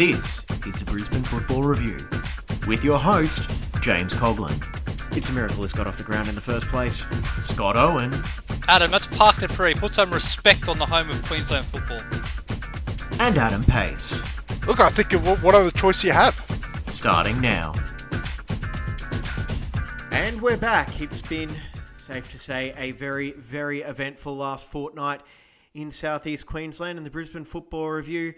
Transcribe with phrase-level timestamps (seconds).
[0.00, 1.98] This is the Brisbane Football Review
[2.66, 3.50] with your host,
[3.82, 4.56] James Coughlin.
[5.14, 7.04] It's a miracle this got off the ground in the first place.
[7.36, 8.10] Scott Owen
[8.66, 9.74] Adam, that's Park Prix.
[9.74, 12.00] Put some respect on the home of Queensland football.
[13.20, 14.22] and Adam Pace.
[14.66, 16.34] Look, I think of what, what other choice you have.
[16.86, 17.74] Starting now.
[20.12, 21.02] And we're back.
[21.02, 21.50] It's been,
[21.92, 25.20] safe to say, a very, very eventful last fortnight
[25.74, 28.32] in southeast Queensland, and the Brisbane Football Review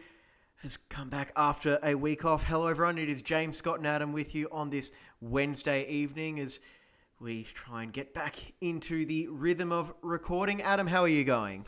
[0.63, 2.45] has come back after a week off.
[2.45, 2.99] Hello, everyone.
[2.99, 6.61] It is James Scott and Adam with you on this Wednesday evening as
[7.21, 10.63] we try and get back into the rhythm of recording.
[10.63, 11.67] Adam, how are you going?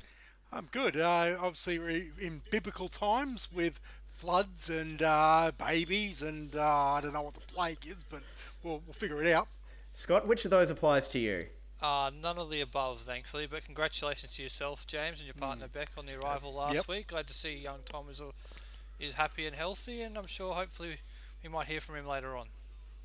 [0.53, 0.97] I'm good.
[0.97, 7.13] Uh, obviously, we're in biblical times with floods and uh, babies, and uh, I don't
[7.13, 8.23] know what the plague is, but
[8.63, 9.49] we'll, we'll figure it out.
[9.93, 11.47] Scott, which of those applies to you?
[11.83, 15.91] Uh, none of the above, thankfully, but congratulations to yourself, James, and your partner Beck
[15.99, 16.89] on the arrival last Yep.
[16.89, 17.07] week.
[17.09, 18.23] Glad to see young Tom is,
[18.99, 20.97] is happy and healthy, and I'm sure hopefully
[21.43, 22.47] we might hear from him later on.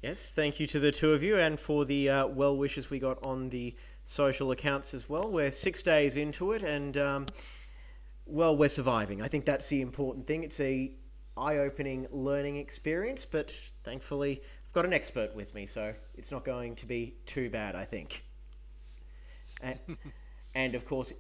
[0.01, 2.99] Yes, thank you to the two of you and for the uh, well wishes we
[2.99, 5.29] got on the social accounts as well.
[5.29, 7.27] We're six days into it, and um,
[8.25, 9.21] well, we're surviving.
[9.21, 10.43] I think that's the important thing.
[10.43, 10.93] It's a
[11.35, 13.53] eye-opening learning experience, but
[13.83, 17.75] thankfully I've got an expert with me, so it's not going to be too bad.
[17.75, 18.23] I think.
[20.55, 21.13] And, of course,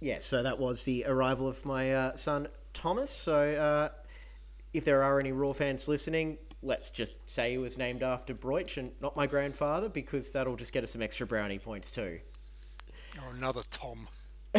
[0.00, 0.24] yes.
[0.24, 3.08] So that was the arrival of my uh, son Thomas.
[3.10, 3.52] So.
[3.52, 4.03] Uh,
[4.74, 8.76] if there are any Roar fans listening, let's just say he was named after Broich
[8.76, 12.20] and not my grandfather, because that'll just get us some extra brownie points too.
[13.24, 14.08] Or another Tom.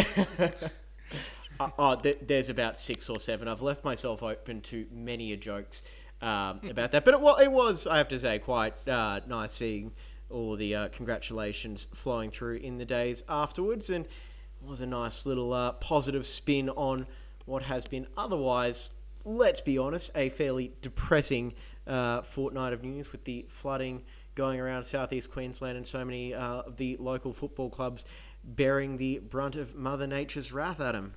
[1.58, 3.48] Uh, oh, th- there's about six or seven.
[3.48, 5.84] I've left myself open to many a jokes
[6.22, 9.94] um, about that, but it, it was, I have to say, quite uh, nice seeing
[10.30, 15.25] all the uh, congratulations flowing through in the days afterwards, and it was a nice
[15.25, 17.08] little uh, positive spin on
[17.46, 18.92] what has been otherwise,
[19.25, 21.53] let's be honest, a fairly depressing
[21.88, 24.03] uh, fortnight of news with the flooding
[24.36, 28.06] going around southeast Queensland and so many uh, of the local football clubs
[28.44, 31.16] bearing the brunt of Mother Nature's wrath at them.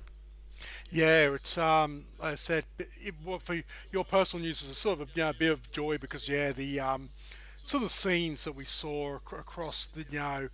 [0.89, 3.61] Yeah, it's um, like I said, it, well, for
[3.91, 6.51] your personal news, is a sort of a you know, bit of joy because yeah,
[6.51, 7.09] the um,
[7.63, 10.49] sort of scenes that we saw across the you know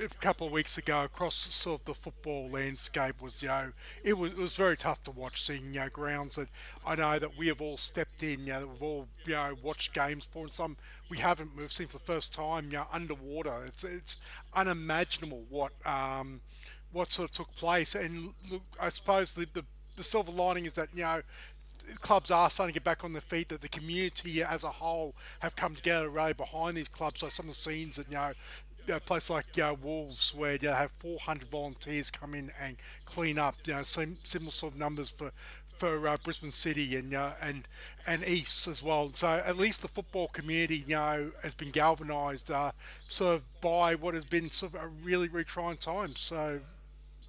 [0.00, 3.72] a couple of weeks ago across sort of the football landscape was you know
[4.02, 6.48] it was it was very tough to watch seeing you know grounds that
[6.86, 9.56] I know that we have all stepped in you know that we've all you know
[9.62, 10.76] watched games for and some
[11.10, 14.20] we haven't we've seen for the first time you know underwater it's it's
[14.54, 16.40] unimaginable what um
[16.92, 17.94] what sort of took place.
[17.94, 19.64] And look, I suppose the, the,
[19.96, 21.22] the silver lining is that, you know,
[22.00, 25.14] clubs are starting to get back on their feet, that the community as a whole
[25.40, 27.20] have come together really behind these clubs.
[27.20, 28.32] So some of the scenes that, you know,
[28.88, 32.76] know, a place like you know, Wolves, where you have 400 volunteers come in and
[33.04, 35.32] clean up, you know, sim- similar sort of numbers for
[35.76, 37.66] for uh, Brisbane City and and
[38.06, 39.12] and East as well.
[39.12, 43.94] So at least the football community, you know, has been galvanised uh, sort of by
[43.94, 46.14] what has been sort of a really really trying time.
[46.16, 46.60] So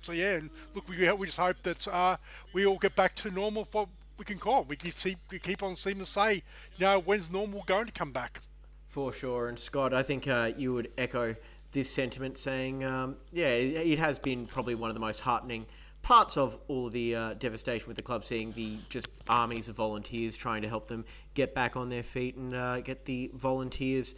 [0.02, 2.18] so yeah, and look, we we just hope that uh,
[2.54, 3.66] we all get back to normal.
[3.66, 3.88] For
[4.18, 4.64] we can call.
[4.64, 6.44] We can see, we keep on seeming to say,
[6.78, 8.42] you know, when's normal going to come back?
[8.88, 9.48] For sure.
[9.48, 11.36] And Scott, I think uh, you would echo
[11.72, 15.66] this sentiment saying, um, yeah, it has been probably one of the most heartening
[16.04, 20.38] parts of all the uh, devastation with the club, seeing the just armies of volunteers
[20.38, 24.14] trying to help them get back on their feet and uh, get the volunteers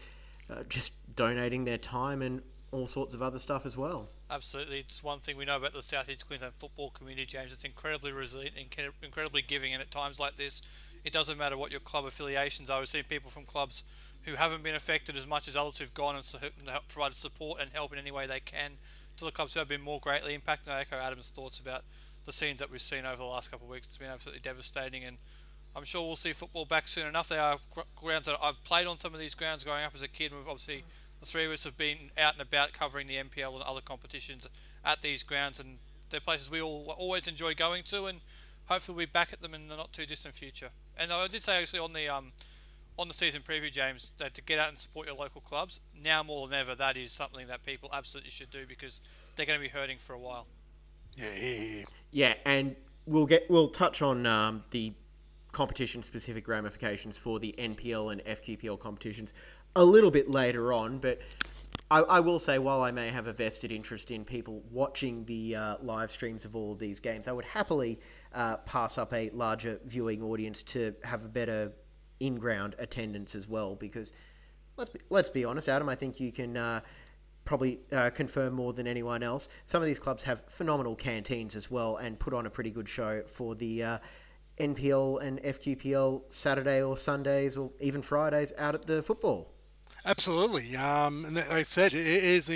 [0.49, 2.41] uh, just donating their time and
[2.71, 4.09] all sorts of other stuff as well.
[4.29, 7.53] Absolutely, it's one thing we know about the South East Queensland football community, James.
[7.53, 10.63] It's incredibly resilient and incredibly giving, and at times like this,
[11.03, 12.79] it doesn't matter what your club affiliations are.
[12.79, 13.83] We've seen people from clubs
[14.23, 16.25] who haven't been affected as much as others who've gone and
[16.87, 18.71] provided support and help in any way they can
[19.17, 20.73] to the clubs who have been more greatly impacted.
[20.73, 21.83] I echo Adam's thoughts about
[22.25, 23.85] the scenes that we've seen over the last couple of weeks.
[23.85, 25.17] It's been absolutely devastating, and
[25.75, 27.29] I'm sure we'll see football back soon enough.
[27.29, 27.59] There are
[27.95, 30.39] grounds that I've played on some of these grounds growing up as a kid, and
[30.39, 30.83] we've obviously
[31.19, 34.47] the three of us have been out and about covering the NPL and other competitions
[34.83, 35.77] at these grounds, and
[36.09, 38.19] they're places we all always enjoy going to, and
[38.65, 40.69] hopefully we'll be back at them in the not too distant future.
[40.97, 42.31] And I did say actually on the um,
[42.97, 46.23] on the season preview, James, that to get out and support your local clubs now
[46.23, 49.01] more than ever, that is something that people absolutely should do because
[49.35, 50.47] they're going to be hurting for a while.
[51.15, 51.83] Yeah, yeah, yeah.
[52.11, 52.75] Yeah, and
[53.05, 54.93] we'll get we'll touch on um, the
[55.51, 59.33] competition specific ramifications for the NPL and FQPL competitions
[59.75, 61.19] a little bit later on, but
[61.91, 65.55] I, I will say while I may have a vested interest in people watching the
[65.55, 67.99] uh, live streams of all of these games, I would happily
[68.33, 71.73] uh, pass up a larger viewing audience to have a better
[72.19, 74.13] in ground attendance as well because
[74.77, 75.89] let's be, let's be honest, Adam.
[75.89, 76.79] I think you can uh,
[77.43, 79.47] probably uh, confirm more than anyone else.
[79.65, 82.89] Some of these clubs have phenomenal canteens as well and put on a pretty good
[82.89, 83.97] show for the uh,
[84.59, 89.54] NPL and FQPL Saturday or Sundays or even Fridays out at the football.
[90.07, 92.47] Absolutely, um, and like I said, it is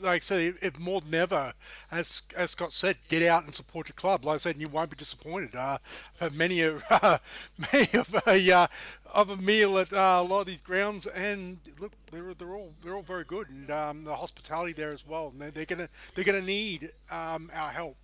[0.00, 1.54] like I said, if more than ever,
[1.90, 4.24] as as Scott said, get out and support your club.
[4.24, 5.54] Like I said, you won't be disappointed.
[5.54, 5.78] Uh,
[6.16, 7.18] I've had many of uh,
[7.72, 8.66] many of a uh,
[9.14, 12.72] of a meal at uh, a lot of these grounds, and look, they're they're all
[12.82, 15.32] they're all very good, and um, the hospitality there as well.
[15.38, 17.96] And they're gonna they're gonna need um, our help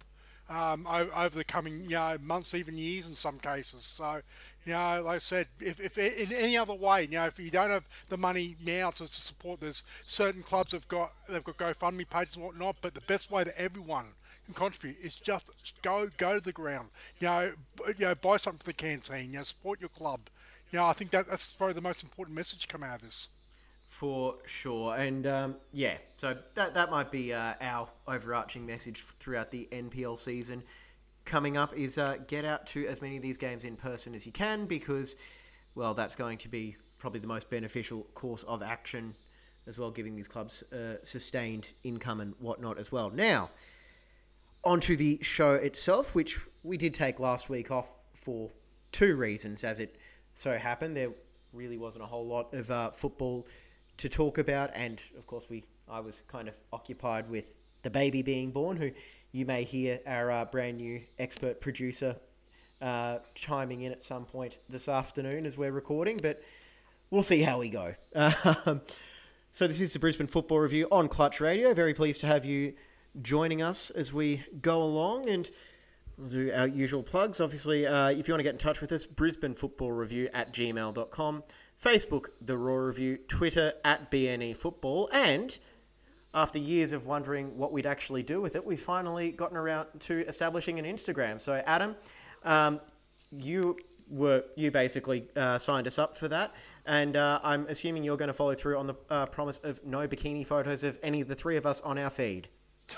[0.49, 3.83] um, over the coming you know, months, even years in some cases.
[3.85, 4.21] So,
[4.65, 7.51] you know, like I said, if, if in any other way, you know, if you
[7.51, 11.57] don't have the money now to, to support, this, certain clubs have got they've got
[11.57, 12.77] GoFundMe pages and whatnot.
[12.81, 14.07] But the best way that everyone
[14.45, 15.51] can contribute is just
[15.83, 16.89] go go to the ground.
[17.19, 17.53] You know,
[17.99, 19.33] you know, buy something for the canteen.
[19.33, 20.21] You know, support your club.
[20.71, 23.29] You know, I think that that's probably the most important message come out of this.
[23.89, 29.51] For sure, and um, yeah, so that that might be uh, our overarching message throughout
[29.51, 30.63] the NPL season.
[31.33, 34.27] Coming up is uh, get out to as many of these games in person as
[34.27, 35.17] you can because,
[35.75, 39.15] well, that's going to be probably the most beneficial course of action
[39.67, 43.09] as well, giving these clubs uh, sustained income and whatnot as well.
[43.09, 43.49] Now,
[44.63, 48.51] onto the show itself, which we did take last week off for
[48.93, 49.97] two reasons, as it
[50.35, 50.99] so happened.
[50.99, 51.13] There
[51.55, 53.47] really wasn't a whole lot of uh, football
[53.97, 58.21] to talk about, and of course, we I was kind of occupied with the baby
[58.21, 58.91] being born, who
[59.33, 62.17] you may hear our uh, brand new expert producer
[62.81, 66.43] uh, chiming in at some point this afternoon as we're recording, but
[67.11, 67.95] we'll see how we go.
[68.15, 68.83] Um,
[69.51, 71.73] so this is the Brisbane Football Review on Clutch Radio.
[71.75, 72.75] Very pleased to have you
[73.21, 75.51] joining us as we go along and.
[76.19, 77.41] We'll do our usual plugs.
[77.41, 80.53] Obviously, uh, if you want to get in touch with us, Brisbane Football Review at
[80.53, 81.43] gmail.com.
[81.83, 85.59] Facebook, The Raw Review, Twitter, at BNE Football, and
[86.35, 90.27] after years of wondering what we'd actually do with it, we've finally gotten around to
[90.27, 91.41] establishing an Instagram.
[91.41, 91.97] So, Adam,
[92.45, 92.81] um,
[93.31, 96.55] you were you basically uh, signed us up for that,
[96.87, 100.07] and uh, I'm assuming you're going to follow through on the uh, promise of no
[100.07, 102.49] bikini photos of any of the three of us on our feed.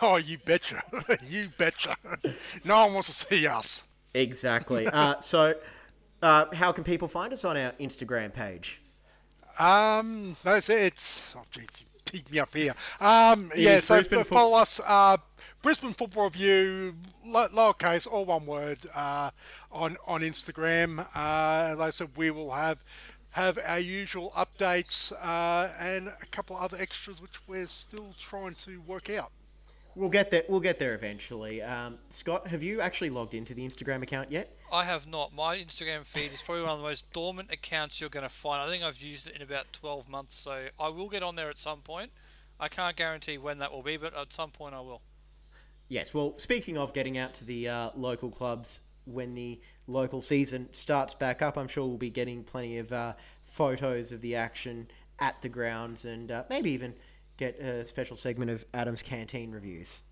[0.02, 0.82] Oh, you betcha!
[1.28, 1.96] you betcha!
[2.64, 3.84] no one wants to see us.
[4.14, 4.88] Exactly.
[4.94, 5.54] Uh, so
[6.22, 8.80] uh, how can people find us on our Instagram page?
[9.58, 12.74] Um, no, it's, it's oh, geez, teed me up here.
[13.00, 15.16] Um, yeah, so Brisbane follow us, uh,
[15.62, 16.94] Brisbane Football Review,
[17.26, 19.30] lowercase, all one word, uh,
[19.72, 21.00] on on Instagram.
[21.14, 22.78] Uh, like I said, we will have
[23.32, 28.54] have our usual updates uh, and a couple of other extras, which we're still trying
[28.54, 29.32] to work out.
[29.96, 30.42] We'll get there.
[30.48, 31.62] We'll get there eventually.
[31.62, 34.56] Um, Scott, have you actually logged into the Instagram account yet?
[34.72, 35.32] I have not.
[35.32, 38.60] My Instagram feed is probably one of the most dormant accounts you're going to find.
[38.60, 41.48] I think I've used it in about 12 months, so I will get on there
[41.48, 42.10] at some point.
[42.58, 45.00] I can't guarantee when that will be, but at some point I will.
[45.88, 46.12] Yes.
[46.12, 51.14] Well, speaking of getting out to the uh, local clubs when the local season starts
[51.14, 53.12] back up, I'm sure we'll be getting plenty of uh,
[53.44, 54.88] photos of the action
[55.20, 56.94] at the grounds and uh, maybe even
[57.36, 60.02] get a special segment of Adam's Canteen reviews.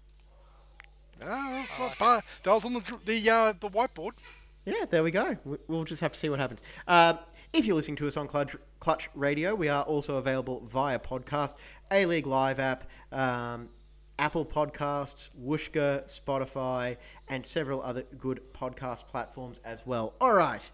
[1.23, 4.13] Ah, that's what uh, that was on the the, uh, the whiteboard.
[4.65, 5.37] Yeah, there we go.
[5.67, 6.63] We'll just have to see what happens.
[6.87, 7.15] Uh,
[7.53, 11.55] if you're listening to us on Clutch, Clutch Radio, we are also available via podcast,
[11.91, 13.69] A League Live app, um,
[14.19, 16.97] Apple Podcasts, Whooshkaa, Spotify,
[17.29, 20.15] and several other good podcast platforms as well.
[20.21, 20.71] All right.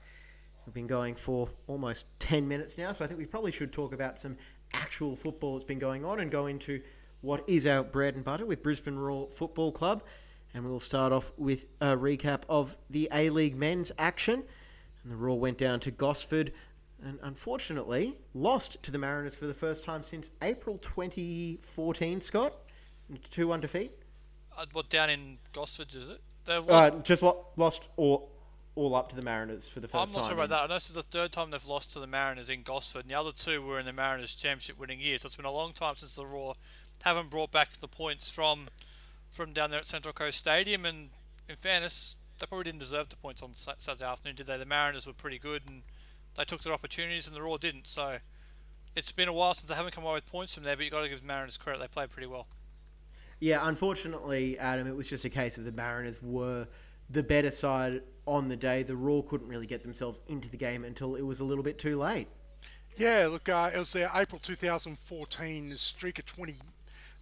[0.66, 3.94] We've been going for almost 10 minutes now, so I think we probably should talk
[3.94, 4.36] about some
[4.72, 6.80] actual football that's been going on and go into
[7.20, 10.02] what is our bread and butter with Brisbane Roar Football Club.
[10.54, 14.44] And we'll start off with a recap of the A League men's action.
[15.02, 16.52] And the Roar went down to Gosford
[17.02, 22.54] and unfortunately lost to the Mariners for the first time since April 2014, Scott.
[23.30, 23.92] 2 1 defeat.
[24.56, 26.20] Uh, what, down in Gosford, is it?
[26.44, 26.92] They've lost...
[26.92, 28.28] Uh, just lo- lost or
[28.78, 30.02] all up to the Mariners for the first time.
[30.02, 30.62] I'm not time sure about that.
[30.62, 33.10] I know this is the third time they've lost to the Mariners in Gosford, and
[33.10, 35.18] the other two were in the Mariners championship winning year.
[35.18, 36.54] So it's been a long time since the Roar
[37.02, 38.68] haven't brought back the points from
[39.30, 40.86] from down there at Central Coast Stadium.
[40.86, 41.10] And
[41.48, 44.56] in fairness, they probably didn't deserve the points on Saturday afternoon, did they?
[44.56, 45.82] The Mariners were pretty good, and
[46.36, 47.88] they took their opportunities, and the Roar didn't.
[47.88, 48.18] So
[48.94, 50.92] it's been a while since they haven't come away with points from there, but you've
[50.92, 51.80] got to give the Mariners credit.
[51.80, 52.46] They played pretty well.
[53.40, 56.68] Yeah, unfortunately, Adam, it was just a case of the Mariners were
[57.10, 58.82] the better side on the day.
[58.82, 61.78] The Roar couldn't really get themselves into the game until it was a little bit
[61.78, 62.28] too late.
[62.96, 66.56] Yeah, look, uh, it was their April 2014 streak of 20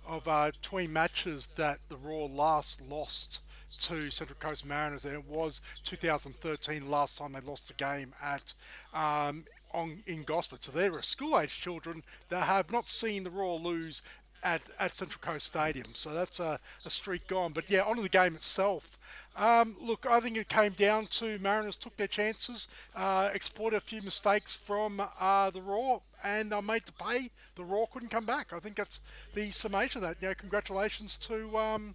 [0.07, 3.41] of uh, 20 matches that the Roar last lost
[3.81, 8.55] to Central Coast Mariners, and it was 2013 last time they lost a game at
[8.95, 10.63] um, on in Gosford.
[10.63, 14.03] So they were school-age children that have not seen the Roar lose
[14.43, 15.89] at, at Central Coast Stadium.
[15.95, 17.53] So that's a, a streak gone.
[17.53, 18.99] But yeah, onto the game itself.
[19.37, 23.81] Um, look, I think it came down to Mariners took their chances, uh, exploited a
[23.81, 27.31] few mistakes from uh, the Roar, and they made to pay.
[27.55, 28.53] The Roar couldn't come back.
[28.55, 29.01] I think that's
[29.35, 30.17] the summation of that.
[30.23, 31.95] You know, congratulations to um,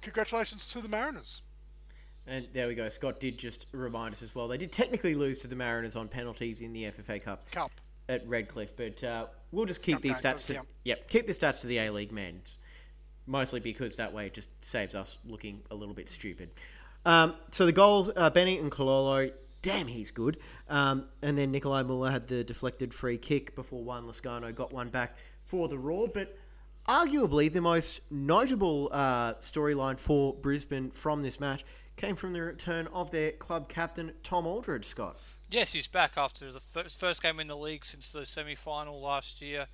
[0.00, 1.42] congratulations to the Mariners.
[2.26, 2.88] And there we go.
[2.88, 4.48] Scott did just remind us as well.
[4.48, 7.50] They did technically lose to the Mariners on penalties in the FFA Cup.
[7.50, 7.72] Cup
[8.10, 11.60] at Redcliffe, but uh, we'll just keep Cup these stats to yep, keep the stats
[11.60, 12.42] to the A League men,
[13.26, 16.50] mostly because that way it just saves us looking a little bit stupid.
[17.04, 20.38] Um, so the goals, uh, Beni Nkololo, damn, he's good.
[20.68, 24.88] Um, and then Nicolai Müller had the deflected free kick before Juan Lescano got one
[24.88, 26.36] back for the Roar, but.
[26.88, 31.62] Arguably, the most notable uh, storyline for Brisbane from this match
[31.96, 35.18] came from the return of their club captain, Tom Aldred, Scott.
[35.50, 39.42] Yes, he's back after the first, first game in the league since the semi-final last
[39.42, 39.66] year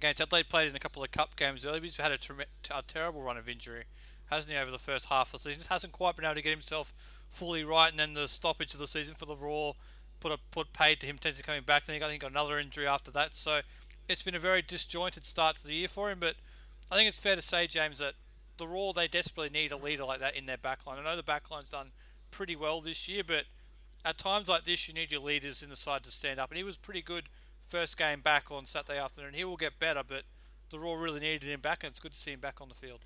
[0.00, 0.48] against Adelaide.
[0.48, 1.80] Played in a couple of cup games earlier.
[1.80, 3.84] But he's had a, ter- a terrible run of injury,
[4.30, 4.58] hasn't he?
[4.58, 6.92] Over the first half of the season, just hasn't quite been able to get himself
[7.28, 7.90] fully right.
[7.90, 9.74] And then the stoppage of the season for the Roar
[10.18, 11.18] put a put paid to him.
[11.18, 11.86] Tends coming back.
[11.86, 13.36] Then he got, I think got another injury after that.
[13.36, 13.60] So
[14.08, 16.18] it's been a very disjointed start to the year for him.
[16.18, 16.36] But
[16.90, 18.14] I think it's fair to say, James, that
[18.56, 20.98] the Roar they desperately need a leader like that in their backline.
[20.98, 21.92] I know the backline's done
[22.30, 23.44] pretty well this year, but
[24.04, 26.50] at times like this, you need your leaders in the side to stand up.
[26.50, 27.24] And he was pretty good
[27.70, 29.32] first game back on Saturday afternoon.
[29.32, 30.24] He will get better, but
[30.70, 32.74] the Roar really needed him back, and it's good to see him back on the
[32.74, 33.00] field.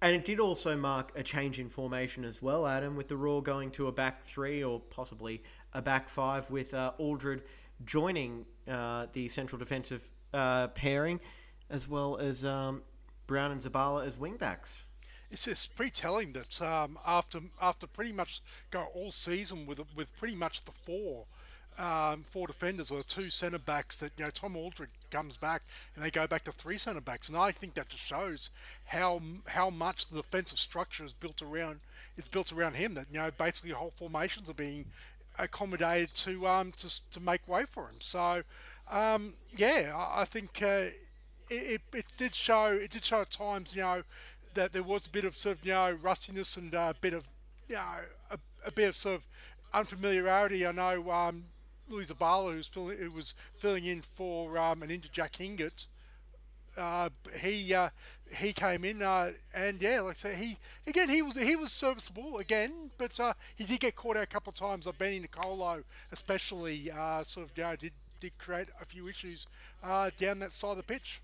[0.00, 3.42] And it did also mark a change in formation as well, Adam, with the Roar
[3.42, 5.42] going to a back three or possibly
[5.74, 7.42] a back five, with uh, Aldred
[7.84, 11.20] joining uh, the central defensive uh, pairing,
[11.68, 12.82] as well as um,
[13.26, 14.84] Brown and Zabala as wingbacks.
[15.30, 20.14] It's just pretty telling that um, after after pretty much go all season with with
[20.18, 21.26] pretty much the four
[21.78, 25.62] um, four defenders or two centre backs that you know Tom Aldred comes back
[25.94, 28.50] and they go back to three centre backs and I think that just shows
[28.86, 31.80] how how much the defensive structure is built around
[32.16, 34.86] it's built around him that you know basically whole formations are being
[35.38, 38.42] accommodated to um to, to make way for him so
[38.90, 40.90] um, yeah I, I think uh,
[41.48, 44.02] it, it, it did show it did show at times you know
[44.54, 47.24] that there was a bit of sort of you know rustiness and a bit of
[47.68, 47.82] you know
[48.30, 49.22] a, a bit of sort of
[49.74, 50.66] unfamiliarity.
[50.66, 51.44] I know um,
[51.92, 55.86] Louis Zabala, who's filling, who was filling in for um, an injured Jack Hingert,
[56.76, 57.90] uh, he uh,
[58.34, 60.56] he came in uh, and yeah, like I say, he
[60.86, 64.26] again he was he was serviceable again, but uh, he did get caught out a
[64.26, 64.86] couple of times.
[64.86, 69.46] Uh, Beni Nkololo, especially, uh, sort of you know, did did create a few issues
[69.82, 71.20] uh, down that side of the pitch.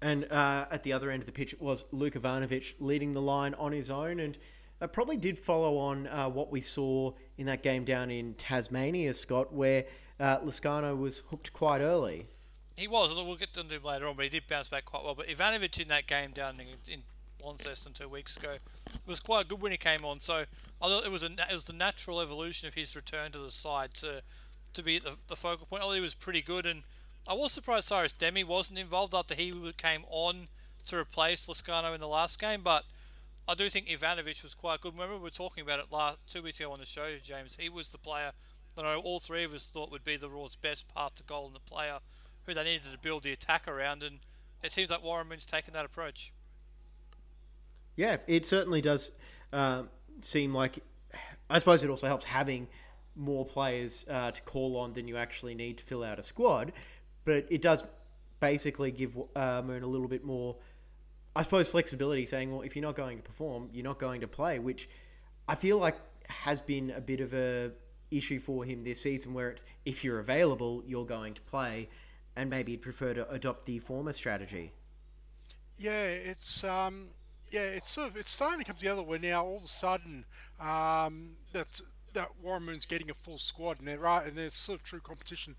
[0.00, 3.72] And at the other end of the pitch was Luke Ivanovic leading the line on
[3.72, 4.20] his own.
[4.20, 4.38] And
[4.78, 9.52] that probably did follow on what we saw in that game down in Tasmania, Scott,
[9.52, 9.86] where
[10.20, 12.26] uh, Lescano was hooked quite early.
[12.76, 13.14] He was.
[13.14, 15.14] We'll get to him later on, but he did bounce back quite well.
[15.14, 17.02] But Ivanovic in that game down in, in
[17.42, 18.56] Launceston two weeks ago
[19.06, 20.20] was quite good when he came on.
[20.20, 20.44] So
[20.80, 23.50] I thought it was a it was the natural evolution of his return to the
[23.50, 24.22] side to
[24.74, 25.82] to be the, the focal point.
[25.82, 26.82] I thought he was pretty good, and
[27.26, 30.48] I was surprised Cyrus Dehmie wasn't involved after he came on
[30.86, 32.62] to replace Lescano in the last game.
[32.62, 32.84] But
[33.46, 34.92] I do think Ivanovic was quite good.
[34.92, 37.56] Remember we were talking about it last two weeks ago on the show, James.
[37.58, 38.32] He was the player
[38.78, 41.46] that I all three of us thought would be the Roar's best path to goal
[41.46, 41.98] and the player
[42.46, 44.04] who they needed to build the attack around.
[44.04, 44.20] And
[44.62, 46.32] it seems like Warren Moon's taken that approach.
[47.96, 49.10] Yeah, it certainly does
[49.52, 49.82] uh,
[50.20, 50.78] seem like.
[51.50, 52.68] I suppose it also helps having
[53.16, 56.72] more players uh, to call on than you actually need to fill out a squad,
[57.24, 57.84] but it does
[58.38, 60.54] basically give uh, Moon a little bit more,
[61.34, 62.26] I suppose, flexibility.
[62.26, 64.88] Saying, well, if you're not going to perform, you're not going to play, which
[65.48, 65.96] I feel like
[66.28, 67.72] has been a bit of a
[68.10, 71.88] issue for him this season, where it's if you're available, you're going to play,
[72.36, 74.72] and maybe he'd prefer to adopt the former strategy.
[75.78, 77.08] Yeah, it's um,
[77.50, 80.24] yeah, it's sort of it's starting to come together where now all of a sudden
[80.60, 81.82] um, that's
[82.14, 85.00] that Warren Moon's getting a full squad and they're right and there's sort of true
[85.00, 85.56] competition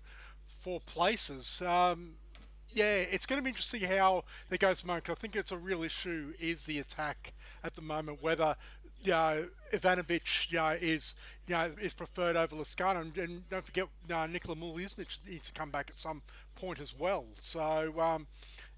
[0.60, 1.62] for places.
[1.62, 2.14] Um,
[2.72, 5.10] yeah, it's going to be interesting how they go to moment.
[5.10, 7.32] I think it's a real issue is the attack
[7.64, 8.56] at the moment whether
[9.02, 11.14] you know, Ivanovic, you know, is
[11.46, 15.48] you know is preferred over Lescano, and, and don't forget, you know, Nikola Mileusnic needs
[15.48, 16.22] to come back at some
[16.56, 17.26] point as well.
[17.34, 18.26] So um,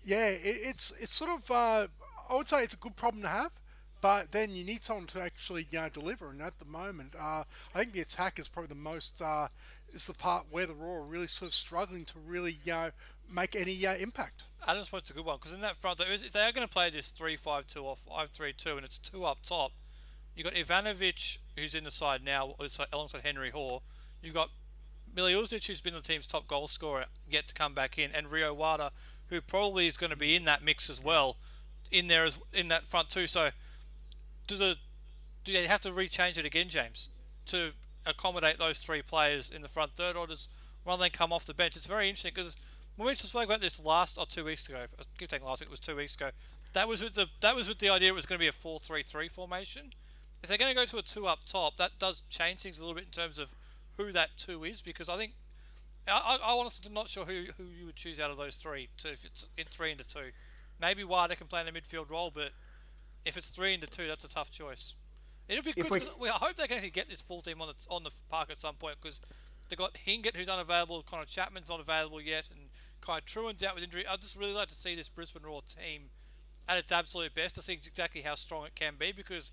[0.05, 1.87] yeah, it, it's it's sort of uh,
[2.31, 3.53] I would say it's a good problem to have,
[4.01, 6.31] but then you need someone to actually you know deliver.
[6.31, 9.49] And at the moment, uh, I think the attack is probably the most uh,
[9.91, 12.91] is the part where the Roar are really sort of struggling to really you know
[13.31, 14.45] make any uh, impact.
[14.67, 16.91] Adam's point's a good one because in that front, if they are going to play
[16.91, 19.73] this 3-5-2 or 5-3-2, and it's two up top,
[20.35, 22.55] you've got Ivanovic who's in the side now
[22.93, 23.83] alongside Henry Hore.
[24.23, 24.51] You've got
[25.15, 28.55] Mileusnic who's been the team's top goal scorer yet to come back in, and Rio
[28.55, 28.93] Wada
[29.33, 31.37] who probably is going to be in that mix as well,
[31.91, 33.27] in there as in that front too.
[33.27, 33.51] So,
[34.47, 34.77] do the
[35.45, 37.09] do they have to rechange it again, James,
[37.47, 37.73] to
[38.07, 40.49] accommodate those three players in the front third, or does
[40.85, 41.77] one of them come off the bench?
[41.77, 42.57] It's very interesting because
[42.97, 45.69] when we spoke about this last or two weeks ago, I keep saying last week,
[45.69, 46.31] it was two weeks ago.
[46.75, 48.53] That was with the that was with the idea it was going to be a
[48.53, 49.93] four-three-three formation.
[50.43, 52.83] If they're going to go to a two up top, that does change things a
[52.83, 53.55] little bit in terms of
[53.97, 55.33] who that two is because I think
[56.09, 58.89] I, I honestly am not sure who, who you would choose out of those three.
[58.99, 60.33] To, if it's in three into two,
[60.81, 62.51] maybe Wilder can play in the midfield role, but
[63.25, 64.95] if it's three into two, that's a tough choice.
[65.49, 65.91] It'll be good.
[65.91, 68.11] We, we, I hope they can actually get this full team on the on the
[68.31, 69.21] park at some point because
[69.69, 72.69] they got Hingert who's unavailable, Connor Chapman's not available yet, and
[73.01, 74.07] Kai Trewin's out with injury.
[74.07, 76.11] I'd just really like to see this Brisbane Roar team
[76.69, 79.51] at its absolute best to see exactly how strong it can be because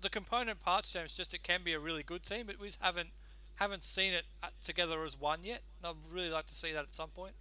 [0.00, 3.10] the component parts, James, just it can be a really good team, but we haven't
[3.56, 5.62] haven't seen it uh, together as one yet.
[5.78, 7.34] And I'd really like to see that at some point.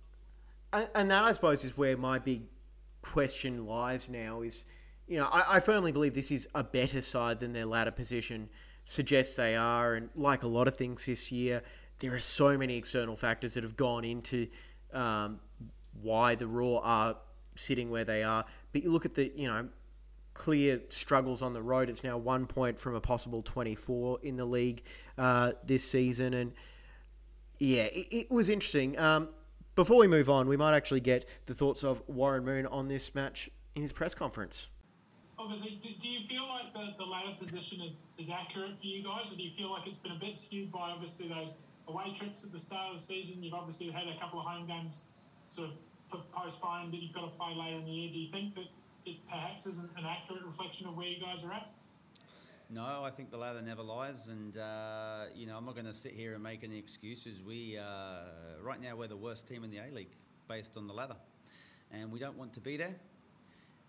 [0.74, 2.44] And, and that, I suppose, is where my big
[3.02, 4.42] question lies now.
[4.42, 4.66] Is
[5.08, 8.50] you know, I, I firmly believe this is a better side than their ladder position
[8.86, 11.62] suggests they are, and like a lot of things this year,
[12.00, 14.48] there are so many external factors that have gone into
[14.94, 15.40] um,
[16.02, 17.18] why the Roar are
[17.56, 18.46] sitting where they are.
[18.72, 19.68] But you look at the, you know,
[20.40, 21.90] clear struggles on the road.
[21.90, 24.84] It's now one point from a possible 24 in the league
[25.18, 26.34] uh, this season.
[26.34, 26.54] And
[27.60, 28.98] yeah, it, it was interesting.
[28.98, 29.28] Um,
[29.76, 33.14] before we move on, we might actually get the thoughts of Warren Moon on this
[33.14, 34.70] match in his press conference.
[35.38, 39.04] Obviously, do, do you feel like the, the ladder position is, is accurate for you
[39.04, 42.14] guys, or do you feel like it's been a bit skewed by obviously those away
[42.14, 43.44] trips at the start of the season?
[43.44, 45.06] You've obviously had a couple of home games
[45.48, 48.12] sort of postponed that you've got to play later in the year.
[48.12, 48.66] Do you think that
[49.10, 51.72] it perhaps isn't an accurate reflection of where you guys are at?
[52.70, 55.94] No, I think the ladder never lies, and uh, you know I'm not going to
[55.94, 57.42] sit here and make any excuses.
[57.42, 60.16] We uh, right now we're the worst team in the A League
[60.48, 61.16] based on the ladder,
[61.92, 62.96] and we don't want to be there.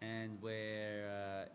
[0.00, 1.48] And we're uh,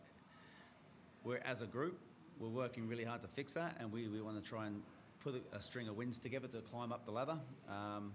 [1.24, 2.00] we're as a group
[2.40, 4.82] we're working really hard to fix that, and we, we want to try and
[5.24, 7.38] put a, string of wins together to climb up the ladder.
[7.70, 8.14] Um,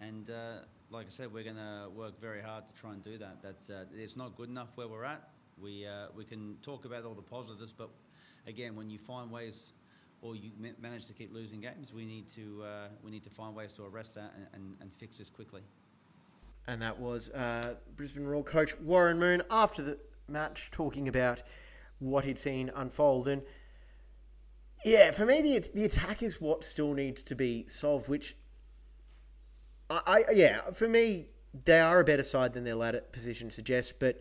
[0.00, 0.58] and uh,
[0.94, 3.42] like I said, we're going to work very hard to try and do that.
[3.42, 5.28] That's uh, it's not good enough where we're at.
[5.60, 7.90] We uh, we can talk about all the positives, but
[8.46, 9.72] again, when you find ways
[10.22, 13.54] or you manage to keep losing games, we need to uh, we need to find
[13.56, 15.62] ways to arrest that and, and, and fix this quickly.
[16.66, 21.42] And that was uh, Brisbane Roar coach Warren Moon after the match talking about
[21.98, 23.42] what he'd seen unfold and.
[24.84, 28.36] Yeah, for me, the, the attack is what still needs to be solved, which
[30.06, 31.26] I, I yeah, for me,
[31.64, 34.20] they are a better side than their ladder position suggests, but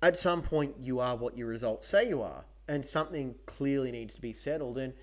[0.00, 4.14] at some point you are what your results say you are, and something clearly needs
[4.14, 4.78] to be settled.
[4.78, 4.94] And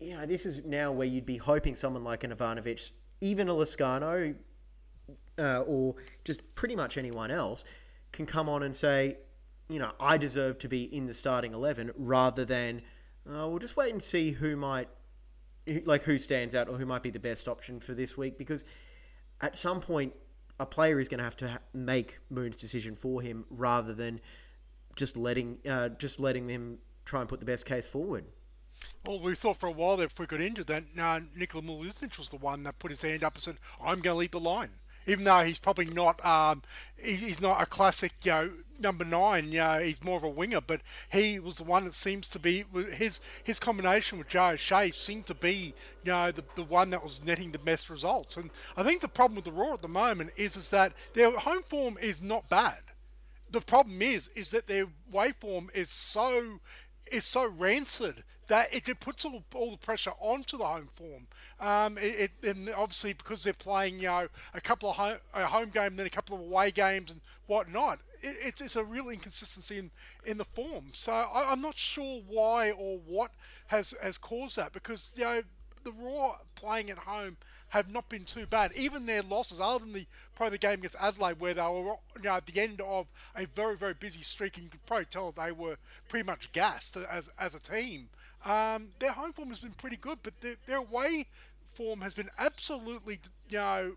[0.00, 3.52] you know, this is now where you'd be hoping someone like an Ivanovic, even a
[3.52, 4.34] Lescano,
[5.38, 7.64] uh, or just pretty much anyone else,
[8.12, 9.16] can come on and say,
[9.68, 12.82] you know, I deserve to be in the starting eleven, rather than
[13.26, 14.88] uh, we'll just wait and see who might
[15.84, 18.64] like who stands out or who might be the best option for this week because
[19.40, 20.12] at some point
[20.60, 24.20] a player is going to have to ha- make Moon's decision for him rather than
[24.94, 28.24] just letting uh, just letting them try and put the best case forward.
[29.06, 32.18] Well, we thought for a while that if we got injured, that uh, Nikola Mileusnic
[32.18, 34.40] was the one that put his hand up and said, "I'm going to lead the
[34.40, 34.70] line."
[35.06, 36.62] Even though he's probably not um,
[37.02, 40.60] he's not a classic you know number nine you know he's more of a winger
[40.60, 40.80] but
[41.12, 45.26] he was the one that seems to be his his combination with Jay O'Shea seemed
[45.26, 48.36] to be you know the, the one that was netting the best results.
[48.36, 51.30] And I think the problem with the Roar at the moment is is that their
[51.38, 52.80] home form is not bad.
[53.50, 56.60] The problem is is that their waveform is so
[57.10, 61.26] is so rancid that it, it puts all, all the pressure onto the home form.
[61.60, 65.46] Um, it, it, and obviously because they're playing, you know, a couple of home, a
[65.46, 69.08] home game, then a couple of away games and whatnot, it, it's, it's a real
[69.08, 69.90] inconsistency in,
[70.24, 70.86] in the form.
[70.92, 73.30] So I, I'm not sure why or what
[73.68, 75.42] has has caused that because you know
[75.84, 77.36] the Roar playing at home
[77.68, 78.72] have not been too bad.
[78.76, 82.22] Even their losses, other than the probably the game against Adelaide, where they were you
[82.22, 85.32] know, at the end of a very very busy streak, and you could probably tell
[85.32, 85.76] they were
[86.08, 88.08] pretty much gassed as as a team.
[88.44, 91.26] Um, their home form has been pretty good, but their, their away
[91.74, 93.92] form has been absolutely you know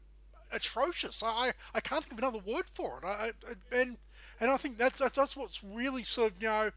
[0.51, 1.21] atrocious.
[1.23, 3.05] I I can't think of another word for it.
[3.05, 3.97] I, I, and
[4.39, 6.71] and I think that's that's what's really sort of you know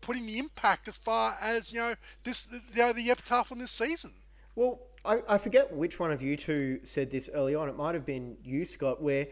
[0.00, 1.94] putting the impact as far as you know
[2.24, 4.12] this you know, the epitaph on this season.
[4.54, 7.68] Well, I, I forget which one of you two said this early on.
[7.68, 9.28] It might have been you, Scott, where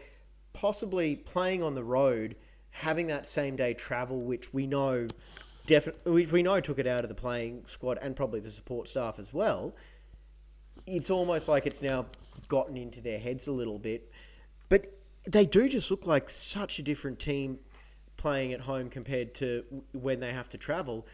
[0.53, 2.35] possibly playing on the road,
[2.71, 5.07] having that same day travel, which we know
[5.69, 9.19] definitely, we know took it out of the playing squad and probably the support staff
[9.19, 9.75] as well.
[10.87, 12.07] It's almost like it's now
[12.47, 14.11] gotten into their heads a little bit,
[14.67, 14.91] but
[15.27, 17.59] they do just look like such a different team
[18.17, 21.05] playing at home compared to when they have to travel.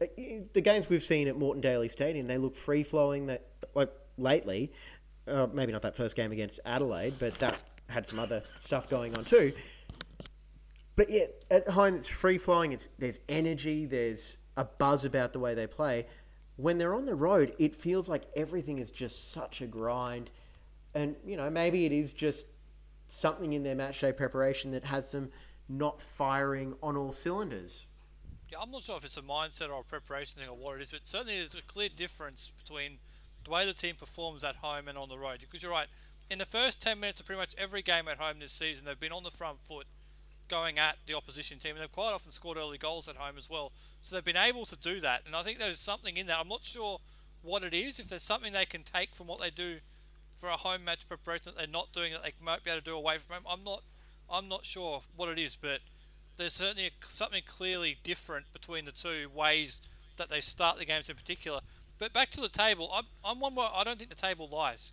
[0.00, 0.06] Uh,
[0.52, 3.26] the games we've seen at Moreton Daily Stadium, they look free flowing.
[3.26, 4.72] That like lately,
[5.28, 7.56] uh, maybe not that first game against Adelaide, but that
[7.88, 9.52] had some other stuff going on too.
[10.94, 12.72] But yet at home, it's free flowing.
[12.72, 13.86] It's there's energy.
[13.86, 16.06] There's a buzz about the way they play.
[16.56, 20.30] When they're on the road, it feels like everything is just such a grind.
[20.94, 22.46] And you know, maybe it is just
[23.06, 25.30] something in their match day preparation that has them
[25.68, 27.86] not firing on all cylinders.
[28.50, 30.82] Yeah, I'm not sure if it's a mindset or a preparation thing or what it
[30.82, 32.98] is, but certainly there's a clear difference between
[33.44, 35.38] the way the team performs at home and on the road.
[35.40, 35.88] Because you're right,
[36.28, 39.00] in the first 10 minutes of pretty much every game at home this season, they've
[39.00, 39.86] been on the front foot
[40.52, 43.48] going at the opposition team, and they've quite often scored early goals at home as
[43.48, 43.72] well.
[44.02, 46.38] So they've been able to do that, and I think there's something in that.
[46.38, 46.98] I'm not sure
[47.40, 47.98] what it is.
[47.98, 49.78] If there's something they can take from what they do
[50.36, 52.84] for a home match preparation that they're not doing that they might be able to
[52.84, 53.82] do away from home, I'm not.
[54.30, 55.80] I'm not sure what it is, but
[56.36, 59.80] there's certainly a, something clearly different between the two ways
[60.16, 61.60] that they start the games in particular.
[61.98, 64.92] But back to the table, I'm, I'm one where I don't think the table lies.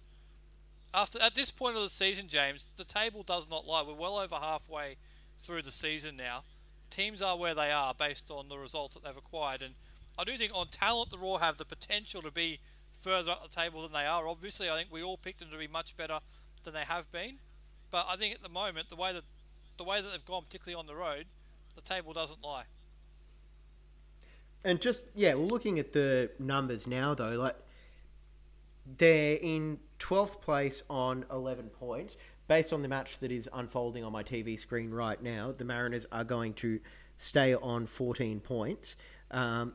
[0.93, 3.83] After at this point of the season, James, the table does not lie.
[3.83, 4.97] We're well over halfway
[5.39, 6.43] through the season now.
[6.89, 9.75] Teams are where they are based on the results that they've acquired, and
[10.17, 12.59] I do think on talent the Roar have the potential to be
[13.01, 14.27] further up the table than they are.
[14.27, 16.19] Obviously, I think we all picked them to be much better
[16.63, 17.37] than they have been,
[17.91, 19.23] but I think at the moment the way that
[19.77, 21.25] the way that they've gone, particularly on the road,
[21.75, 22.63] the table doesn't lie.
[24.63, 27.55] And just yeah, looking at the numbers now though, like
[28.97, 32.17] they're in twelfth place on eleven points
[32.49, 36.07] based on the match that is unfolding on my TV screen right now, the Mariners
[36.11, 36.79] are going to
[37.15, 38.95] stay on 14 points.
[39.29, 39.73] Um,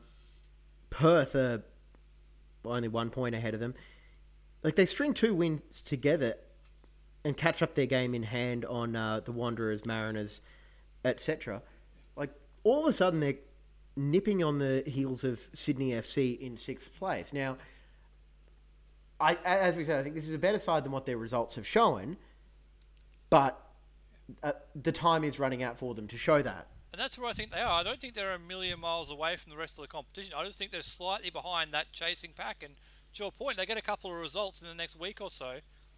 [0.89, 1.63] Perth are
[2.65, 3.73] only one point ahead of them.
[4.61, 6.35] Like they string two wins together
[7.23, 10.41] and catch up their game in hand on uh, the Wanderers, Mariners,
[11.05, 11.61] etc.
[12.17, 12.31] Like
[12.65, 13.35] all of a sudden they're
[13.95, 17.31] nipping on the heels of Sydney FC in sixth place.
[17.31, 17.57] Now,
[19.17, 21.55] I, as we said, I think this is a better side than what their results
[21.55, 22.17] have shown
[23.35, 23.59] but
[24.43, 26.67] uh, the time is running out for them to show that.
[26.93, 27.81] And that's where I think they are.
[27.81, 30.33] I don't think they're a million miles away from the rest of the competition.
[30.37, 32.63] I just think they're slightly behind that chasing pack.
[32.63, 32.75] And
[33.15, 35.55] to your point, they get a couple of results in the next week or so.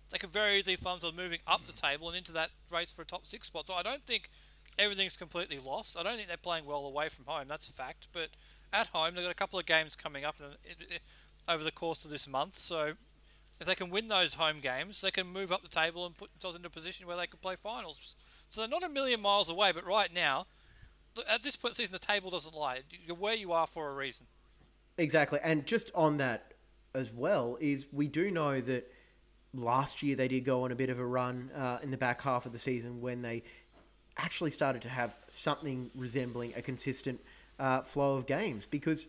[0.09, 3.03] They could very easily find themselves moving up the table and into that race for
[3.03, 3.67] a top six spot.
[3.67, 4.31] So I don't think
[4.79, 5.95] everything's completely lost.
[5.95, 7.47] I don't think they're playing well away from home.
[7.47, 8.07] That's a fact.
[8.13, 8.29] But
[8.73, 10.37] at home, they've got a couple of games coming up
[11.47, 12.57] over the course of this month.
[12.57, 12.93] So
[13.59, 16.31] if they can win those home games, they can move up the table and put
[16.33, 18.15] themselves into a position where they can play finals.
[18.49, 20.47] So they're not a million miles away, but right now,
[21.29, 22.81] at this point in the season, the table doesn't lie.
[23.05, 24.27] You're where you are for a reason.
[24.97, 25.39] Exactly.
[25.43, 26.53] And just on that
[26.93, 28.91] as well, is we do know that
[29.53, 32.21] last year they did go on a bit of a run uh, in the back
[32.21, 33.43] half of the season when they
[34.17, 37.19] actually started to have something resembling a consistent
[37.59, 39.07] uh, flow of games because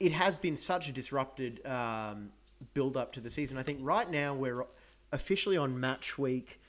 [0.00, 2.30] it has been such a disrupted um,
[2.72, 3.58] build up to the season.
[3.58, 4.64] I think right now we're
[5.12, 6.60] officially on match week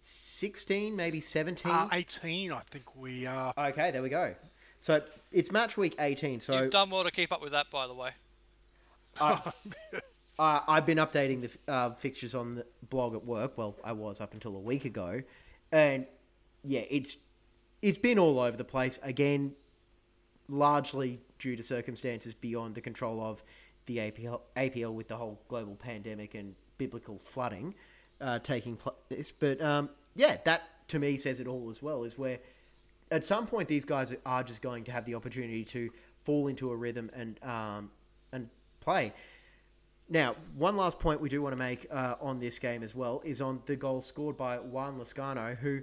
[0.00, 1.70] 16, maybe 17.
[1.70, 3.52] Uh, 18, I think we are.
[3.58, 4.34] Okay, there we go.
[4.80, 6.40] So it's match week 18.
[6.40, 8.10] So You've done well to keep up with that, by the way.
[9.20, 9.40] I,
[10.38, 13.58] uh, I've been updating the uh, fixtures on the blog at work.
[13.58, 15.22] Well, I was up until a week ago,
[15.72, 16.06] and
[16.62, 17.16] yeah, it's
[17.82, 19.54] it's been all over the place again,
[20.48, 23.42] largely due to circumstances beyond the control of
[23.86, 27.74] the APL, APL with the whole global pandemic and biblical flooding
[28.20, 29.32] uh, taking place.
[29.38, 32.04] But um, yeah, that to me says it all as well.
[32.04, 32.38] Is where
[33.10, 35.90] at some point these guys are just going to have the opportunity to
[36.22, 37.90] fall into a rhythm and um,
[38.32, 38.48] and
[38.80, 39.12] play.
[40.08, 43.22] Now, one last point we do want to make uh, on this game as well
[43.24, 45.82] is on the goal scored by Juan Lescano, who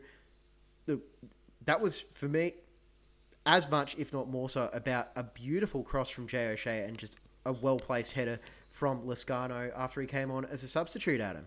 [1.65, 2.53] that was for me
[3.45, 7.15] as much, if not more so, about a beautiful cross from Jay O'Shea and just
[7.45, 11.45] a well placed header from Lescano after he came on as a substitute, Adam.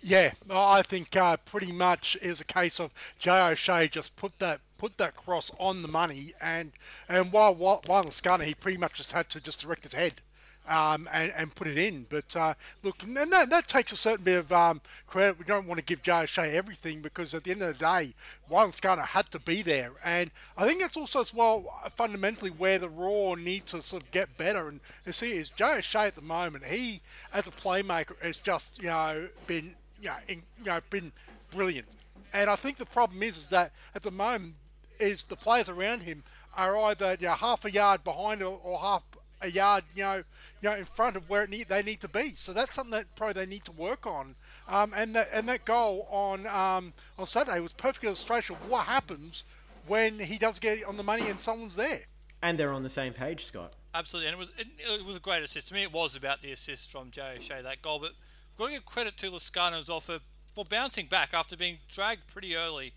[0.00, 4.38] Yeah, I think uh, pretty much it was a case of Jay O'Shea just put
[4.38, 6.72] that put that cross on the money, and
[7.08, 10.20] and while while, while Lescano, he pretty much just had to just direct his head
[10.68, 12.06] um, and, and put it in.
[12.08, 15.38] But uh, look, and that, that takes a certain bit of um, credit.
[15.38, 18.14] We don't want to give Jay O'Shea everything because at the end of the day,
[18.48, 19.92] Juan Lescano had to be there.
[20.04, 21.64] And I think that's also as well
[21.96, 24.68] fundamentally where the Roar need to sort of get better.
[24.68, 27.00] And you see, is Jay O'Shea at the moment, he
[27.32, 31.12] as a playmaker has just, you know, been, you know, in, you know been
[31.50, 31.86] brilliant.
[32.32, 34.54] And I think the problem is, is that at the moment,
[34.98, 36.22] is the players around him
[36.56, 39.02] are either you know, half a yard behind or, or half
[39.44, 40.16] a yard, you know,
[40.62, 42.34] you know, in front of where need, they need to be.
[42.34, 44.34] So that's something that probably they need to work on.
[44.68, 48.86] Um, and that and that goal on um, on Saturday was perfect illustration of what
[48.86, 49.44] happens
[49.86, 52.02] when he does get on the money and someone's there.
[52.42, 53.72] And they're on the same page, Scott.
[53.94, 54.66] Absolutely, and it was it,
[55.00, 55.68] it was a great assist.
[55.68, 57.98] To me, it was about the assist from Jay O'Shea that goal.
[57.98, 58.12] But
[58.50, 60.18] we've got to give credit to Lescano as well for,
[60.54, 62.94] for bouncing back after being dragged pretty early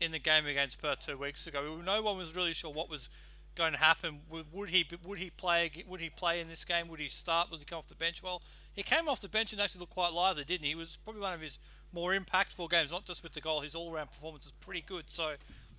[0.00, 1.80] in the game against Perth two weeks ago.
[1.84, 3.10] No one was really sure what was
[3.58, 4.20] going to happen.
[4.30, 6.88] Would, he would he play would he play in this game?
[6.88, 7.50] Would he start?
[7.50, 8.22] Would he come off the bench?
[8.22, 8.40] Well,
[8.72, 10.70] he came off the bench and actually looked quite lively, didn't he?
[10.70, 11.58] He was probably one of his
[11.92, 13.60] more impactful games, not just with the goal.
[13.60, 15.04] His all-round performance was pretty good.
[15.08, 15.34] So,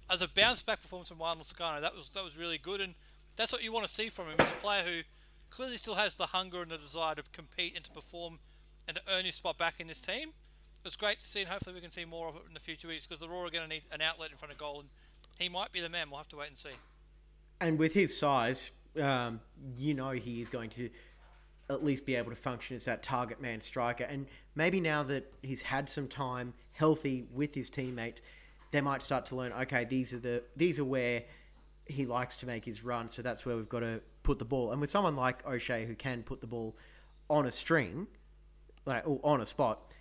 [0.09, 2.95] as a bounce-back performance from Juan Lescano, that was that was really good, and
[3.35, 4.35] that's what you want to see from him.
[4.39, 5.01] He's a player who
[5.49, 8.39] clearly still has the hunger and the desire to compete and to perform
[8.87, 10.33] and to earn his spot back in this team.
[10.83, 12.87] It's great to see, and hopefully we can see more of it in the future
[12.87, 14.89] weeks because the Roar are going to need an outlet in front of goal, and
[15.37, 16.09] he might be the man.
[16.09, 16.71] We'll have to wait and see.
[17.61, 19.41] And with his size, um,
[19.77, 20.89] you know he is going to
[21.69, 24.03] at least be able to function as that target man striker.
[24.03, 28.21] And maybe now that he's had some time healthy with his teammates,
[28.71, 29.51] they might start to learn.
[29.53, 31.23] Okay, these are the these are where
[31.85, 33.09] he likes to make his run.
[33.09, 34.71] So that's where we've got to put the ball.
[34.71, 36.75] And with someone like O'Shea who can put the ball
[37.29, 38.07] on a string,
[38.85, 39.93] like or on a spot,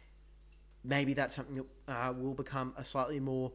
[0.85, 3.53] maybe that's something that uh, will become a slightly more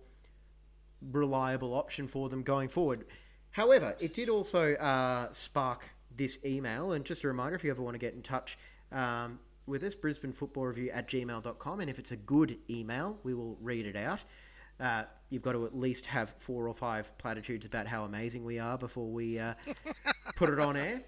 [1.11, 3.05] reliable option for them going forward.
[3.53, 6.93] However, it did also uh, spark this email.
[6.93, 8.57] And just a reminder if you ever want to get in touch
[8.91, 11.79] um, with us, Brisbane Football Review at gmail.com.
[11.79, 14.23] And if it's a good email, we will read it out.
[14.79, 18.57] Uh, you've got to at least have four or five platitudes about how amazing we
[18.57, 19.53] are before we uh,
[20.35, 21.01] put it on air.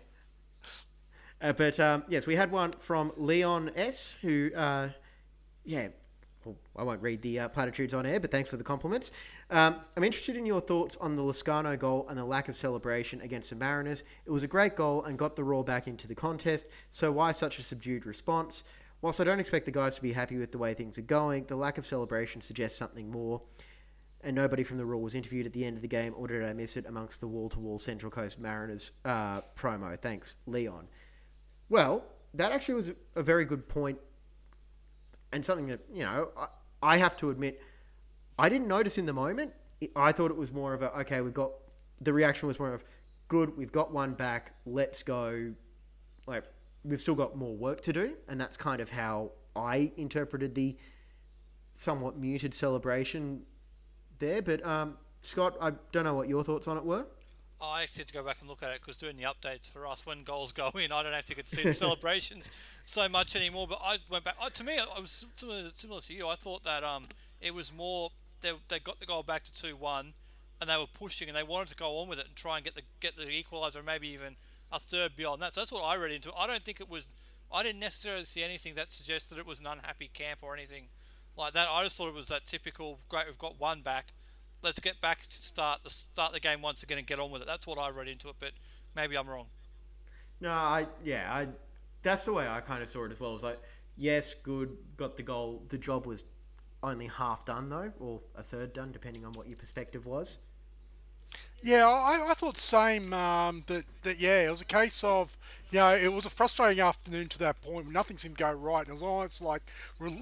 [1.42, 4.90] Uh, but um, yes, we had one from Leon S, who, uh,
[5.66, 5.88] yeah,
[6.46, 9.12] well, I won't read the uh, platitudes on air, but thanks for the compliments.
[9.52, 13.22] Um, I'm interested in your thoughts on the Lescano goal and the lack of celebration
[13.22, 14.04] against the Mariners.
[14.26, 17.32] It was a great goal and got the Roar back into the contest, so why
[17.32, 18.64] such a subdued response?
[19.02, 21.46] Whilst I don't expect the guys to be happy with the way things are going,
[21.46, 23.42] the lack of celebration suggests something more.
[24.22, 26.44] And nobody from the Roar was interviewed at the end of the game, or did
[26.44, 29.96] I miss it amongst the wall to wall Central Coast Mariners uh, promo?
[29.96, 30.88] Thanks, Leon.
[31.70, 32.04] Well,
[32.34, 34.00] that actually was a very good point
[35.32, 36.48] and something that, you know, I,
[36.82, 37.62] I have to admit
[38.38, 39.54] I didn't notice in the moment.
[39.96, 41.22] I thought it was more of a okay.
[41.22, 41.52] We've got
[42.02, 42.84] the reaction was more of
[43.28, 43.58] good.
[43.58, 44.54] We've got one back.
[44.66, 45.54] Let's go.
[46.28, 46.44] Like
[46.84, 50.78] we've still got more work to do, and that's kind of how I interpreted the
[51.74, 53.44] somewhat muted celebration
[54.20, 54.42] there.
[54.42, 57.06] But um, Scott, I don't know what your thoughts on it were.
[57.62, 59.88] I actually had to go back and look at it because doing the updates for
[59.88, 62.50] us when goals go in, I don't actually get to see the celebrations
[62.84, 63.68] so much anymore.
[63.68, 64.36] But I went back.
[64.54, 66.28] to me, I was similar, similar to you.
[66.28, 67.08] I thought that um,
[67.42, 68.12] it was more
[68.46, 70.14] they, they got the goal back to two one,
[70.62, 72.64] and they were pushing and they wanted to go on with it and try and
[72.64, 74.36] get the get the equaliser, maybe even
[74.72, 75.56] a third beyond that.
[75.56, 76.36] So that's what I read into it.
[76.38, 77.08] I don't think it was.
[77.52, 80.88] I didn't necessarily see anything that suggested it was an unhappy camp or anything
[81.38, 81.68] like that.
[81.70, 83.00] I just thought it was that typical.
[83.10, 84.14] Great, we've got one back.
[84.62, 87.42] Let's get back to start the start the game once again and get on with
[87.42, 87.48] it.
[87.48, 88.52] That's what I read into it, but
[88.96, 89.48] maybe I'm wrong.
[90.40, 91.48] No, I yeah, I
[92.04, 93.32] that's the way I kind of saw it as well.
[93.32, 93.60] It was like,
[93.98, 95.64] yes, good, got the goal.
[95.70, 96.24] The job was
[96.84, 100.40] only half done though, or a third done, depending on what your perspective was.
[101.62, 103.14] Yeah, I, I thought same.
[103.14, 105.36] Um, that that yeah, it was a case of
[105.72, 107.92] you know it was a frustrating afternoon to that point.
[107.92, 108.82] Nothing seemed to go right.
[108.82, 109.64] And it was almost like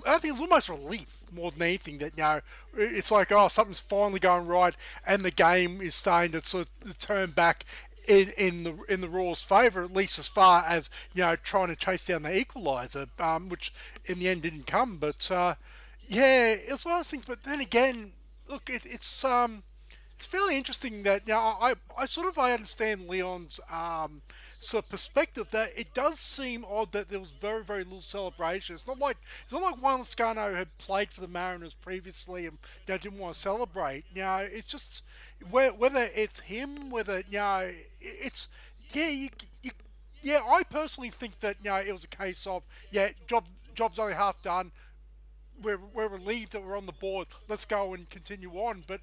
[0.08, 2.40] I think it was almost relief more than anything that you know
[2.78, 6.98] it's like oh something's finally going right, and the game is starting to sort of
[6.98, 7.66] turn back
[8.08, 11.68] in in the in the Roar's favour, at least as far as you know trying
[11.68, 13.74] to chase down the equaliser, um, which
[14.06, 14.98] in the end didn't come.
[14.98, 15.56] But uh,
[16.04, 17.26] yeah, it's one of those things.
[17.26, 18.12] But then again,
[18.50, 19.64] look, it, it's um,
[20.16, 24.22] it's fairly interesting that now I, I sort of I understand Leon's um,
[24.60, 28.76] sort of perspective that it does seem odd that there was very very little celebration.
[28.76, 32.58] It's not like it's not like Juan Lescano had played for the Mariners previously and
[32.88, 34.06] you know, didn't want to celebrate.
[34.14, 35.04] You know, it's just
[35.50, 37.70] whether it's him, whether you know,
[38.02, 38.48] it's
[38.92, 39.30] yeah, you,
[39.62, 39.72] you,
[40.22, 40.42] yeah.
[40.48, 44.14] I personally think that you know it was a case of yeah, job job's only
[44.14, 44.72] half done
[45.64, 47.28] we're, we're relieved that we're on the board.
[47.48, 48.84] Let's go and continue on.
[48.86, 49.02] But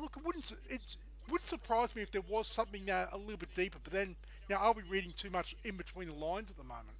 [0.00, 0.96] look, it wouldn't it
[1.30, 3.78] wouldn't surprise me if there was something there a little bit deeper.
[3.82, 4.16] But then,
[4.48, 6.96] now are we reading too much in between the lines at the moment?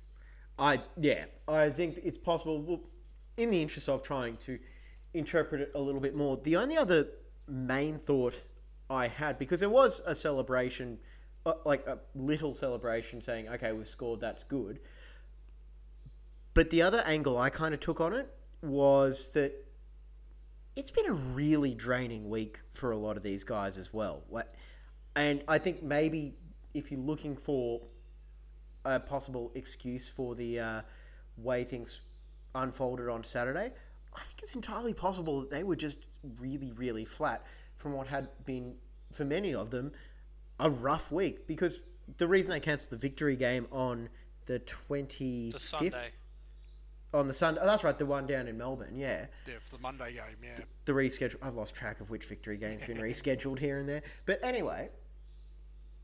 [0.59, 2.61] I yeah, I think it's possible.
[2.61, 2.81] Well,
[3.37, 4.59] in the interest of trying to
[5.15, 7.09] interpret it a little bit more, the only other
[7.47, 8.43] main thought
[8.89, 10.99] I had because there was a celebration,
[11.45, 14.21] uh, like a little celebration, saying, "Okay, we've scored.
[14.21, 14.81] That's good."
[16.55, 18.33] But the other angle I kind of took on it
[18.67, 19.53] was that
[20.75, 24.23] it's been a really draining week for a lot of these guys as well.
[25.15, 26.37] And I think maybe
[26.75, 27.81] if you're looking for
[28.85, 30.81] a possible excuse for the uh,
[31.39, 32.03] way things
[32.55, 33.73] unfolded on Saturday,
[34.15, 36.05] I think it's entirely possible that they were just
[36.39, 37.45] really, really flat
[37.77, 38.75] from what had been
[39.13, 39.93] for many of them,
[40.61, 41.81] a rough week because
[42.19, 44.09] the reason they cancelled the victory game on
[44.47, 46.11] the twenty The Sunday.
[47.15, 47.61] On the Sunday.
[47.63, 48.97] Oh, that's right, the one down in Melbourne.
[48.97, 50.65] Yeah, Yeah, for the Monday game, yeah.
[50.85, 51.37] the reschedule.
[51.43, 54.03] I've lost track of which victory game's been rescheduled here and there.
[54.25, 54.91] But anyway,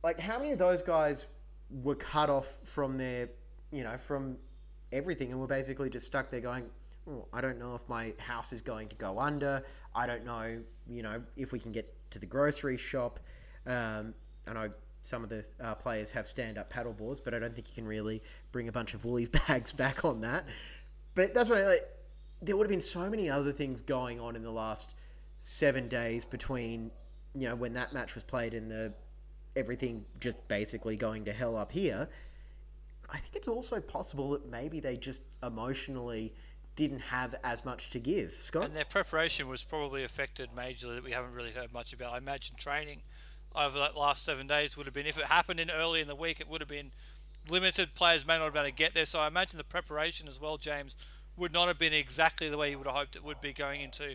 [0.02, 1.26] like how many of those guys
[1.70, 3.28] were cut off from their,
[3.70, 4.36] you know, from
[4.92, 6.64] everything and were basically just stuck there going,
[7.08, 9.62] oh, I don't know if my house is going to go under.
[9.94, 13.20] I don't know, you know, if we can get to the grocery shop.
[13.66, 14.14] Um,
[14.46, 17.68] I know some of the uh, players have stand-up paddle boards, but I don't think
[17.68, 20.46] you can really bring a bunch of Woolies bags back on that.
[21.14, 21.88] But that's what I like.
[22.40, 24.94] There would have been so many other things going on in the last
[25.40, 26.90] seven days between,
[27.34, 28.94] you know, when that match was played and the
[29.54, 32.08] everything just basically going to hell up here.
[33.10, 36.32] I think it's also possible that maybe they just emotionally
[36.74, 38.32] didn't have as much to give.
[38.40, 38.64] Scott?
[38.64, 42.14] And their preparation was probably affected majorly that we haven't really heard much about.
[42.14, 43.02] I imagine training
[43.54, 46.16] over that last seven days would have been, if it happened in early in the
[46.16, 46.92] week, it would have been
[47.48, 47.94] limited.
[47.94, 49.06] Players may not have been able to get there.
[49.06, 50.96] So I imagine the preparation as well, James,
[51.36, 53.80] would not have been exactly the way you would have hoped it would be going
[53.80, 54.14] into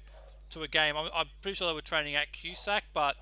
[0.51, 0.95] to a game.
[0.95, 3.15] I'm, I'm pretty sure they were training at QSAC, but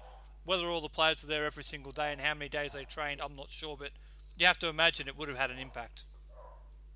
[0.43, 3.21] whether all the players were there every single day and how many days they trained,
[3.21, 3.75] I'm not sure.
[3.77, 3.91] But
[4.37, 6.05] you have to imagine it would have had an impact.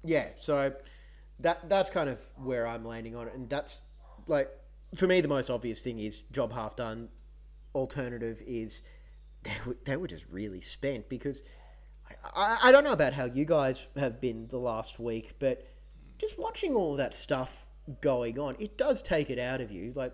[0.03, 0.73] Yeah, so
[1.39, 3.81] that that's kind of where I'm landing on it, and that's
[4.27, 4.49] like
[4.95, 7.09] for me the most obvious thing is job half done.
[7.75, 8.81] Alternative is
[9.43, 11.41] they were, they were just really spent because
[12.23, 15.67] I, I, I don't know about how you guys have been the last week, but
[16.17, 17.65] just watching all that stuff
[18.01, 19.93] going on, it does take it out of you.
[19.95, 20.13] Like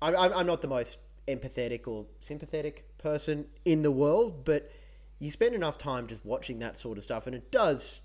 [0.00, 4.70] I'm, I'm not the most empathetic or sympathetic person in the world, but
[5.18, 8.00] you spend enough time just watching that sort of stuff, and it does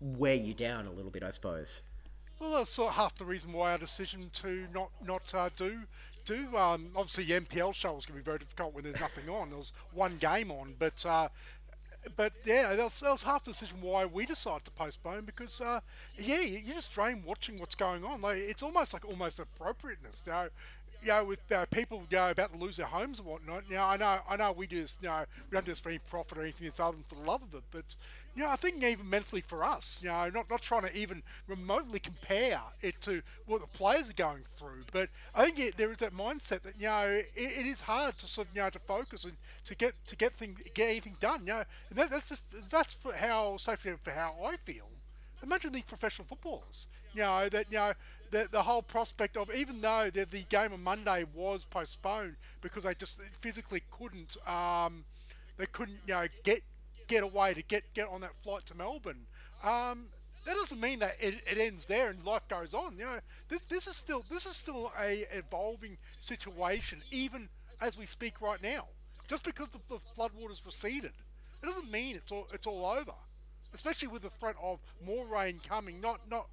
[0.00, 1.82] wear you down a little bit, I suppose.
[2.40, 5.82] Well, that's sort of half the reason why our decision to not not uh, do
[6.26, 6.56] do.
[6.56, 9.50] Um, obviously, the NPL show was going to be very difficult when there's nothing on.
[9.50, 11.28] There was one game on, but uh,
[12.16, 15.60] but yeah, that was, that was half the decision why we decided to postpone because
[15.60, 15.80] uh,
[16.18, 18.20] yeah, you, you just drain watching what's going on.
[18.20, 20.22] Like it's almost like almost appropriateness.
[20.26, 20.48] You know,
[21.02, 23.64] you know, with uh, people you know, about to lose their homes and whatnot.
[23.70, 24.98] Now, I know, I know, we do this.
[25.02, 27.22] You know, we don't do this for any profit or anything other than for the
[27.22, 27.62] love of it.
[27.70, 27.96] But
[28.34, 31.22] you know, I think even mentally for us, you know, not not trying to even
[31.46, 34.84] remotely compare it to what the players are going through.
[34.90, 38.16] But I think it, there is that mindset that you know it, it is hard
[38.18, 39.34] to sort of you know to focus and
[39.66, 41.40] to get to get thing get anything done.
[41.40, 44.88] You know, and that, that's just, that's for how safely for how I feel.
[45.42, 46.86] Imagine these professional footballers.
[47.12, 47.92] You know that you know
[48.30, 52.84] the the whole prospect of even though the the game on Monday was postponed because
[52.84, 55.04] they just physically couldn't um
[55.58, 56.62] they couldn't you know get
[57.06, 59.26] get away to get get on that flight to Melbourne.
[59.62, 60.06] Um,
[60.44, 62.96] that doesn't mean that it, it ends there and life goes on.
[62.98, 67.48] You know, this this is still this is still a evolving situation even
[67.80, 68.86] as we speak right now.
[69.28, 71.12] Just because the, the floodwaters receded,
[71.62, 73.12] it doesn't mean it's all it's all over.
[73.74, 76.46] Especially with the threat of more rain coming, not not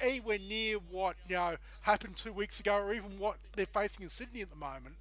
[0.00, 4.10] anywhere near what you know happened two weeks ago, or even what they're facing in
[4.10, 4.94] Sydney at the moment.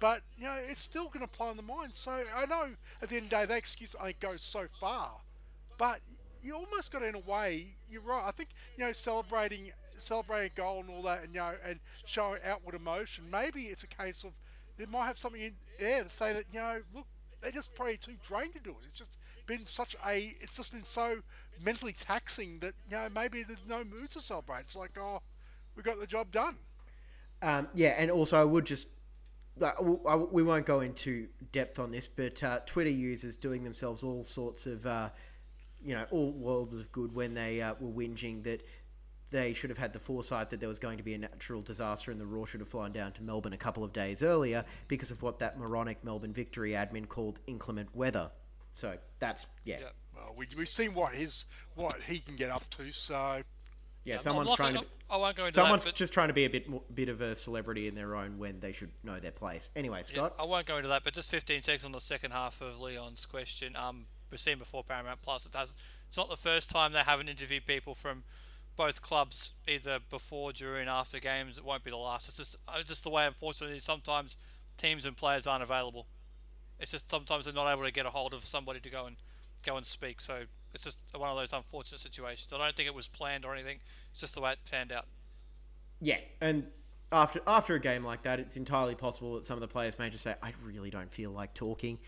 [0.00, 1.94] But you know, it's still going to play on the mind.
[1.94, 2.70] So I know
[3.02, 5.12] at the end of the day, that excuse think goes so far,
[5.78, 6.00] but
[6.42, 8.22] you almost got in a way, you're right.
[8.26, 11.78] I think you know, celebrating celebrating a goal and all that, and you know, and
[12.06, 13.24] showing outward emotion.
[13.30, 14.32] Maybe it's a case of
[14.78, 17.06] they might have something in there to say that you know, look,
[17.42, 18.86] they're just probably too drained to do it.
[18.88, 21.18] It's just been such a, it's just been so
[21.62, 24.60] mentally taxing that you know maybe there's no mood to celebrate.
[24.60, 25.20] It's like, oh,
[25.76, 26.56] we got the job done.
[27.42, 28.88] Um, yeah, and also I would just
[30.30, 34.66] we won't go into depth on this, but uh, Twitter users doing themselves all sorts
[34.66, 35.10] of, uh,
[35.84, 38.62] you know, all worlds of good when they uh, were whinging that
[39.30, 42.10] they should have had the foresight that there was going to be a natural disaster
[42.10, 45.10] and the Roar should have flown down to Melbourne a couple of days earlier because
[45.10, 48.30] of what that moronic Melbourne Victory admin called inclement weather.
[48.72, 49.86] So that's yeah, Yeah.
[50.14, 51.44] Well, we, we've seen what his
[51.74, 52.90] what he can get up to.
[52.92, 53.42] So
[54.04, 54.16] yeah.
[54.16, 54.84] Someone's trying to.
[55.08, 55.90] I won't go into Someone's that.
[55.90, 58.38] But just trying to be a bit more, bit of a celebrity in their own
[58.38, 59.70] when they should know their place.
[59.74, 60.34] Anyway, Yeah, Scott.
[60.38, 63.26] I won't go into that, but just 15 seconds on the second half of Leon's
[63.26, 63.74] question.
[63.74, 65.46] Um, we've seen before Paramount Plus.
[65.46, 65.74] It does.
[66.08, 68.24] It's not the first time they haven't interviewed people from
[68.76, 71.58] both clubs, either before, during, after games.
[71.58, 72.28] It won't be the last.
[72.28, 73.26] It's just uh, just the way.
[73.26, 74.36] Unfortunately, sometimes
[74.78, 76.06] teams and players aren't available.
[76.78, 79.16] It's just sometimes they're not able to get a hold of somebody to go and
[79.64, 80.20] go and speak.
[80.20, 80.44] So
[80.74, 82.52] it's just one of those unfortunate situations.
[82.52, 83.78] I don't think it was planned or anything.
[84.12, 85.06] It's just the way it panned out.
[86.00, 86.66] Yeah, and
[87.12, 90.10] after after a game like that, it's entirely possible that some of the players may
[90.10, 91.98] just say, "I really don't feel like talking."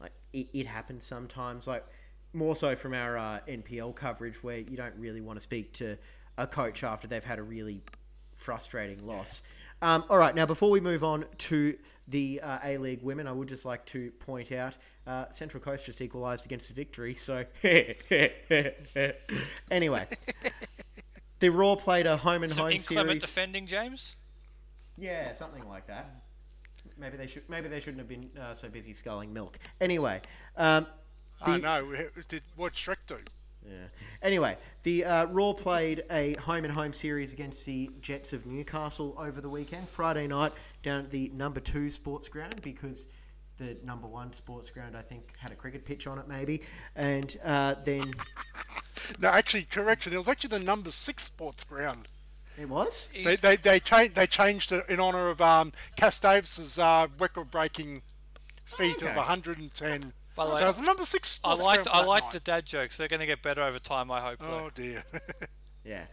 [0.00, 1.66] Like it, it happens sometimes.
[1.66, 1.84] Like
[2.32, 5.98] more so from our uh, NPL coverage, where you don't really want to speak to
[6.38, 7.82] a coach after they've had a really
[8.34, 9.42] frustrating loss.
[9.82, 11.76] Um, all right, now before we move on to
[12.12, 15.84] the uh, A League women, I would just like to point out uh, Central Coast
[15.86, 17.14] just equalised against a victory.
[17.14, 17.44] So
[19.70, 20.06] anyway,
[21.40, 23.22] the Roar played a home and Some home inclement series.
[23.22, 24.16] defending, James.
[24.96, 26.22] Yeah, something like that.
[26.98, 27.48] Maybe they should.
[27.48, 29.58] Maybe they shouldn't have been uh, so busy sculling milk.
[29.80, 30.20] Anyway,
[30.56, 30.86] um,
[31.40, 31.94] I the- know.
[32.28, 33.16] Did what Shrek do?
[33.64, 33.74] Yeah.
[34.22, 39.14] Anyway, the uh, Roar played a home and home series against the Jets of Newcastle
[39.16, 40.52] over the weekend, Friday night,
[40.82, 43.06] down at the number two sports ground because
[43.58, 46.62] the number one sports ground I think had a cricket pitch on it maybe,
[46.96, 48.14] and uh, then
[49.18, 50.12] No, actually, correction.
[50.12, 52.08] It was actually the number six sports ground.
[52.58, 53.08] it was.
[53.14, 58.02] They they they changed they changed it in honor of um, Cass Davis's uh, record-breaking
[58.64, 59.10] feat Okay.
[59.10, 60.12] of 110.
[60.34, 61.94] By the way, so it's the number six I sports liked ground.
[61.94, 62.96] I for that liked the dad jokes.
[62.96, 64.10] They're going to get better over time.
[64.10, 64.38] I hope.
[64.40, 64.64] though.
[64.66, 65.04] Oh dear.
[65.84, 66.04] Yeah.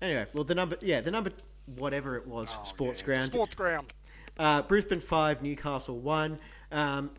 [0.00, 1.30] Anyway, well the number yeah the number
[1.76, 3.18] whatever it was Oh, sports yeah, ground.
[3.18, 3.92] It's sports ground.
[4.38, 6.38] Uh, Brisbane 5, Newcastle 1.
[6.70, 7.10] Um,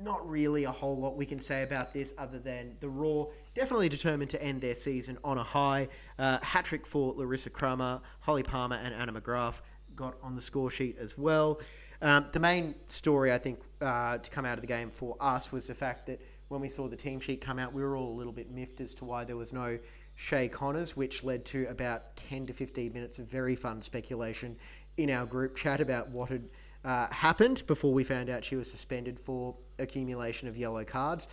[0.00, 3.88] not really a whole lot we can say about this other than the Roar definitely
[3.88, 5.88] determined to end their season on a high.
[6.18, 9.60] Uh, hat trick for Larissa Crummer, Holly Palmer, and Anna McGrath
[9.94, 11.60] got on the score sheet as well.
[12.02, 15.52] Um, the main story, I think, uh, to come out of the game for us
[15.52, 18.12] was the fact that when we saw the team sheet come out, we were all
[18.12, 19.78] a little bit miffed as to why there was no
[20.16, 24.56] Shay Connors, which led to about 10 to 15 minutes of very fun speculation
[24.96, 26.44] in our group chat about what had
[26.84, 31.28] uh, happened before we found out she was suspended for accumulation of yellow cards.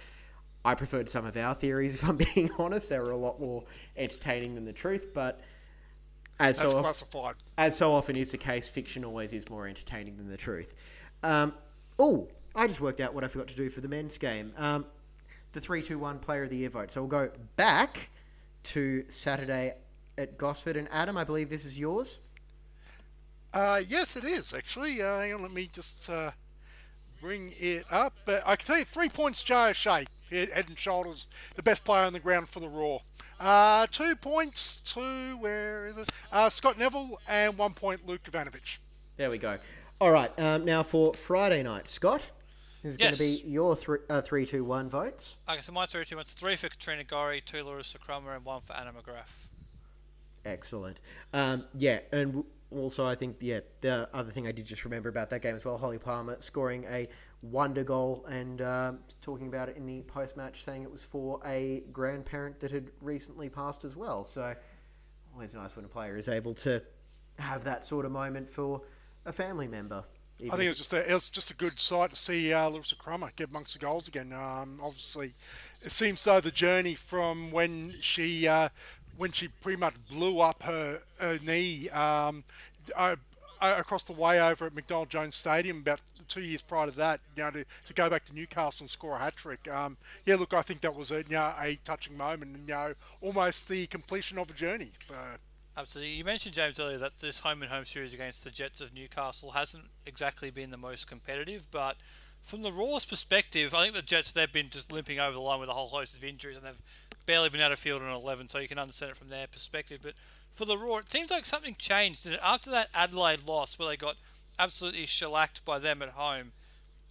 [0.64, 2.89] I preferred some of our theories, if I'm being honest.
[2.89, 3.64] They were a lot more
[3.97, 5.41] entertaining than the truth, but
[6.39, 7.36] as That's so classified.
[7.57, 10.76] as so often is the case, fiction always is more entertaining than the truth.
[11.22, 11.53] Um,
[11.99, 14.53] oh, I just worked out what I forgot to do for the men's game.
[14.57, 14.86] Um,
[15.53, 16.91] the 3 2 1 player of the year vote.
[16.91, 18.09] So we'll go back
[18.64, 19.74] to Saturday
[20.18, 20.78] at Gosford.
[20.78, 22.20] And Adam, I believe this is yours.
[23.54, 25.02] Uh, yes, it is actually.
[25.02, 26.32] Uh, let me just uh,
[27.20, 28.14] bring it up.
[28.26, 31.84] But I can tell you, three points, Jay O'Shea, head head and shoulders, the best
[31.84, 33.02] player on the ground for the Roar.
[33.39, 36.12] Uh, two points to where is it?
[36.32, 38.78] Uh, Scott Neville, and one point, Luke Ivanovic.
[39.18, 39.58] There we go.
[39.99, 40.32] All right.
[40.39, 42.30] Um, now for Friday night, Scott.
[42.84, 45.36] This is going to be your three, uh, 3 2 1 votes.
[45.47, 48.62] Okay, so my three two ones: three for Katrina Gorry, two Larissa Crummer, and one
[48.62, 49.30] for Anna McGrath.
[50.45, 50.97] Excellent.
[51.34, 55.09] Um, yeah, and w- also I think yeah the other thing I did just remember
[55.09, 57.07] about that game as well, Holly Palmer scoring a
[57.41, 61.39] wonder goal and um, talking about it in the post match, saying it was for
[61.45, 64.24] a grandparent that had recently passed as well.
[64.24, 64.53] So
[65.34, 66.82] always nice when a player is able to
[67.39, 68.82] have that sort of moment for
[69.26, 70.03] a family member.
[70.47, 72.67] I think it was just a, it was just a good sight to see uh,
[72.67, 74.34] Larissa Crummer get amongst the goals again.
[74.34, 75.36] Um, obviously,
[75.86, 78.69] it seems though the journey from when she uh,
[79.18, 82.43] when she pretty much blew up her, her knee um,
[82.95, 83.16] uh,
[83.62, 87.20] uh, across the way over at McDonald Jones Stadium about two years prior to that,
[87.36, 89.68] you know, to, to go back to Newcastle and score a hat trick.
[89.72, 92.74] Um, yeah, look, I think that was a you know, a touching moment, and you
[92.74, 94.91] know, almost the completion of a journey.
[95.05, 95.16] For,
[95.78, 96.14] Absolutely.
[96.14, 99.51] You mentioned James earlier that this home and home series against the Jets of Newcastle
[99.51, 101.95] hasn't exactly been the most competitive, but
[102.41, 105.59] from the Roar's perspective, I think the Jets they've been just limping over the line
[105.59, 106.82] with a whole host of injuries and they've
[107.26, 109.99] barely been out of field in 11, so you can understand it from their perspective.
[110.03, 110.13] But
[110.53, 114.17] for the Roar, it seems like something changed after that Adelaide loss where they got
[114.59, 116.51] absolutely shellacked by them at home.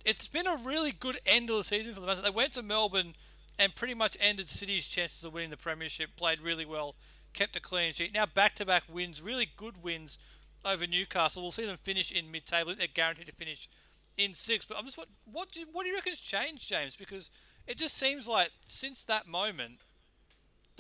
[0.04, 2.22] It's been a really good end of the season for them.
[2.22, 3.14] They went to Melbourne
[3.58, 6.16] and pretty much ended City's chances of winning the premiership.
[6.16, 6.94] Played really well,
[7.34, 8.14] kept a clean sheet.
[8.14, 10.18] Now back-to-back wins, really good wins
[10.64, 11.42] over Newcastle.
[11.42, 12.74] We'll see them finish in mid-table.
[12.74, 13.68] They're guaranteed to finish
[14.16, 14.68] in sixth.
[14.68, 16.96] But I'm just what what do you, what do you reckon's changed, James?
[16.96, 17.30] Because
[17.66, 19.80] it just seems like since that moment,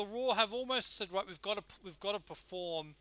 [0.00, 2.94] the Roar have almost said, right, we've got to we've got to perform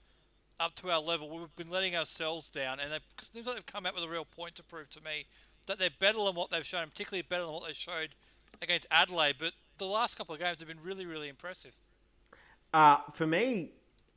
[0.59, 1.29] up to our level.
[1.29, 4.25] We've been letting ourselves down, and it seems like they've come out with a real
[4.25, 5.25] point to prove to me
[5.67, 8.15] that they're better than what they've shown, particularly better than what they showed
[8.61, 9.35] against Adelaide.
[9.39, 11.71] But the last couple of games have been really, really impressive.
[12.73, 13.71] Uh, for me,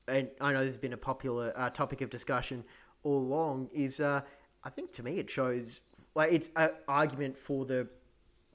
[0.08, 2.64] and I know this has been a popular uh, topic of discussion
[3.04, 4.22] all along, is uh,
[4.64, 5.80] I think to me it shows
[6.16, 7.88] like it's an argument for the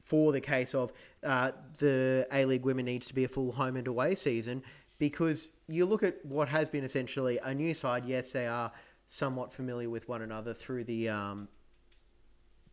[0.08, 3.76] for the case of uh, the A League women needs to be a full home
[3.76, 4.64] and away season
[5.00, 8.06] because you look at what has been essentially a new side.
[8.06, 8.72] Yes, they are
[9.06, 11.50] somewhat familiar with one another through the um,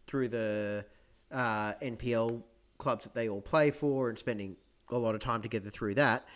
[0.06, 0.86] through the
[1.32, 2.40] uh, NPL
[2.78, 4.56] clubs that they all play for and spending
[4.90, 6.28] a lot of time together through that.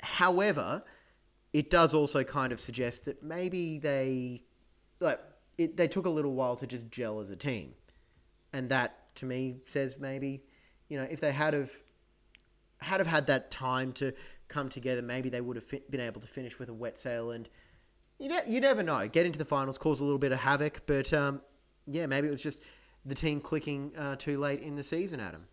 [0.00, 0.84] However,
[1.52, 4.44] it does also kind of suggest that maybe they
[5.00, 5.18] like
[5.58, 7.74] it, they took a little while to just gel as a team,
[8.52, 10.42] and that to me says maybe
[10.88, 11.72] you know if they had have
[12.80, 14.12] had have had that time to
[14.48, 17.30] come together, maybe they would have fi- been able to finish with a wet sail
[17.30, 17.48] and
[18.18, 19.08] you, ne- you never know.
[19.08, 21.40] Get into the finals, cause a little bit of havoc, but um,
[21.86, 22.58] yeah, maybe it was just
[23.04, 25.46] the team clicking uh, too late in the season, Adam.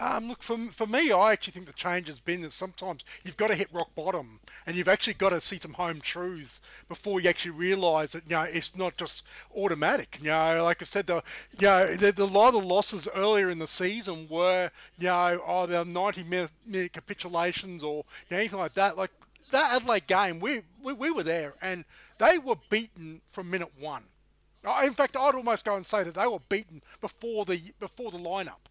[0.00, 3.36] Um, look, for, for me, I actually think the change has been that sometimes you've
[3.36, 7.20] got to hit rock bottom and you've actually got to see some home truths before
[7.20, 9.24] you actually realise that, you know, it's not just
[9.56, 10.18] automatic.
[10.20, 11.22] You know, like I said, the,
[11.58, 15.66] you know, the, the, a lot of losses earlier in the season were, you know,
[15.66, 18.96] the 90 minute, minute capitulations or you know, anything like that.
[18.96, 19.10] Like
[19.50, 21.84] that Adelaide game, we, we, we were there and
[22.18, 24.04] they were beaten from minute one.
[24.84, 28.18] In fact, I'd almost go and say that they were beaten before the before the
[28.18, 28.67] lineup.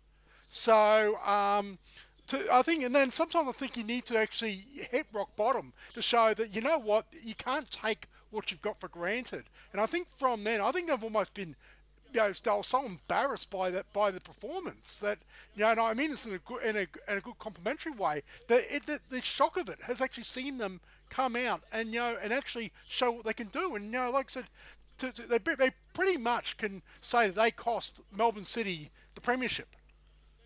[0.49, 1.77] So um,
[2.27, 5.73] to, I think, and then sometimes I think you need to actually hit rock bottom
[5.93, 9.45] to show that you know what you can't take what you've got for granted.
[9.71, 11.55] And I think from then, I think they've almost been.
[12.13, 15.19] You know, they were so embarrassed by that by the performance that
[15.55, 17.91] you know, and I mean this in a good in a, in a good complimentary
[17.91, 18.23] way.
[18.47, 20.79] That it, the, the shock of it has actually seen them
[21.09, 23.75] come out and you know and actually show what they can do.
[23.75, 24.45] And you know, like I said,
[24.99, 29.67] to, to, they they pretty much can say that they cost Melbourne City the premiership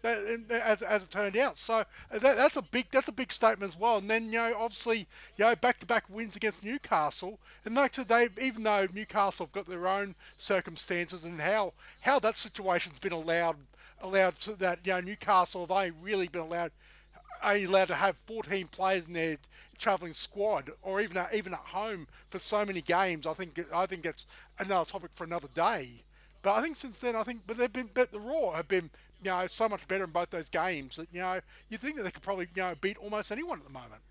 [0.04, 1.58] as, as it turned out.
[1.58, 3.97] So uh, that, that's a big that's a big statement as well.
[3.97, 7.93] And then you know obviously you know back to back wins against Newcastle, and like
[7.93, 13.14] they even though Newcastle have got their own circumstances and how how that situation's been
[13.14, 13.58] allowed
[14.02, 16.72] allowed to that you know Newcastle have only really been allowed
[17.43, 19.38] only allowed to have 14 players in their
[19.78, 23.26] travelling squad, or even at, even at home for so many games.
[23.26, 24.26] I think I think it's
[24.60, 26.04] another topic for another day.
[26.43, 28.89] But I think since then, I think, but they've been, but the Roar have been
[29.24, 32.03] you know, so much better in both those games that, you know, you think that
[32.03, 34.01] they could probably, you know, beat almost anyone at the moment.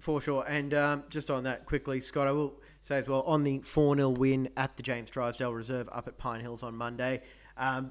[0.00, 0.44] For sure.
[0.46, 3.96] And um, just on that quickly, Scott, I will say as well on the 4
[3.96, 7.22] 0 win at the James Drysdale Reserve up at Pine Hills on Monday,
[7.56, 7.90] um,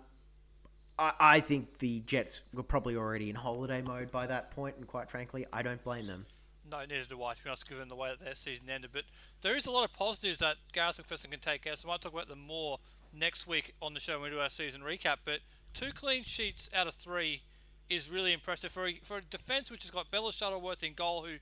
[0.98, 4.88] I, I, think the Jets were probably already in holiday mode by that point, and
[4.88, 6.26] quite frankly, I don't blame them.
[6.70, 8.92] No, neither do I, to be honest, given the way that their season ended.
[8.94, 9.04] But
[9.42, 12.02] there is a lot of positives that Gareth McPherson can take out, so I might
[12.02, 12.80] talk about them more
[13.14, 15.18] next week on the show when we do our season recap.
[15.26, 15.40] But
[15.74, 17.42] two clean sheets out of three
[17.90, 21.24] is really impressive for a, for a defence which has got Bella Shuttleworth in goal,
[21.24, 21.38] who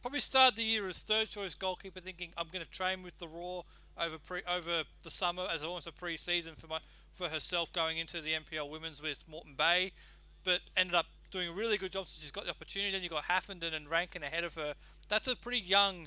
[0.00, 3.28] probably started the year as third choice goalkeeper, thinking I'm going to train with the
[3.28, 3.64] Roar
[4.00, 6.78] over pre, over the summer as almost a pre-season for my
[7.12, 9.90] for herself going into the NPL Women's with Moreton Bay,
[10.44, 12.92] but ended up doing a really good job since she's got the opportunity.
[12.92, 14.74] Then you got Haffenden and Rankin ahead of her.
[15.08, 16.06] That's a pretty young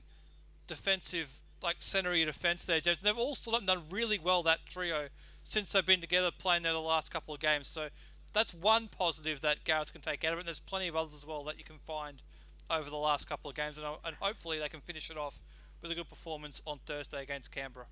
[0.68, 3.02] defensive like centre defence there, James.
[3.02, 5.10] They've all still done really well that trio
[5.44, 7.68] since they've been together playing there the last couple of games.
[7.68, 7.90] So
[8.34, 10.42] that's one positive that Gareth can take out of it.
[10.42, 12.22] And there's plenty of others as well that you can find
[12.70, 15.42] over the last couple of games, and, and hopefully they can finish it off
[15.82, 17.88] with a good performance on Thursday against Canberra.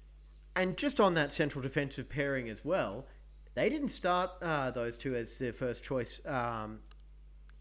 [0.56, 3.06] And just on that central defensive pairing as well,
[3.56, 6.22] they didn't start uh, those two as their first choice.
[6.26, 6.80] Um,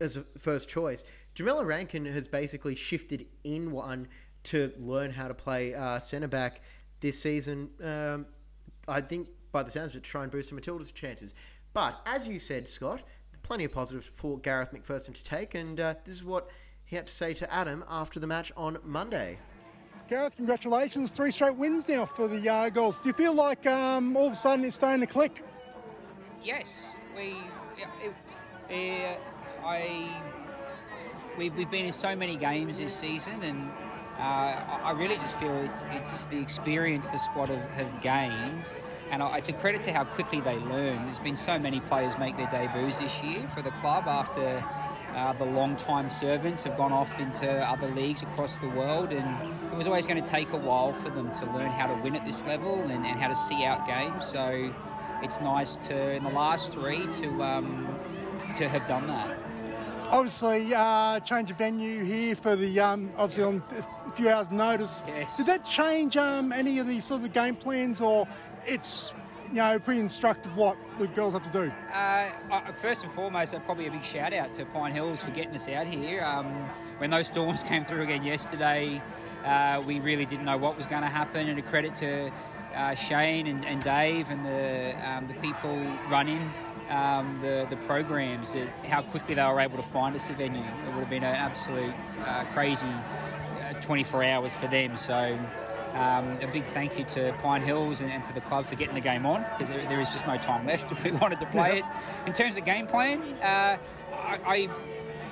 [0.00, 1.02] as a first choice,
[1.34, 4.06] Jamila Rankin has basically shifted in one
[4.44, 6.60] to learn how to play uh, centre back
[7.00, 7.70] this season.
[7.82, 8.26] Um,
[8.86, 11.34] I think by the sounds of it, to try and boost Matilda's chances.
[11.72, 13.02] But as you said, Scott,
[13.42, 16.48] plenty of positives for Gareth McPherson to take, and uh, this is what
[16.84, 19.38] he had to say to Adam after the match on Monday.
[20.08, 21.10] Gareth, congratulations.
[21.10, 22.98] Three straight wins now for the uh, Girls.
[22.98, 25.44] Do you feel like um, all of a sudden it's starting to click?
[26.42, 26.82] Yes.
[27.14, 27.36] We,
[27.76, 28.14] it,
[28.70, 29.20] it,
[29.62, 30.22] I,
[31.36, 33.70] we've, we've been in so many games this season, and
[34.18, 38.72] uh, I really just feel it's, it's the experience the squad have, have gained
[39.10, 41.04] and it's a credit to how quickly they learn.
[41.04, 44.64] There's been so many players make their debuts this year for the club after
[45.14, 49.76] uh, the long-time servants have gone off into other leagues across the world, and it
[49.76, 52.24] was always going to take a while for them to learn how to win at
[52.24, 54.26] this level and, and how to see out games.
[54.26, 54.72] So
[55.22, 57.98] it's nice to, in the last three, to um,
[58.56, 59.36] to have done that.
[60.10, 63.62] Obviously, uh, change of venue here for the um, obviously on
[64.06, 65.02] a few hours' notice.
[65.06, 65.36] Yes.
[65.36, 68.26] Did that change um, any of the sort of the game plans, or
[68.68, 69.14] it's
[69.48, 71.72] you know pretty instructive what the girls have to do.
[71.92, 72.30] Uh,
[72.72, 75.86] first and foremost, probably a big shout out to Pine Hills for getting us out
[75.86, 76.22] here.
[76.22, 76.46] Um,
[76.98, 79.02] when those storms came through again yesterday,
[79.44, 82.30] uh, we really didn't know what was going to happen, and a credit to
[82.74, 85.76] uh, Shane and, and, Dave and the um, the people
[86.10, 86.52] running.
[86.90, 88.56] Um, the the programs,
[88.86, 90.62] how quickly they were able to find us a venue.
[90.62, 91.94] It would have been an absolute
[92.24, 94.96] uh, crazy uh, 24 hours for them.
[94.96, 95.38] So
[95.98, 98.94] um, a big thank you to Pine Hills and, and, to the club for getting
[98.94, 101.46] the game on because there, there is just no time left if we wanted to
[101.46, 101.84] play it.
[102.26, 103.76] In terms of game plan, uh,
[104.12, 104.68] I, I,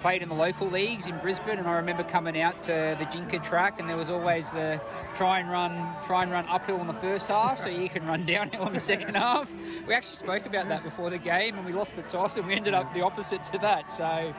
[0.03, 3.43] played in the local leagues in Brisbane, and I remember coming out to the Jinka
[3.43, 4.81] track, and there was always the
[5.15, 8.27] try and run, try and run uphill in the first half, so you can run
[8.35, 9.51] downhill in the second half.
[9.87, 12.55] We actually spoke about that before the game, and we lost the toss, and we
[12.55, 13.91] ended up the opposite to that.
[13.91, 14.35] So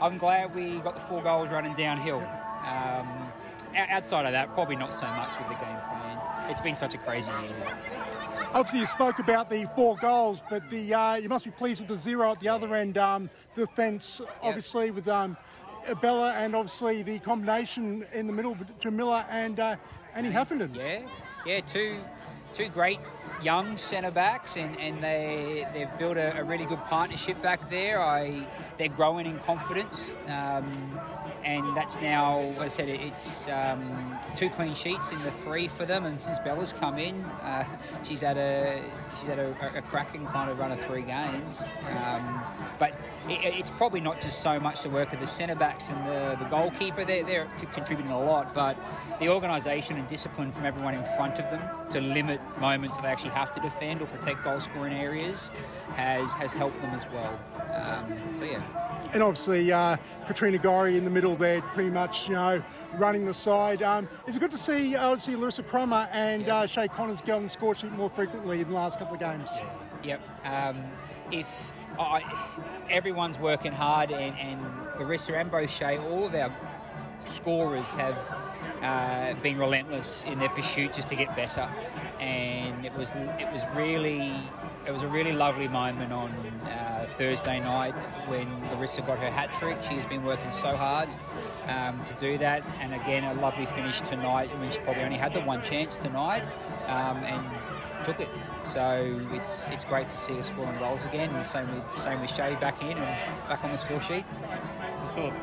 [0.00, 2.22] I'm glad we got the four goals running downhill.
[2.64, 3.32] Um,
[3.74, 6.50] outside of that, probably not so much with the game plan.
[6.50, 7.76] It's been such a crazy year.
[8.52, 11.88] Obviously, you spoke about the four goals, but the uh, you must be pleased with
[11.88, 12.98] the zero at the other end.
[12.98, 15.36] Um, defence, obviously, with um,
[16.00, 19.76] Bella and obviously the combination in the middle between Miller and uh,
[20.14, 20.74] Annie Heffernan.
[20.74, 21.02] Yeah,
[21.46, 22.00] yeah, two
[22.54, 22.98] two great
[23.42, 28.00] young centre backs, and, and they they've built a, a, really good partnership back there.
[28.00, 28.46] I
[28.78, 30.12] they're growing in confidence.
[30.26, 31.00] Um,
[31.44, 35.86] and that's now, as I said, it's um, two clean sheets in the three for
[35.86, 36.04] them.
[36.04, 37.64] And since Bella's come in, uh,
[38.02, 38.82] she's had a
[39.18, 41.62] she's had a, a, cracking kind of run of three games.
[41.88, 42.42] Um,
[42.78, 42.94] but
[43.28, 46.36] it, it's probably not just so much the work of the centre backs and the,
[46.42, 47.04] the goalkeeper.
[47.04, 48.76] They're, they're contributing a lot, but
[49.20, 53.08] the organisation and discipline from everyone in front of them to limit moments that they
[53.08, 55.50] actually have to defend or protect goal scoring areas
[55.96, 57.38] has has helped them as well.
[57.74, 59.96] Um, so yeah and obviously uh,
[60.26, 62.62] Katrina Gorry in the middle there, pretty much, you know,
[62.94, 63.82] running the side.
[63.82, 67.48] Um, it's good to see, obviously, Larissa Crummer and uh, Shay Connors get on the
[67.48, 69.48] score sheet more frequently in the last couple of games.
[70.02, 70.20] Yep.
[70.44, 70.82] Um,
[71.30, 71.72] if
[72.88, 74.60] everyone's working hard, and, and
[74.98, 76.52] Larissa and Shay, all of our
[77.24, 78.16] scorers have
[78.82, 81.68] uh, been relentless in their pursuit just to get better,
[82.18, 84.32] and it was it was really
[84.86, 87.94] it was a really lovely moment on uh, Thursday night
[88.28, 89.78] when Larissa got her hat trick.
[89.82, 91.08] She's been working so hard
[91.66, 94.50] um, to do that, and again a lovely finish tonight.
[94.54, 96.42] I mean, she probably only had the one chance tonight,
[96.86, 97.46] um, and
[98.04, 98.28] took it.
[98.62, 102.30] So it's it's great to see her scoring goals again, and same with same with
[102.30, 104.24] Shay back in and back on the score sheet.
[105.14, 105.34] Sort of,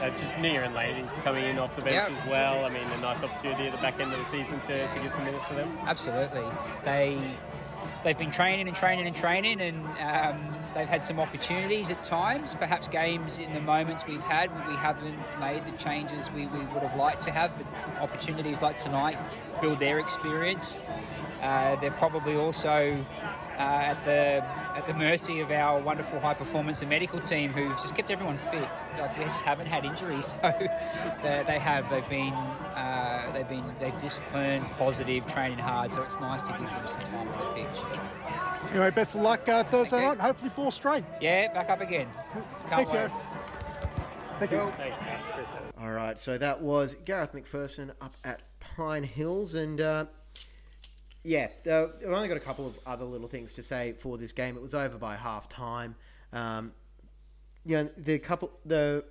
[0.00, 2.20] uh, just Nia and Lady coming in off the bench yep.
[2.20, 2.64] as well.
[2.64, 5.12] I mean, a nice opportunity at the back end of the season to, to give
[5.12, 5.78] some minutes to them.
[5.86, 6.42] Absolutely,
[6.84, 7.36] they
[8.04, 12.54] they've been training and training and training, and um, they've had some opportunities at times.
[12.54, 16.82] Perhaps games in the moments we've had, we haven't made the changes we, we would
[16.82, 17.66] have liked to have, but
[18.02, 19.18] opportunities like tonight
[19.60, 20.76] build their experience.
[21.40, 23.04] Uh, they're probably also
[23.58, 24.44] uh, at the
[24.76, 28.38] at the mercy of our wonderful high performance and medical team who've just kept everyone
[28.38, 28.68] fit.
[28.98, 30.54] Like we just haven't had injuries, so
[31.22, 31.88] they, they have.
[31.90, 35.94] They've been uh, they've been they've disciplined, positive, training hard.
[35.94, 37.80] So it's nice to give them some time on the pitch.
[38.70, 40.18] Anyway, best of luck uh, Thursday night.
[40.18, 41.04] Hopefully four straight.
[41.20, 42.08] Yeah, back up again.
[42.32, 43.12] Can't Thanks, Gareth.
[44.38, 44.72] Thank you.
[44.76, 44.98] Thanks,
[45.80, 50.04] All right, so that was Gareth McPherson up at Pine Hills, and uh,
[51.28, 54.32] yeah, uh, I've only got a couple of other little things to say for this
[54.32, 54.56] game.
[54.56, 55.94] It was over by half time.
[56.32, 56.72] Um,
[57.66, 59.04] you know, the couple the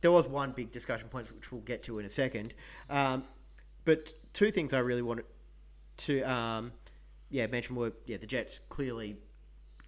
[0.00, 2.54] there was one big discussion point which we'll get to in a second.
[2.88, 3.22] Um,
[3.84, 5.26] but two things I really wanted
[5.98, 6.72] to um,
[7.30, 9.18] yeah mention were yeah the Jets clearly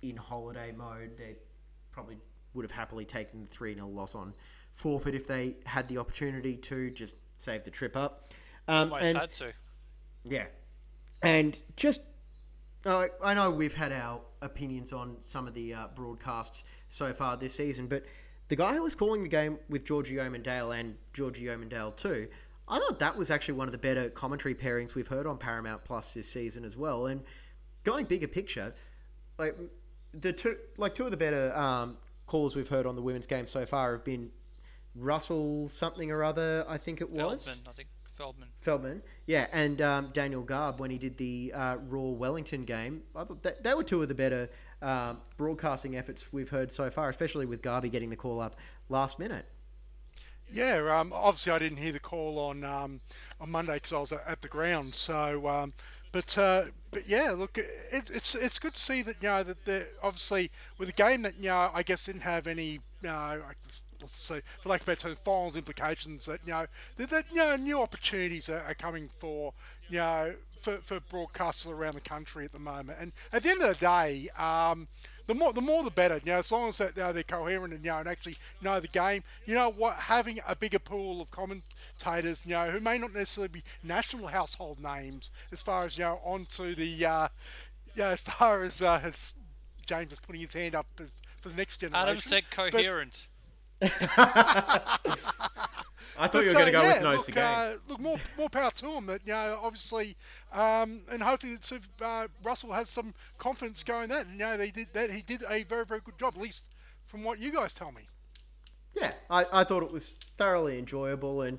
[0.03, 1.19] in holiday mode.
[1.19, 1.35] They
[1.91, 2.19] probably
[2.55, 4.35] would have happily taken the three 0 loss on
[4.73, 8.33] forfeit if they had the opportunity to just save the trip up.
[8.69, 9.53] Um, Almost and, had to.
[10.25, 10.45] Yeah,
[11.23, 12.01] and just,
[12.85, 17.37] uh, I know we've had our opinions on some of the uh, broadcasts so far
[17.37, 18.05] this season, but
[18.49, 22.29] the guy who was calling the game with Georgie Omandale and Georgie Omandale too,
[22.69, 25.85] I thought that was actually one of the better commentary pairings we've heard on Paramount
[25.85, 27.07] Plus this season as well.
[27.07, 27.23] And
[27.85, 28.75] going bigger picture,
[29.39, 29.57] like
[30.13, 33.47] the two, like two of the better um, calls we've heard on the women's game
[33.47, 34.31] so far have been
[34.95, 36.65] Russell something or other.
[36.69, 37.45] I think it was.
[37.47, 37.89] Feldman, I think.
[38.17, 38.49] Feldman.
[38.59, 43.03] Feldman, yeah, and um, Daniel Garb when he did the uh, Roar Wellington game.
[43.17, 44.49] I thought that, that were two of the better
[44.83, 48.57] um, broadcasting efforts we've heard so far, especially with Garby getting the call up
[48.89, 49.47] last minute.
[50.53, 53.01] Yeah, um, obviously I didn't hear the call on um,
[53.41, 54.95] on Monday because I was at the ground.
[54.95, 55.73] So, um,
[56.11, 59.65] but uh, but yeah, look, it, it's it's good to see that you know that
[59.65, 63.41] the obviously with a game that you know I guess didn't have any you know,
[64.03, 67.25] let's say, for lack of a better term, finals implications that you know that, that
[67.31, 69.53] you know new opportunities are, are, coming for
[69.89, 72.99] you know for, for broadcasters around the country at the moment.
[73.01, 74.89] And at the end of the day, um,
[75.27, 76.21] the more the more the better.
[76.25, 78.37] You know, as long as that, you know, they're coherent and you know and actually
[78.61, 79.23] know the game.
[79.47, 79.95] You know what?
[79.95, 84.81] Having a bigger pool of commentators, you know, who may not necessarily be national household
[84.81, 87.29] names, as far as you know, onto the uh,
[87.95, 89.35] yeah, as far as, uh, as
[89.87, 92.09] James is putting his hand up for the next generation.
[92.09, 93.29] Adam said coherent.
[93.83, 94.99] I
[96.29, 98.49] thought but, you were going to go yeah, with no look, uh, look, more more
[98.49, 99.07] power to him.
[99.07, 100.17] That you know, obviously,
[100.53, 104.27] um, and hopefully, it's, uh, Russell has some confidence going that.
[104.27, 105.11] And, you know, they did that.
[105.11, 106.67] He did a very very good job, at least
[107.07, 108.03] from what you guys tell me.
[108.95, 111.59] Yeah, I, I thought it was thoroughly enjoyable, and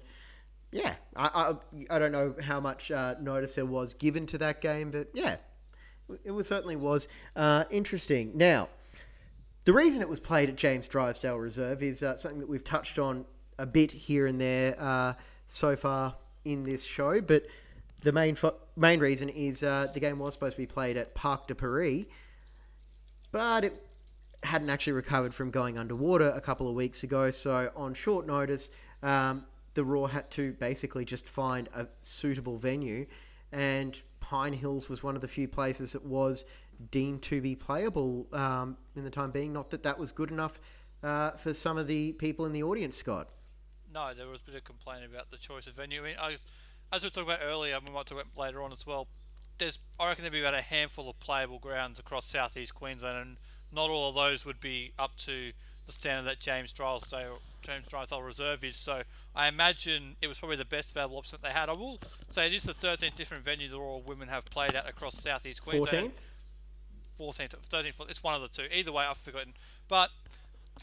[0.71, 1.55] yeah, I
[1.89, 5.09] I, I don't know how much uh, notice there was given to that game, but
[5.13, 5.35] yeah,
[6.23, 8.31] it was certainly was uh, interesting.
[8.35, 8.69] Now.
[9.65, 12.99] The reason it was played at James Drysdale Reserve is uh, something that we've touched
[12.99, 13.25] on
[13.57, 15.13] a bit here and there uh,
[15.47, 17.45] so far in this show, but
[18.01, 21.15] the main fo- main reason is uh, the game was supposed to be played at
[21.15, 22.03] Parc de Paris,
[23.31, 23.81] but it
[24.43, 27.31] hadn't actually recovered from going underwater a couple of weeks ago.
[27.31, 28.69] So on short notice,
[29.01, 29.45] um,
[29.75, 33.05] the Roar had to basically just find a suitable venue,
[33.53, 36.43] and Pine Hills was one of the few places that was
[36.91, 39.53] deemed to be playable um, in the time being.
[39.53, 40.59] Not that that was good enough
[41.01, 43.29] uh, for some of the people in the audience, Scott.
[43.93, 46.01] No, there was a bit of complaint about the choice of venue.
[46.01, 46.37] I mean, I,
[46.91, 49.07] as we talked about earlier, we might talk about later on as well.
[49.59, 53.37] There's, I reckon, there'd be about a handful of playable grounds across southeast Queensland, and
[53.71, 55.51] not all of those would be up to
[55.85, 58.77] the standard that James Drysdale James Drysdale Reserve is.
[58.77, 59.03] So
[59.35, 61.69] I imagine it was probably the best available option that they had.
[61.69, 61.99] I will
[62.29, 65.63] say it is the 13th different venue that all Women have played at across southeast
[65.63, 66.11] Queensland.
[66.11, 66.21] 14th?
[67.19, 68.09] 14th, 13th.
[68.09, 68.67] It's one of the two.
[68.73, 69.53] Either way, I've forgotten.
[69.87, 70.09] But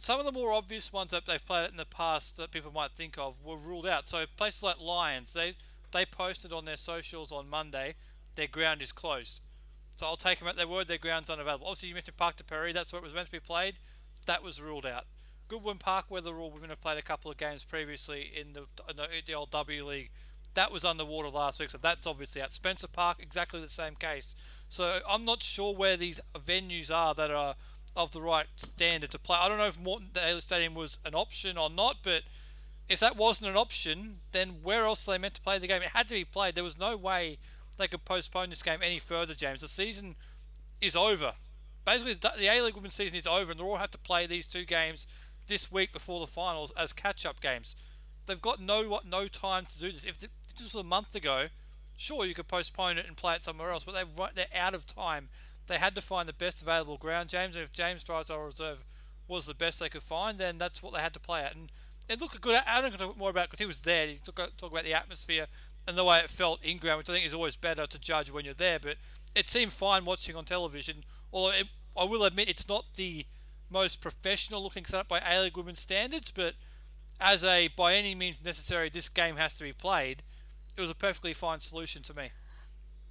[0.01, 2.93] some of the more obvious ones that they've played in the past that people might
[2.93, 4.09] think of were ruled out.
[4.09, 5.55] So places like Lions, they
[5.93, 7.97] they posted on their socials on Monday
[8.37, 9.41] their ground is closed.
[9.97, 10.89] So I'll take them at their word.
[10.89, 11.67] Their ground's unavailable.
[11.67, 13.77] Obviously, you mentioned Park de Perry, That's where it was meant to be played.
[14.27, 15.05] That was ruled out.
[15.49, 18.61] Goodwin Park, where the Royal Women have played a couple of games previously in the,
[18.89, 20.11] in the, old W League,
[20.55, 21.71] that was underwater last week.
[21.71, 24.35] So that's obviously at Spencer Park, exactly the same case.
[24.71, 27.57] So I'm not sure where these venues are that are
[27.97, 29.37] of the right standard to play.
[29.39, 32.23] I don't know if Moreton Daily Stadium was an option or not, but
[32.89, 35.83] if that wasn't an option, then where else are they meant to play the game?
[35.83, 36.55] It had to be played.
[36.55, 37.39] There was no way
[37.79, 39.61] they could postpone this game any further, James.
[39.61, 40.15] The season
[40.81, 41.35] is over.
[41.85, 44.47] Basically, the A League Women's season is over, and they'll all have to play these
[44.47, 45.07] two games
[45.49, 47.75] this week before the finals as catch-up games.
[48.27, 50.05] They've got no no time to do this.
[50.05, 51.47] If this was a month ago,
[52.01, 54.87] sure you could postpone it and play it somewhere else, but they've they're out of
[54.87, 55.29] time.
[55.67, 57.57] They had to find the best available ground, James.
[57.57, 58.85] If James Drysdale Reserve
[59.29, 61.55] was the best they could find, then that's what they had to play at.
[61.55, 61.71] And
[62.09, 62.61] it looked good.
[62.67, 64.09] Adam can talk more about because he was there.
[64.09, 65.47] He talk, talk about the atmosphere
[65.87, 68.31] and the way it felt in ground, which I think is always better to judge
[68.31, 68.79] when you're there.
[68.81, 68.97] But
[69.35, 71.05] it seemed fine watching on television.
[71.33, 73.27] Although it, I will admit it's not the
[73.69, 76.55] most professional looking setup by A League women's standards, but
[77.21, 80.23] as a by any means necessary, this game has to be played.
[80.77, 82.31] It was a perfectly fine solution to me.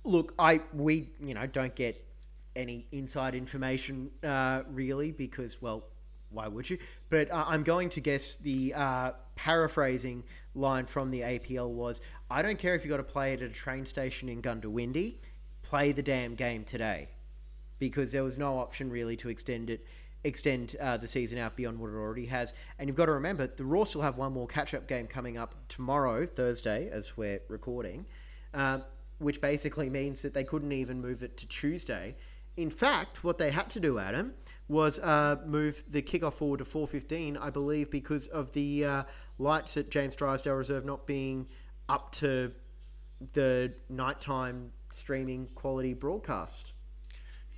[0.03, 2.03] Look, I we you know don't get
[2.55, 5.83] any inside information uh, really because well
[6.31, 6.77] why would you?
[7.09, 12.41] But uh, I'm going to guess the uh, paraphrasing line from the APL was I
[12.41, 15.15] don't care if you got to play it at a train station in Goondiwindi,
[15.63, 17.09] play the damn game today.
[17.79, 19.85] Because there was no option really to extend it,
[20.23, 22.53] extend uh, the season out beyond what it already has.
[22.77, 25.37] And you've got to remember, the Roar still have one more catch up game coming
[25.37, 28.05] up tomorrow, Thursday, as we're recording,
[28.53, 28.79] uh,
[29.19, 32.15] which basically means that they couldn't even move it to Tuesday.
[32.57, 34.33] In fact, what they had to do, Adam,
[34.67, 39.03] was uh, move the kickoff forward to 4.15, I believe, because of the uh,
[39.37, 41.47] lights at James Drysdale Reserve not being
[41.87, 42.51] up to
[43.33, 46.73] the nighttime streaming quality broadcast.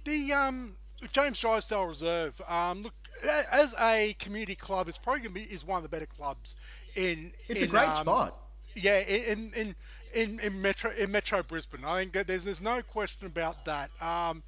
[0.06, 0.76] The um,
[1.12, 2.94] James Drysdale Reserve, um, look,
[3.52, 6.56] as a community club, it's probably going to be is one of the better clubs
[6.96, 7.32] in.
[7.48, 8.38] It's in, a great um, spot.
[8.76, 9.76] Yeah, in in
[10.14, 11.84] in in Metro in Metro Brisbane.
[11.86, 13.90] I think that there's there's no question about that.
[14.02, 14.44] Um,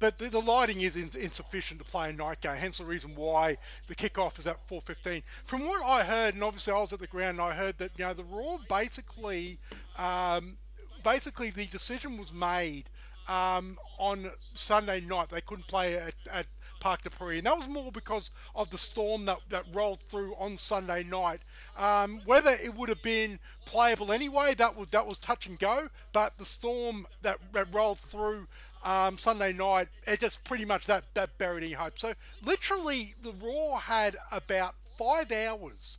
[0.00, 2.56] but the, the lighting is in, insufficient to play a night game.
[2.56, 5.22] Hence the reason why the kickoff is at 4:15.
[5.44, 7.92] From what I heard, and obviously I was at the ground, and I heard that
[7.96, 9.58] you know the Roar basically,
[9.98, 10.56] um,
[11.02, 12.84] basically the decision was made
[13.28, 15.28] um, on Sunday night.
[15.30, 16.46] They couldn't play at, at
[16.80, 20.34] Parc de Paris, and that was more because of the storm that, that rolled through
[20.38, 21.40] on Sunday night.
[21.78, 25.88] Um, whether it would have been playable anyway, that was that was touch and go.
[26.12, 28.46] But the storm that, that rolled through
[28.84, 31.98] um, Sunday night, it just pretty much that that buried any hope.
[31.98, 32.12] So
[32.44, 35.98] literally, the Roar had about five hours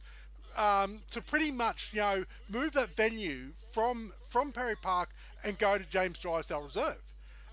[0.56, 5.10] um, to pretty much you know move that venue from from Perry Park
[5.44, 6.98] and go to James Drysdale Reserve,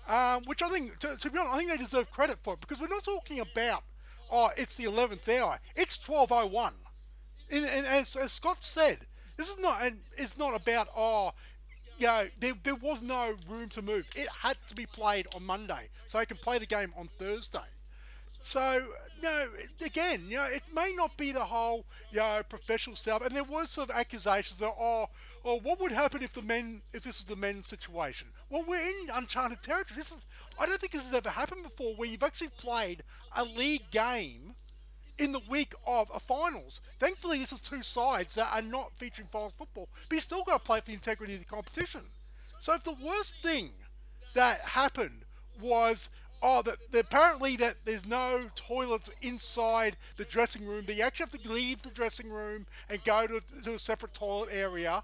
[0.07, 2.61] um, which I think to, to be honest, I think they deserve credit for it
[2.61, 3.83] because we're not talking about
[4.31, 6.73] oh it's the eleventh hour, it's twelve oh one,
[7.49, 8.99] and, and as, as Scott said,
[9.37, 11.33] this is not and it's not about oh
[11.99, 14.09] you know, there, there was no room to move.
[14.15, 17.59] It had to be played on Monday, so I can play the game on Thursday.
[18.41, 18.83] So,
[19.23, 19.47] know,
[19.83, 23.25] again, you know, it may not be the whole, you know, professional stuff.
[23.25, 25.07] And there was some accusations that, oh,
[25.43, 28.27] oh, what would happen if the men, if this is the men's situation?
[28.53, 29.97] Well, we're in uncharted territory.
[29.97, 30.27] This is,
[30.59, 33.01] I don't think this has ever happened before, where you've actually played
[33.35, 34.53] a league game
[35.17, 36.79] in the week of a finals.
[36.99, 40.59] Thankfully, this is two sides that are not featuring finals football, but you still got
[40.59, 42.01] to play for the integrity of the competition.
[42.59, 43.71] So, if the worst thing
[44.35, 45.25] that happened
[45.59, 46.09] was
[46.43, 51.41] oh, that, apparently that there's no toilets inside the dressing room, that you actually have
[51.41, 55.01] to leave the dressing room and go to, to a separate toilet area,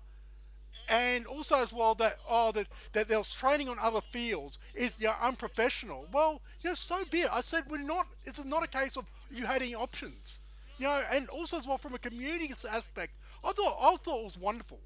[0.90, 5.08] and also as well that oh that that there training on other fields is you
[5.08, 6.08] know, unprofessional.
[6.12, 7.30] Well, you know, so be it.
[7.32, 8.08] I said we're not.
[8.26, 10.40] It's not a case of you had any options,
[10.78, 13.14] you know, and also as well from a community aspect,
[13.44, 14.80] I thought I thought it was wonderful,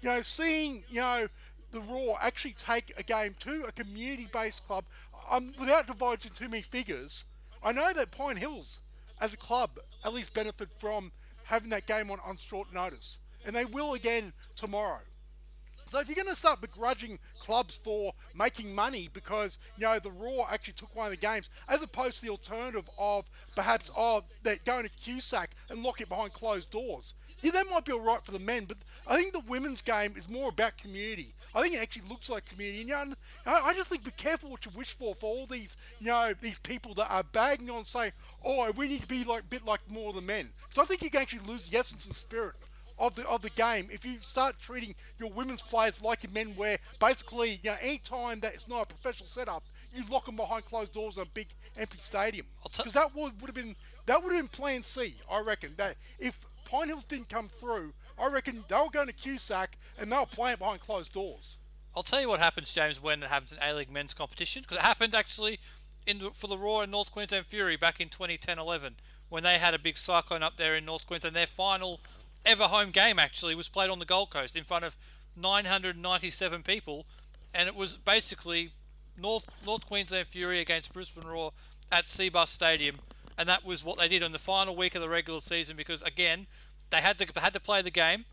[0.00, 1.28] you know, seeing you know
[1.72, 4.84] the Roar actually take a game to a community-based club.
[5.30, 7.24] Um, without divulging too many figures,
[7.62, 8.78] I know that Pine Hills,
[9.20, 9.70] as a club,
[10.04, 11.12] at least benefit from
[11.44, 15.00] having that game on, on short notice, and they will again tomorrow.
[15.86, 20.10] So if you're going to start begrudging clubs for making money because you know the
[20.10, 23.24] Roar actually took one of the games, as opposed to the alternative of
[23.54, 27.84] perhaps oh they're going to QSAC and lock it behind closed doors, yeah that might
[27.84, 28.76] be all right for the men, but
[29.06, 31.34] I think the women's game is more about community.
[31.54, 32.80] I think it actually looks like community.
[32.80, 33.16] And, you know,
[33.46, 36.58] I just think be careful what you wish for for all these you know these
[36.58, 38.12] people that are bagging on saying
[38.44, 40.50] oh we need to be like a bit like more the men.
[40.70, 42.54] So I think you can actually lose the essence and spirit
[42.98, 46.54] of the of the game if you start treating your women's players like your men,
[46.56, 49.62] where basically, you know, any time that it's not a professional setup,
[49.94, 52.46] you lock them behind closed doors in a big empty stadium.
[52.62, 53.76] Because that would, would have been
[54.06, 55.74] that would have been Plan C, I reckon.
[55.76, 59.68] That if Pine Hills didn't come through, I reckon they were going to QSAC
[59.98, 61.56] and they were playing behind closed doors.
[61.96, 64.76] I'll tell you what happens, James, when it happens in A League men's competition because
[64.76, 65.58] it happened actually
[66.06, 68.92] in the, for the Roar and North Queensland Fury back in 2010-11
[69.28, 71.34] when they had a big cyclone up there in North Queensland.
[71.34, 72.00] Their final
[72.44, 74.96] ever home game actually was played on the Gold Coast in front of
[75.36, 77.06] 997 people,
[77.54, 78.72] and it was basically
[79.16, 81.52] North North Queensland Fury against Brisbane Roar
[81.90, 82.98] at Cbus Stadium,
[83.36, 86.02] and that was what they did on the final week of the regular season because
[86.02, 86.46] again
[86.90, 88.24] they had to had to play the game.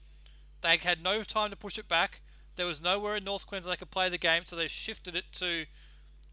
[0.62, 2.22] They had no time to push it back.
[2.56, 5.26] There was nowhere in North Queensland they could play the game, so they shifted it
[5.34, 5.66] to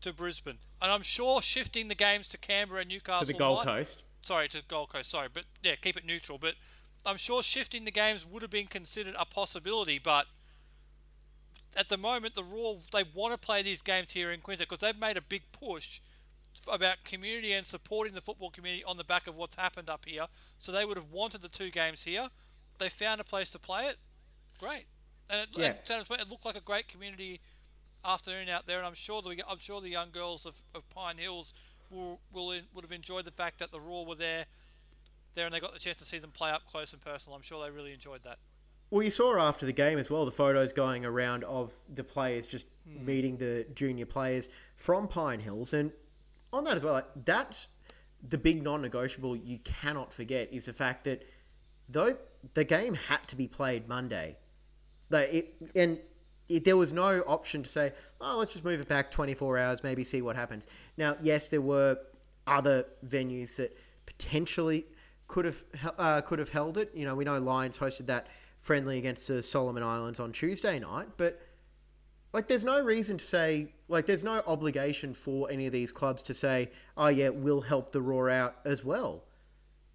[0.01, 0.59] to Brisbane.
[0.81, 4.03] And I'm sure shifting the games to Canberra and Newcastle to the Gold might, Coast.
[4.23, 5.11] Sorry, to Gold Coast.
[5.11, 6.39] Sorry, but yeah, keep it neutral.
[6.39, 6.55] But
[7.05, 10.27] I'm sure shifting the games would have been considered a possibility, but
[11.77, 14.81] at the moment, the Roar they want to play these games here in Queensland because
[14.81, 16.01] they've made a big push
[16.71, 20.27] about community and supporting the football community on the back of what's happened up here.
[20.59, 22.29] So they would have wanted the two games here.
[22.79, 23.97] They found a place to play it.
[24.61, 24.85] Great,
[25.31, 25.69] and it, Yeah.
[25.71, 27.41] it, it looked like a great community
[28.05, 28.79] afternoon out there.
[28.79, 31.55] And I'm sure the I'm sure the young girls of, of Pine Hills
[31.91, 34.47] will will in, would have enjoyed the fact that the Roar were there
[35.35, 37.37] there and they got the chance to see them play up close and personal.
[37.37, 38.39] I'm sure they really enjoyed that.
[38.91, 42.47] Well, you saw after the game as well the photos going around of the players
[42.47, 43.05] just hmm.
[43.05, 45.93] meeting the junior players from Pine Hills, and
[46.53, 47.69] on that as well, like, that's
[48.29, 51.25] the big non-negotiable you cannot forget is the fact that
[51.89, 52.17] though
[52.55, 54.37] the game had to be played Monday,
[55.11, 55.99] like it, and
[56.49, 59.83] it, there was no option to say, oh, let's just move it back 24 hours,
[59.83, 60.67] maybe see what happens.
[60.97, 61.99] Now, yes, there were
[62.47, 63.77] other venues that
[64.07, 64.87] potentially
[65.33, 65.65] could have
[65.99, 66.91] uh, could have held it.
[66.95, 68.27] You know, we know Lions hosted that
[68.61, 71.41] friendly against the Solomon Islands on Tuesday night, but
[72.35, 76.23] like, there's no reason to say like there's no obligation for any of these clubs
[76.25, 79.25] to say, oh yeah, we'll help the Roar out as well,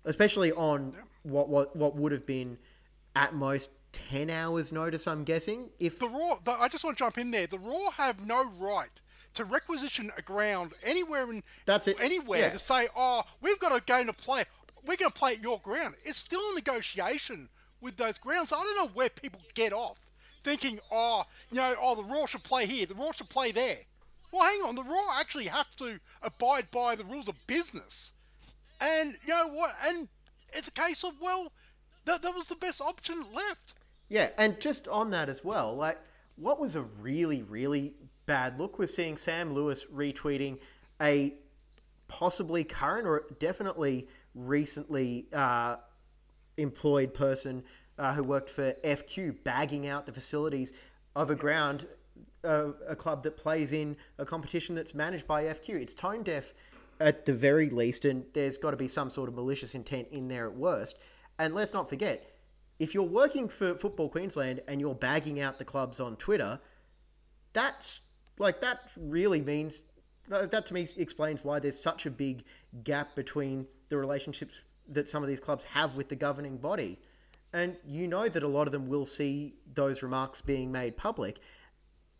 [0.05, 2.57] especially on what what what would have been
[3.15, 3.69] at most.
[3.93, 7.31] 10 hours notice i'm guessing if The Roar, the, I just want to jump in
[7.31, 7.47] there.
[7.47, 8.89] The Roar have no right
[9.33, 11.97] to requisition a ground anywhere in That's it.
[12.01, 12.49] anywhere Yeah.
[12.49, 14.43] to say, "Oh, we've got a game to play.
[14.87, 17.49] We're going to play at your ground." It's still a negotiation
[17.81, 18.53] with those grounds.
[18.53, 19.97] I don't know where people get off
[20.43, 22.85] thinking, "Oh, you know, oh, the Roar should play here.
[22.85, 23.79] The Roar should play there."
[24.31, 24.75] Well, hang on.
[24.75, 28.13] The Roar actually have to abide by the rules of business,
[28.81, 29.75] and you know what?
[29.85, 30.09] And
[30.53, 31.51] it's a case of well,
[32.05, 33.73] that, that was the best option left.
[34.09, 35.99] Yeah, and just on that as well, like
[36.37, 37.93] what was a really, really
[38.25, 40.59] bad look was seeing Sam Lewis retweeting
[41.01, 41.33] a
[42.07, 44.07] possibly current or definitely
[44.37, 45.77] recently uh,
[46.57, 47.63] employed person
[47.97, 50.73] uh, who worked for FQ bagging out the facilities
[51.15, 51.87] of a ground,
[52.43, 55.69] uh, a club that plays in a competition that's managed by FQ.
[55.69, 56.53] It's tone deaf
[56.99, 60.27] at the very least, and there's got to be some sort of malicious intent in
[60.27, 60.97] there at worst.
[61.39, 62.33] And let's not forget,
[62.79, 66.59] if you're working for Football Queensland and you're bagging out the clubs on Twitter,
[67.53, 68.01] that's
[68.39, 69.81] like that really means
[70.27, 72.43] that that to me explains why there's such a big
[72.83, 76.99] gap between the relationships that some of these clubs have with the governing body.
[77.53, 81.39] And you know that a lot of them will see those remarks being made public.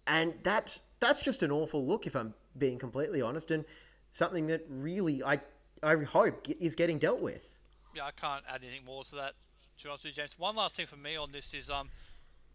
[0.05, 3.65] And that that's just an awful look if I'm being completely honest and
[4.09, 5.39] something that really I
[5.83, 7.59] I hope is getting dealt with.
[7.95, 9.33] Yeah, I can't add anything more to that.
[9.79, 10.39] To be honest with you, James.
[10.39, 11.89] One last thing for me on this is um,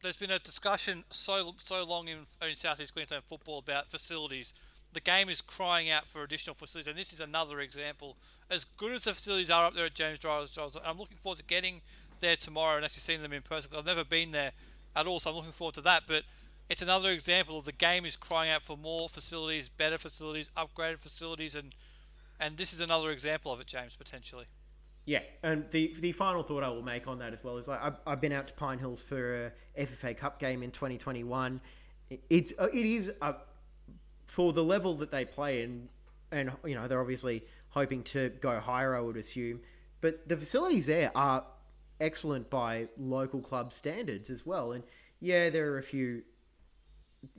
[0.03, 4.55] there's been a discussion so so long in, in Southeast Queensland football about facilities.
[4.93, 8.17] The game is crying out for additional facilities, and this is another example.
[8.51, 11.39] As good as the facilities are up there at James Giles, Giles I'm looking forward
[11.39, 11.81] to getting
[12.21, 13.73] there tomorrow and actually seeing them in person.
[13.77, 14.53] I've never been there
[14.97, 15.21] at all.
[15.21, 16.05] So I'm looking forward to that.
[16.07, 16.25] But
[16.71, 21.01] it's another example of the game is crying out for more facilities, better facilities, upgraded
[21.01, 21.75] facilities, and
[22.41, 24.47] and this is another example of it, James, potentially.
[25.05, 27.83] Yeah, and the the final thought I will make on that as well is like
[27.83, 31.61] I've, I've been out to Pine Hills for a FFA Cup game in 2021.
[32.31, 33.37] It's it is a,
[34.33, 35.91] for the level that they play in,
[36.31, 38.97] and you know they're obviously hoping to go higher.
[38.97, 39.61] I would assume,
[40.01, 41.45] but the facilities there are
[42.01, 44.73] excellent by local club standards as well.
[44.73, 44.85] And
[45.21, 46.23] yeah, there are a few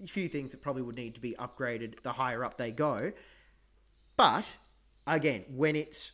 [0.04, 3.12] a few things that probably would need to be upgraded the higher up they go.
[4.16, 4.56] But
[5.08, 6.12] again, when it's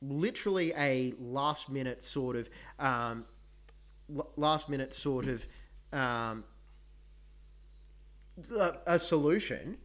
[0.00, 2.50] literally a last minute sort of
[2.80, 3.24] um,
[4.36, 5.46] last minute sort of
[5.92, 6.42] um,
[8.84, 9.78] a solution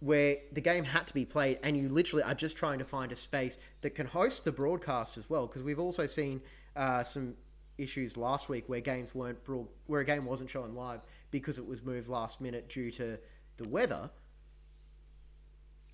[0.00, 3.10] where the game had to be played and you literally are just trying to find
[3.12, 6.40] a space that can host the broadcast as well because we've also seen
[6.76, 7.34] uh, some
[7.78, 11.66] issues last week where games weren't broad, where a game wasn't shown live because it
[11.66, 13.18] was moved last minute due to
[13.56, 14.10] the weather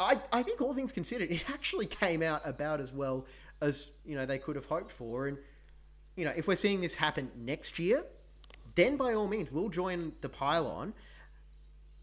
[0.00, 3.26] I, I think all things considered, it actually came out about as well
[3.60, 5.28] as you know they could have hoped for.
[5.28, 5.38] And
[6.16, 8.04] you know, if we're seeing this happen next year,
[8.74, 10.94] then by all means we'll join the pylon.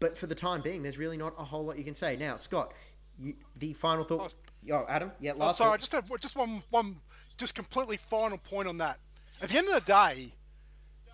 [0.00, 2.16] But for the time being, there's really not a whole lot you can say.
[2.16, 2.72] Now, Scott,
[3.18, 4.34] you, the final thought.
[4.70, 5.32] Oh, oh Adam, yeah.
[5.32, 5.80] Last oh, sorry, thought.
[5.80, 6.96] Just have just one one
[7.36, 8.98] just completely final point on that.
[9.40, 10.32] At the end of the day,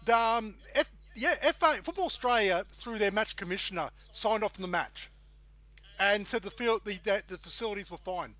[0.05, 4.68] the um, F, yeah, FA Football Australia through their match commissioner signed off on the
[4.68, 5.11] match
[5.99, 8.35] and said the field the, that the facilities were fine.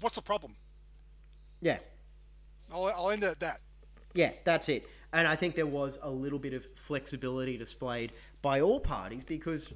[0.00, 0.56] What's the problem?
[1.60, 1.78] Yeah,
[2.72, 3.60] I'll, I'll end it at that.
[4.14, 4.86] Yeah, that's it.
[5.12, 9.72] And I think there was a little bit of flexibility displayed by all parties because,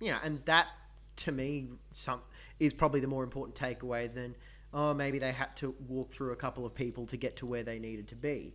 [0.00, 0.68] you know, and that
[1.16, 2.20] to me some
[2.58, 4.34] is probably the more important takeaway than
[4.72, 7.62] oh maybe they had to walk through a couple of people to get to where
[7.62, 8.54] they needed to be.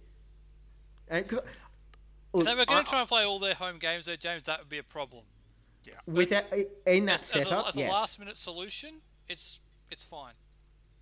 [1.08, 1.46] And because
[2.34, 4.60] if they were going to try and play all their home games there, James, that
[4.60, 5.24] would be a problem.
[5.86, 5.94] Yeah.
[6.06, 6.54] With that,
[6.86, 7.90] in that as, setup, as a, as yes.
[7.90, 8.96] a last minute solution,
[9.28, 10.34] it's it's fine.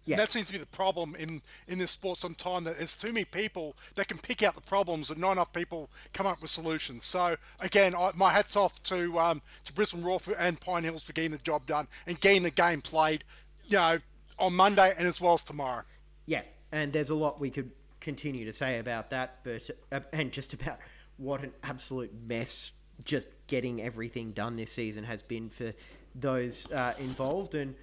[0.07, 0.13] Yeah.
[0.13, 3.11] And that seems to be the problem in, in this sport sometimes that there's too
[3.11, 6.49] many people that can pick out the problems and not enough people come up with
[6.49, 7.05] solutions.
[7.05, 11.11] So again, I, my hats off to um, to Brisbane Roar and Pine Hills for
[11.11, 13.25] getting the job done and getting the game played,
[13.65, 13.99] you know,
[14.39, 15.83] on Monday and as well as tomorrow.
[16.25, 16.41] Yeah,
[16.71, 20.53] and there's a lot we could continue to say about that, but uh, and just
[20.53, 20.79] about
[21.17, 22.71] what an absolute mess
[23.03, 25.73] just getting everything done this season has been for
[26.15, 27.55] those uh, involved.
[27.55, 27.75] And,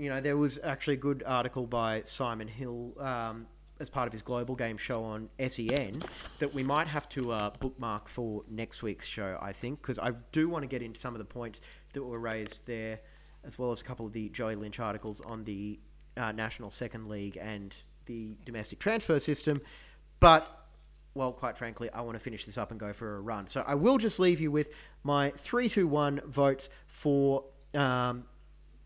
[0.00, 3.46] you know, there was actually a good article by Simon Hill um,
[3.78, 6.00] as part of his global game show on SEN
[6.38, 10.12] that we might have to uh, bookmark for next week's show, I think, because I
[10.32, 11.60] do want to get into some of the points
[11.92, 13.00] that were raised there,
[13.44, 15.78] as well as a couple of the Joey Lynch articles on the
[16.16, 17.74] uh, National Second League and
[18.06, 19.60] the domestic transfer system.
[20.18, 20.48] But
[21.12, 23.48] well, quite frankly, I want to finish this up and go for a run.
[23.48, 24.70] So I will just leave you with
[25.02, 27.44] my 3 2 1 votes for
[27.74, 28.24] um,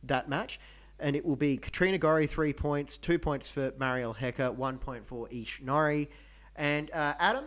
[0.02, 0.58] that match.
[1.00, 5.04] And it will be Katrina Gorry, three points, two points for Mariel Hecher, one point
[5.04, 6.08] for Ish Norrie.
[6.56, 7.44] And uh, Adam,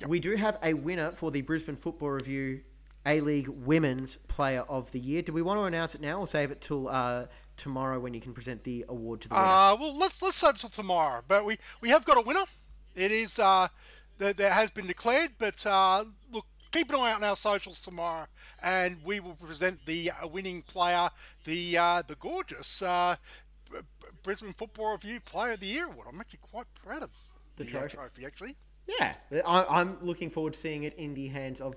[0.00, 0.08] yep.
[0.08, 2.62] we do have a winner for the Brisbane Football Review
[3.04, 5.20] A League Women's Player of the Year.
[5.20, 7.26] Do we want to announce it now or save it till uh,
[7.58, 9.46] tomorrow when you can present the award to the winner?
[9.46, 11.22] Uh, well, let's, let's save it till tomorrow.
[11.28, 12.44] But we, we have got a winner.
[12.96, 13.68] It is uh,
[14.16, 17.80] that, that has been declared, but uh, look, keep an eye out on our socials
[17.80, 18.26] tomorrow,
[18.62, 21.10] and we will present the uh, winning player,
[21.44, 23.16] the uh, the gorgeous uh,
[24.22, 26.08] Brisbane Football Review Player of the Year award.
[26.10, 27.10] I'm actually quite proud of
[27.56, 27.96] the, the uh, trophy.
[27.96, 28.26] trophy.
[28.26, 28.56] actually.
[28.86, 29.14] Yeah,
[29.46, 31.76] I, am looking forward to seeing it in the hands of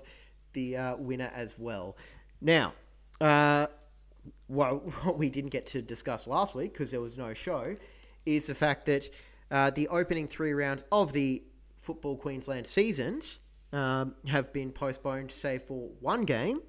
[0.54, 1.94] the uh, winner as well.
[2.40, 2.72] Now,
[3.20, 7.76] well, what we didn't get to discuss last week because there was no show
[8.24, 9.10] is the fact that
[9.50, 11.42] uh, the opening three rounds of the
[11.76, 13.40] Football Queensland seasons
[13.72, 16.60] um, have been postponed, save for one game,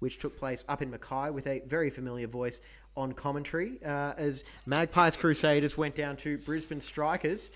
[0.00, 2.60] which took place up in Mackay with a very familiar voice
[2.96, 7.50] on commentary uh, as Magpies Crusaders went down to Brisbane Strikers.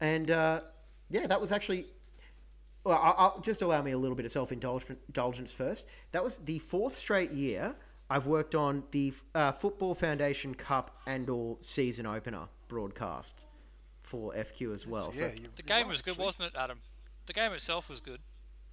[0.00, 0.60] And uh,
[1.10, 1.86] yeah, that was actually.
[2.84, 5.84] Well, I'll, I'll just allow me a little bit of self indulgence first.
[6.10, 7.76] That was the fourth straight year
[8.10, 13.34] I've worked on the uh, Football Foundation Cup and/or season opener broadcast
[14.02, 15.12] for FQ as well.
[15.14, 16.24] Yeah, so the game was good, actually.
[16.24, 16.80] wasn't it, Adam?
[17.26, 18.20] The game itself was good.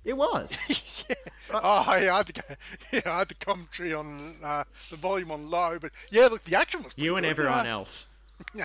[0.04, 0.56] It was.
[1.10, 1.16] yeah.
[1.52, 2.44] Oh, yeah, I had the,
[2.92, 6.56] yeah, I had the commentary on uh, the volume on low, but yeah, look, the
[6.56, 6.94] action was.
[6.96, 8.08] You and good, everyone else.
[8.56, 8.64] no,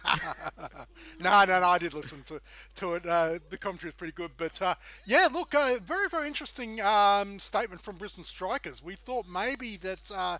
[1.20, 2.41] no, no, I did listen to
[2.76, 3.07] to it.
[3.07, 7.41] Uh, the commentary was pretty good, but uh, yeah, look, uh, very, very interesting um,
[7.41, 8.85] statement from Brisbane Strikers.
[8.85, 10.39] We thought maybe that uh,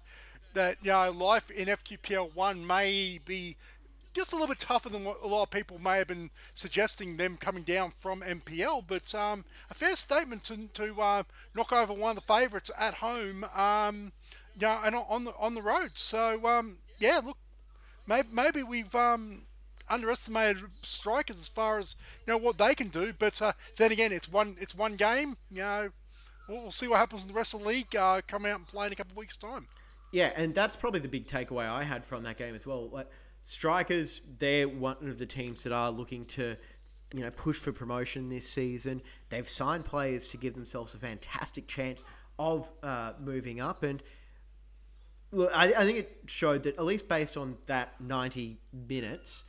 [0.55, 3.57] that you know life in FQPL one may be
[4.15, 7.17] just a little bit tougher than what a lot of people may have been suggesting
[7.17, 11.23] them coming down from NPL, But um, a fair statement to, to uh,
[11.55, 14.13] knock over one of the favourites at home, um,
[14.59, 15.91] yeah, and on the on the road.
[15.95, 17.37] So um, yeah, look,
[18.07, 19.43] maybe, maybe we've um,
[19.89, 21.97] underestimated strikers as far as
[22.27, 23.13] you know what they can do.
[23.19, 25.37] But uh, then again, it's one it's one game.
[25.51, 25.89] You know,
[26.49, 27.95] we'll, we'll see what happens in the rest of the league.
[27.97, 29.67] Uh, come out and play in a couple of weeks' time.
[30.13, 32.89] Yeah, and that's probably the big takeaway I had from that game as well.
[32.89, 33.09] Like
[33.45, 36.57] strikers, they're one of the teams that are looking to,
[37.15, 39.03] you know, push for promotion this season.
[39.29, 42.05] They've signed players to give themselves a fantastic chance
[42.39, 44.03] of uh, moving up, and
[45.31, 49.45] look, I, I think it showed that at least based on that ninety minutes,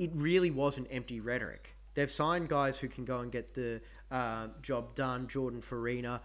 [0.00, 1.76] it really wasn't empty rhetoric.
[1.94, 3.80] They've signed guys who can go and get the
[4.10, 5.28] uh, job done.
[5.28, 6.20] Jordan Farina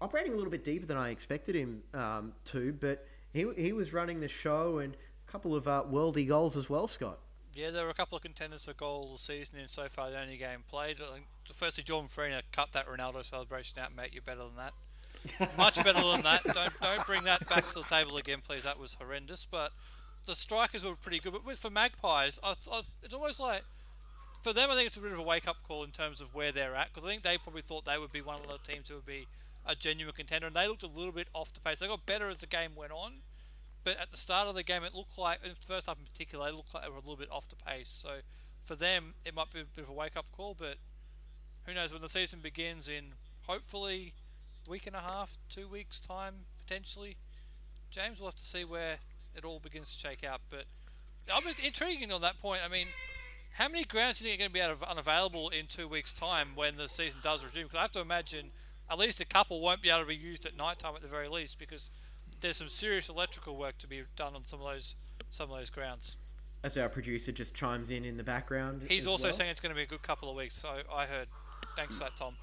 [0.00, 3.94] operating a little bit deeper than I expected him um, to, but he, he was
[3.94, 4.96] running the show and
[5.32, 7.18] couple of uh, worldy goals as well, Scott.
[7.54, 10.20] Yeah, there were a couple of contenders for goal all season, and so far the
[10.20, 10.98] only game played.
[11.52, 14.10] Firstly, Jordan Farina cut that Ronaldo celebration out, mate.
[14.12, 15.56] You're better than that.
[15.56, 16.44] Much better than that.
[16.44, 18.64] Don't don't bring that back to the table again, please.
[18.64, 19.46] That was horrendous.
[19.50, 19.72] But
[20.26, 21.34] the strikers were pretty good.
[21.44, 23.62] But for Magpies, I, I, it's almost like
[24.42, 26.34] for them, I think it's a bit of a wake up call in terms of
[26.34, 28.72] where they're at because I think they probably thought they would be one of the
[28.72, 29.26] teams who would be
[29.64, 31.78] a genuine contender, and they looked a little bit off the pace.
[31.78, 33.20] They got better as the game went on,
[33.84, 36.46] but at the start of the game, it looked like, in first half in particular,
[36.46, 37.90] they looked like they were a little bit off the pace.
[37.90, 38.18] So
[38.64, 40.76] for them, it might be a bit of a wake up call, but
[41.66, 44.14] who knows when the season begins in hopefully
[44.68, 47.16] week and a half, two weeks' time, potentially.
[47.90, 48.98] James, we'll have to see where
[49.34, 50.40] it all begins to shake out.
[50.48, 50.64] But
[51.32, 52.60] I'm just intriguing on that point.
[52.64, 52.86] I mean,
[53.52, 55.88] how many grounds do you think are going to be out of unavailable in two
[55.88, 57.64] weeks' time when the season does resume?
[57.64, 58.50] Because I have to imagine
[58.90, 61.08] at least a couple won't be able to be used at night time at the
[61.08, 61.90] very least because
[62.42, 64.96] there's some serious electrical work to be done on some of those
[65.30, 66.16] some of those grounds.
[66.62, 68.82] As our producer just chimes in in the background.
[68.88, 69.32] He's also well.
[69.32, 70.56] saying it's going to be a good couple of weeks.
[70.56, 71.28] So I heard.
[71.76, 72.34] Thanks for that, Tom.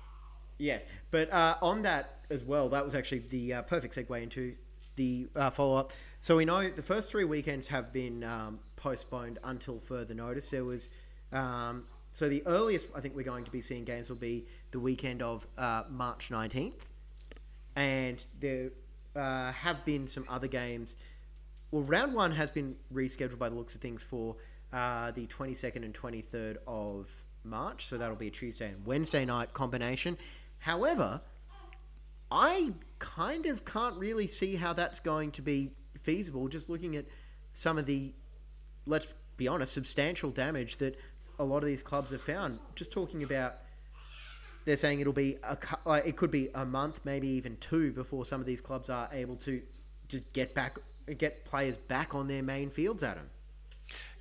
[0.57, 4.55] Yes, but uh, on that as well, that was actually the uh, perfect segue into
[4.95, 5.93] the uh, follow up.
[6.19, 10.49] So we know the first three weekends have been um, postponed until further notice.
[10.49, 10.89] There was
[11.31, 14.79] um, so the earliest I think we're going to be seeing games will be the
[14.79, 16.81] weekend of uh, March 19th.
[17.75, 18.71] And there
[19.19, 20.95] uh, have been some other games.
[21.71, 24.37] Well, round one has been rescheduled by the looks of things for
[24.73, 27.11] uh, the 22nd and 23rd of
[27.43, 27.85] March.
[27.85, 30.17] So that'll be a Tuesday and Wednesday night combination.
[30.59, 31.21] However,
[32.31, 37.05] I kind of can't really see how that's going to be feasible just looking at
[37.53, 38.13] some of the,
[38.85, 39.07] let's
[39.37, 40.99] be honest, substantial damage that
[41.39, 42.59] a lot of these clubs have found.
[42.75, 43.57] Just talking about,
[44.69, 45.57] they're saying it'll be a,
[45.87, 49.09] uh, it could be a month, maybe even two, before some of these clubs are
[49.11, 49.61] able to
[50.07, 50.77] just get back,
[51.17, 53.01] get players back on their main fields.
[53.01, 53.29] Adam.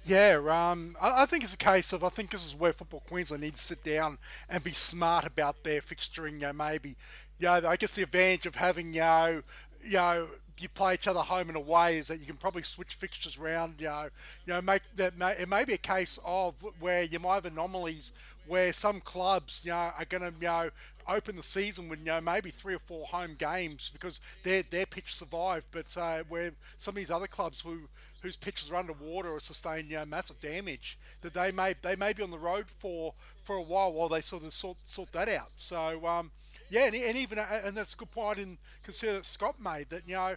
[0.07, 3.03] Yeah, um, I, I, think it's a case of I think this is where Football
[3.07, 4.16] Queensland needs to sit down
[4.49, 6.34] and be smart about their fixturing.
[6.34, 6.96] You know, maybe,
[7.38, 9.42] you know, I guess the advantage of having you know,
[9.84, 10.28] you know
[10.61, 13.74] you play each other home and away is that you can probably switch fixtures around.
[13.78, 14.09] You know,
[14.46, 17.44] you know, make that may, it may be a case of where you might have
[17.44, 18.12] anomalies
[18.49, 20.70] where some clubs, you know, are going to, you know,
[21.09, 24.87] open the season with, you know, maybe three or four home games because their their
[24.87, 27.88] pitch survived, but uh, where some of these other clubs who
[28.22, 32.12] whose pitches are underwater or sustain you know massive damage that they may they may
[32.12, 33.14] be on the road for
[33.45, 35.50] for a while while they sort of sort sort that out.
[35.57, 36.30] So um,
[36.70, 39.88] yeah, and, and even uh, and that's a good point in consider that Scott made
[39.91, 40.34] that you know,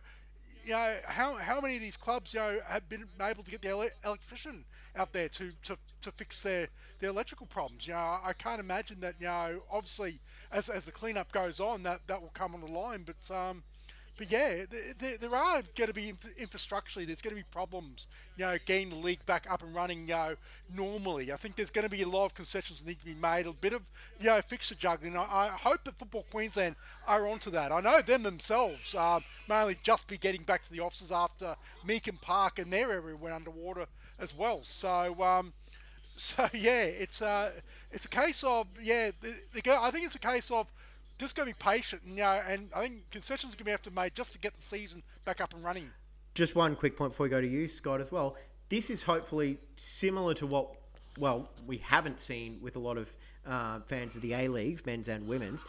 [0.63, 3.61] you know how how many of these clubs you know have been able to get
[3.61, 3.75] their
[4.05, 4.63] electrician
[4.95, 6.68] out there to, to, to fix their,
[6.99, 7.88] their electrical problems.
[7.88, 9.15] You know, I can't imagine that.
[9.19, 10.19] You know, obviously
[10.51, 13.05] as, as the cleanup goes on, that that will come on the line.
[13.05, 13.63] But um,
[14.18, 14.65] but yeah,
[14.99, 18.07] there, there are going to be infrastructurally, there's going to be problems,
[18.38, 20.35] you know, getting the league back up and running, you know,
[20.76, 21.31] normally.
[21.31, 23.47] I think there's going to be a lot of concessions that need to be made,
[23.47, 23.81] a bit of,
[24.19, 25.15] you know, fixture juggling.
[25.15, 26.76] I, I hope that Football Queensland
[27.07, 27.72] are onto that.
[27.72, 31.55] I know them themselves um, may only just be getting back to the offices after
[31.84, 33.88] Meakin Park and their area went underwater
[34.22, 34.61] as well.
[34.64, 35.53] So, um,
[36.03, 37.49] so yeah, it's a, uh,
[37.91, 40.68] it's a case of, yeah, the, the, I think it's a case of,
[41.22, 43.72] just going to be patient, and, you know, and I think concessions are going to
[43.72, 45.91] have to made just to get the season back up and running.
[46.34, 48.38] Just one quick point before we go to you, Scott, as well.
[48.69, 50.73] This is hopefully similar to what,
[51.19, 53.14] well, we haven't seen with a lot of
[53.45, 55.65] uh, fans of the A leagues, men's and women's.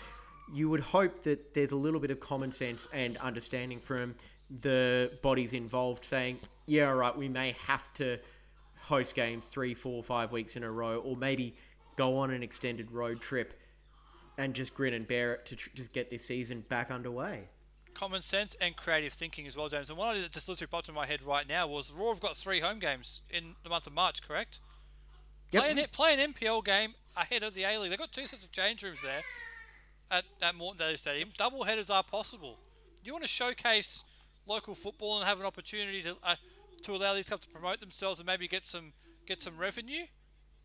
[0.52, 4.14] You would hope that there's a little bit of common sense and understanding from
[4.60, 8.18] the bodies involved, saying, "Yeah, all right, we may have to
[8.82, 11.54] host games three, four, five weeks in a row, or maybe
[11.96, 13.54] go on an extended road trip."
[14.38, 17.44] and just grin and bear it to tr- just get this season back underway.
[17.94, 19.90] common sense and creative thinking as well, James.
[19.90, 22.22] And one idea that just literally popped in my head right now was Roar have
[22.22, 24.60] got three home games in the month of March, correct?
[25.50, 25.62] Yep.
[25.62, 27.90] Play, an, play an NPL game ahead of the A League.
[27.90, 29.20] They've got two sets of change rooms there
[30.10, 31.28] at, at Moreton Daily Stadium.
[31.36, 32.58] Double headers are possible.
[33.04, 34.04] Do you want to showcase
[34.46, 36.36] local football and have an opportunity to uh,
[36.84, 38.92] to allow these clubs to promote themselves and maybe get some
[39.26, 40.04] get some revenue?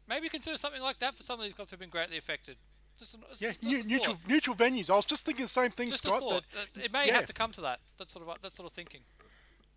[0.07, 2.57] Maybe consider something like that for some of these clubs who've been greatly affected.
[2.97, 4.89] Just, a- Yeah, just new, neutral neutral venues.
[4.89, 6.19] I was just thinking the same thing, Just a Scott.
[6.19, 6.43] thought.
[6.53, 7.13] that- it may yeah.
[7.13, 7.79] have to come to that.
[7.97, 9.01] That sort of that sort of thinking.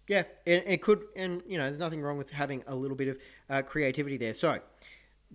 [0.08, 3.08] Yeah, it, it could, and you know, there's nothing wrong with having a little bit
[3.08, 3.18] of
[3.48, 4.34] uh, creativity there.
[4.34, 4.58] So,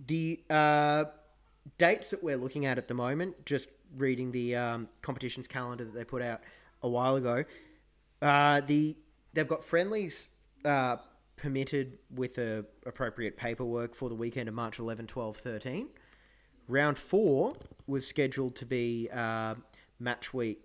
[0.06, 1.04] the uh,
[1.78, 5.94] dates that we're looking at at the moment, just reading the um, competitions calendar that
[5.94, 6.40] they put out
[6.82, 7.44] a while ago,
[8.20, 8.96] uh, the
[9.32, 10.28] they've got friendlies
[10.66, 10.96] uh,
[11.36, 15.88] permitted with the appropriate paperwork for the weekend of March 11, 12, 13.
[16.68, 17.54] Round four
[17.86, 19.54] was scheduled to be uh,
[20.00, 20.60] match week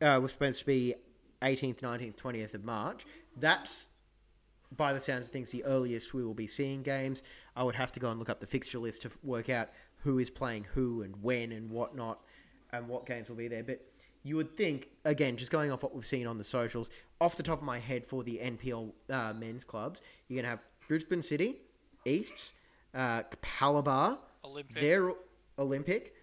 [0.00, 0.94] uh, was supposed to be
[1.42, 3.04] 18th, 19th, 20th of March.
[3.36, 3.88] That's,
[4.74, 7.22] by the sounds of things, the earliest we will be seeing games.
[7.56, 9.68] I would have to go and look up the fixture list to work out
[9.98, 12.20] who is playing who and when and whatnot
[12.72, 13.64] and what games will be there.
[13.64, 13.84] But
[14.28, 17.42] you would think, again, just going off what we've seen on the socials, off the
[17.42, 21.22] top of my head for the NPL uh, men's clubs, you're going to have Brisbane
[21.22, 21.62] City,
[22.04, 22.52] Easts,
[22.94, 24.80] uh, Palabar, Olympic.
[24.80, 25.12] they're
[25.58, 26.14] Olympic.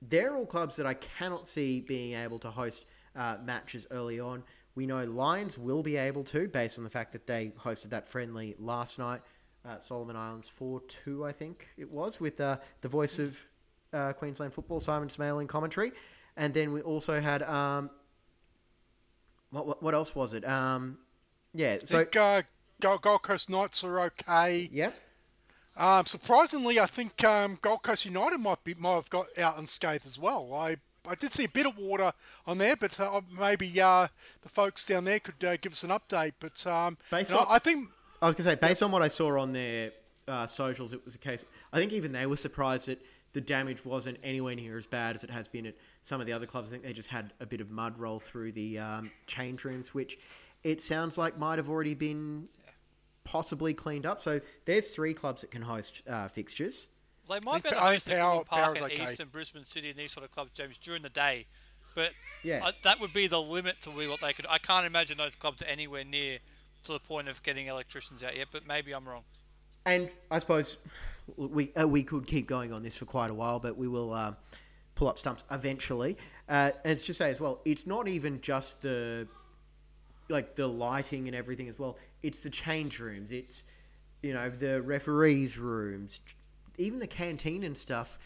[0.00, 2.84] They're all clubs that I cannot see being able to host
[3.16, 4.44] uh, matches early on.
[4.76, 8.06] We know Lions will be able to, based on the fact that they hosted that
[8.06, 9.22] friendly last night.
[9.64, 13.44] Uh, Solomon Islands 4 2, I think it was, with uh, the voice of
[13.92, 15.92] uh, Queensland football, Simon Smale, in commentary.
[16.36, 17.42] And then we also had.
[17.42, 17.90] Um,
[19.50, 20.46] what, what, what else was it?
[20.46, 20.98] Um,
[21.54, 21.98] yeah, so.
[21.98, 22.42] think uh,
[22.80, 24.68] Gold, Coast Knights are okay.
[24.72, 24.90] yeah.
[25.76, 30.06] Um, surprisingly, I think um, Gold Coast United might be might have got out unscathed
[30.06, 30.54] as well.
[30.54, 32.12] I I did see a bit of water
[32.46, 34.06] on there, but uh, maybe uh,
[34.42, 36.32] the folks down there could uh, give us an update.
[36.38, 37.88] But um, Based know, on- I think
[38.22, 39.92] I was going to say, based on what I saw on their
[40.28, 41.44] uh, socials, it was a case.
[41.72, 43.04] I think even they were surprised that
[43.34, 46.32] the damage wasn't anywhere near as bad as it has been at some of the
[46.32, 46.70] other clubs.
[46.70, 49.92] I think they just had a bit of mud roll through the um, change rooms,
[49.92, 50.18] which
[50.62, 52.48] it sounds like might have already been
[53.24, 54.20] possibly cleaned up.
[54.20, 56.86] So there's three clubs that can host uh, fixtures.
[57.28, 59.04] They might be able to host the Goodwood Power- Park Power's and okay.
[59.04, 61.46] East and Brisbane City and these sort of clubs, James, during the day.
[61.94, 62.10] But
[62.42, 62.60] Yeah.
[62.64, 64.46] I, that would be the limit to what they could.
[64.48, 66.38] I can't imagine those clubs are anywhere near
[66.84, 68.48] to the point of getting electricians out yet.
[68.52, 69.22] But maybe I'm wrong.
[69.86, 70.76] And I suppose
[71.36, 74.12] we uh, we could keep going on this for quite a while, but we will
[74.12, 74.34] uh,
[74.94, 76.16] pull up stumps eventually.
[76.48, 79.26] Uh, and it's just say as well, it's not even just the
[80.28, 81.98] like the lighting and everything as well.
[82.22, 83.32] It's the change rooms.
[83.32, 83.64] It's
[84.22, 86.20] you know the referees' rooms,
[86.78, 88.18] even the canteen and stuff.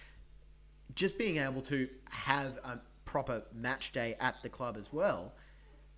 [0.95, 5.35] Just being able to have a proper match day at the club as well.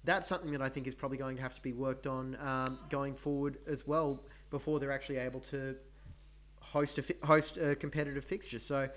[0.04, 2.78] That's something that I think is probably going to have to be worked on um,
[2.88, 5.76] going forward as well before they're actually able to
[6.72, 8.58] host a host a competitive fixture.
[8.58, 8.88] So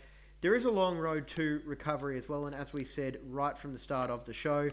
[0.41, 2.45] there is a long road to recovery as well.
[2.45, 4.69] And as we said right from the start of the show,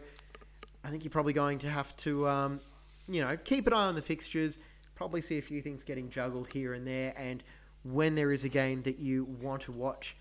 [0.85, 2.61] I think you're probably going to have to, um,
[3.09, 4.59] you know, keep an eye on the fixtures.
[4.95, 7.15] Probably see a few things getting juggled here and there.
[7.17, 7.43] And
[7.85, 10.17] when there is a game that you want to watch,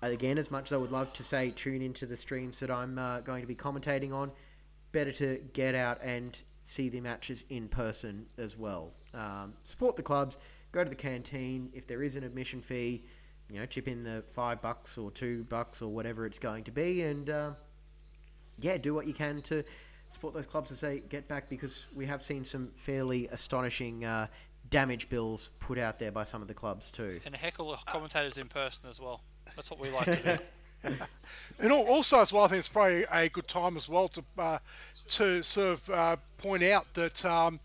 [0.00, 2.98] again, as much as I would love to say tune into the streams that I'm
[2.98, 4.30] uh, going to be commentating on,
[4.92, 8.92] better to get out and see the matches in person as well.
[9.12, 10.38] Um, support the clubs,
[10.74, 11.70] go to the canteen.
[11.72, 13.04] If there is an admission fee,
[13.48, 16.72] you know, chip in the five bucks or two bucks or whatever it's going to
[16.72, 17.50] be, and uh,
[18.60, 19.64] yeah, do what you can to
[20.10, 24.26] support those clubs as they get back because we have seen some fairly astonishing uh,
[24.70, 27.20] damage bills put out there by some of the clubs too.
[27.24, 29.22] And heckle the commentators in person as well.
[29.54, 30.38] That's what we like to
[30.82, 30.90] do.
[31.58, 34.58] And also as well, I think it's probably a good time as well to uh,
[35.08, 37.58] to sort of uh, point out that um,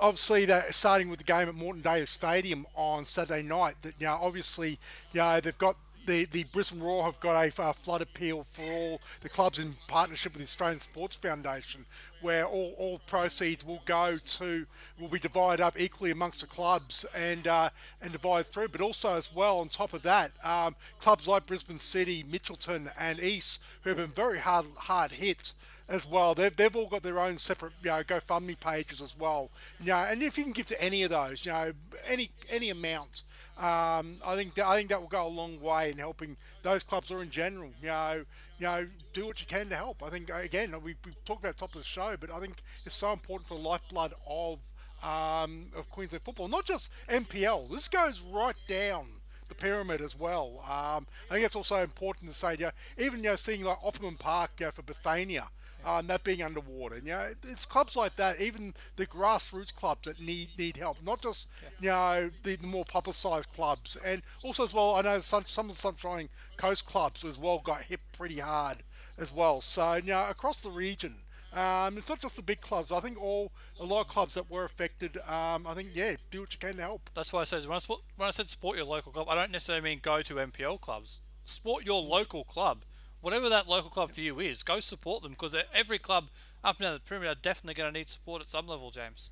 [0.00, 4.06] obviously that starting with the game at Moreton Daily Stadium on Saturday night, that you
[4.06, 4.78] know obviously
[5.12, 5.76] you know they've got.
[6.06, 9.76] The, the Brisbane Roar have got a uh, flood appeal for all the clubs in
[9.86, 11.84] partnership with the Australian Sports Foundation,
[12.22, 14.66] where all, all proceeds will go to
[14.98, 17.68] will be divided up equally amongst the clubs and uh,
[18.00, 18.68] and divided through.
[18.68, 23.20] But also as well on top of that, um, clubs like Brisbane City, Mitchelton, and
[23.20, 25.52] East, who have been very hard hard hit
[25.90, 26.34] as well.
[26.34, 29.50] They've, they've all got their own separate, you know, GoFundMe pages as well.
[29.80, 31.72] You know, and if you can give to any of those, you know,
[32.06, 33.24] any any amount,
[33.58, 36.82] um, I think that, I think that will go a long way in helping those
[36.82, 37.70] clubs or in general.
[37.82, 38.24] You know,
[38.58, 40.02] you know, do what you can to help.
[40.02, 42.94] I think again we we talked about top of the show, but I think it's
[42.94, 44.60] so important for the lifeblood of
[45.02, 47.70] um, of Queensland football, not just NPL.
[47.70, 49.06] This goes right down
[49.48, 50.60] the pyramid as well.
[50.60, 52.56] Um, I think it's also important to say,
[52.96, 55.48] even you know, seeing like Opperman Park you for Bethania,
[55.84, 56.96] um, that being underwater.
[56.96, 61.22] You know, it's clubs like that, even the grassroots clubs that need need help, not
[61.22, 61.48] just
[61.80, 64.94] you know the, the more publicised clubs, and also as well.
[64.94, 68.78] I know some some of the Sunshine Coast clubs as well got hit pretty hard
[69.18, 69.60] as well.
[69.60, 71.16] So you know, across the region.
[71.52, 72.92] Um, it's not just the big clubs.
[72.92, 73.50] I think all
[73.80, 75.16] a lot of clubs that were affected.
[75.26, 77.10] Um, I think yeah, do what you can to help.
[77.12, 79.50] That's why I said when I, when I said support your local club, I don't
[79.50, 81.18] necessarily mean go to NPL clubs.
[81.44, 82.84] Support your local club
[83.20, 86.28] whatever that local club for you is, go support them because every club
[86.62, 89.30] up and down the perimeter are definitely going to need support at some level, James.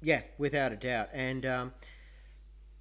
[0.00, 1.08] Yeah, without a doubt.
[1.12, 1.72] And um,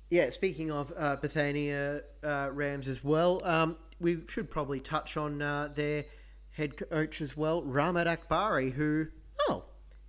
[0.09, 5.41] yeah, speaking of uh, Bethania uh, Rams as well, um, we should probably touch on
[5.41, 6.05] uh, their
[6.51, 9.07] head coach as well, Rahmat Akbari, who,
[9.49, 9.63] oh,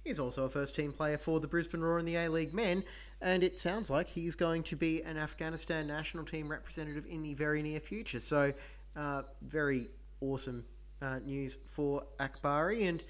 [0.05, 2.85] he's also a first team player for the Brisbane Roar in the A League men.
[3.21, 7.35] And it sounds like he's going to be an Afghanistan national team representative in the
[7.35, 8.21] very near future.
[8.21, 8.53] So,
[8.95, 9.89] uh, very
[10.21, 10.65] awesome
[11.01, 12.89] uh, news for Akbari.
[12.89, 13.03] And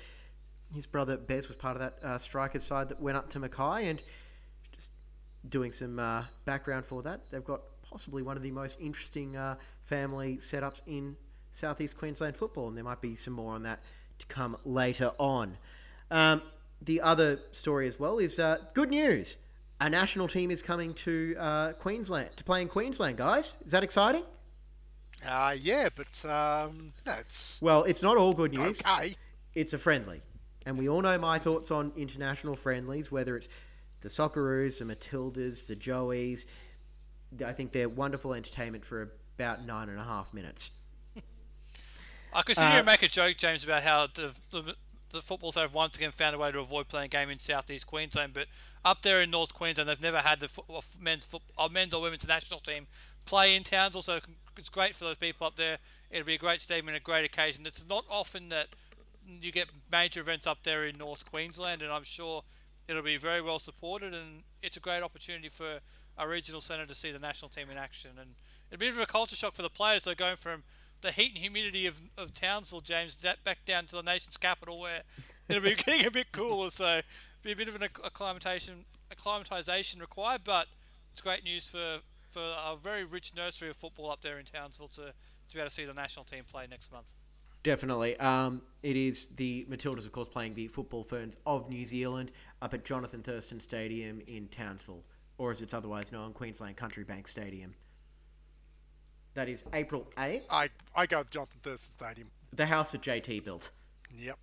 [0.74, 3.88] his brother Bez was part of that uh, strikers side that went up to Mackay.
[3.88, 4.02] And
[4.72, 4.92] just
[5.48, 9.56] doing some uh, background for that, they've got possibly one of the most interesting uh,
[9.82, 11.16] family setups in
[11.52, 12.68] southeast Queensland football.
[12.68, 13.80] And there might be some more on that
[14.18, 15.56] to come later on.
[16.10, 16.42] Um,
[16.82, 19.36] the other story as well is uh, good news.
[19.80, 23.56] A national team is coming to uh, Queensland to play in Queensland, guys.
[23.64, 24.24] Is that exciting?
[25.26, 28.80] Uh, yeah, but um, that's well, it's not all good news.
[28.80, 29.16] Okay,
[29.54, 30.22] it's a friendly,
[30.66, 33.10] and we all know my thoughts on international friendlies.
[33.10, 33.48] Whether it's
[34.00, 36.46] the Socceroos, the Matildas, the Joeys,
[37.44, 40.70] I think they're wonderful entertainment for about nine and a half minutes.
[42.32, 44.76] I could see uh, you make a joke, James, about how the, the,
[45.10, 47.86] the football have once again found a way to avoid playing a game in southeast
[47.86, 48.46] Queensland, but
[48.84, 50.48] up there in North Queensland, they've never had the
[51.00, 51.26] men's,
[51.56, 52.86] uh, men's or women's national team
[53.24, 54.20] play in Townsville, so
[54.58, 55.78] it's great for those people up there.
[56.10, 57.66] It'll be a great statement, a great occasion.
[57.66, 58.68] It's not often that
[59.40, 62.42] you get major events up there in North Queensland, and I'm sure
[62.88, 65.80] it'll be very well supported, and it's a great opportunity for
[66.16, 68.12] our regional centre to see the national team in action.
[68.18, 68.30] And
[68.70, 70.04] it'll be a bit of a culture shock for the players.
[70.04, 70.64] They're going from
[71.00, 75.02] the heat and humidity of, of Townsville, James, back down to the nation's capital, where
[75.48, 76.70] it'll be getting a bit cooler.
[76.70, 77.02] So
[77.42, 80.66] be a bit of an acclimatization, acclimatization required, but
[81.12, 81.98] it's great news for
[82.38, 85.68] for a very rich nursery of football up there in Townsville to, to be able
[85.68, 87.12] to see the national team play next month.
[87.64, 88.16] Definitely.
[88.18, 92.30] Um, it is the Matildas, of course, playing the Football Ferns of New Zealand
[92.62, 95.02] up at Jonathan Thurston Stadium in Townsville,
[95.36, 97.74] or as it's otherwise known, Queensland Country Bank Stadium.
[99.34, 100.42] That is April 8th.
[100.48, 102.30] I, I go to Jonathan Thurston Stadium.
[102.54, 103.70] The house that JT built.
[104.16, 104.38] Yep.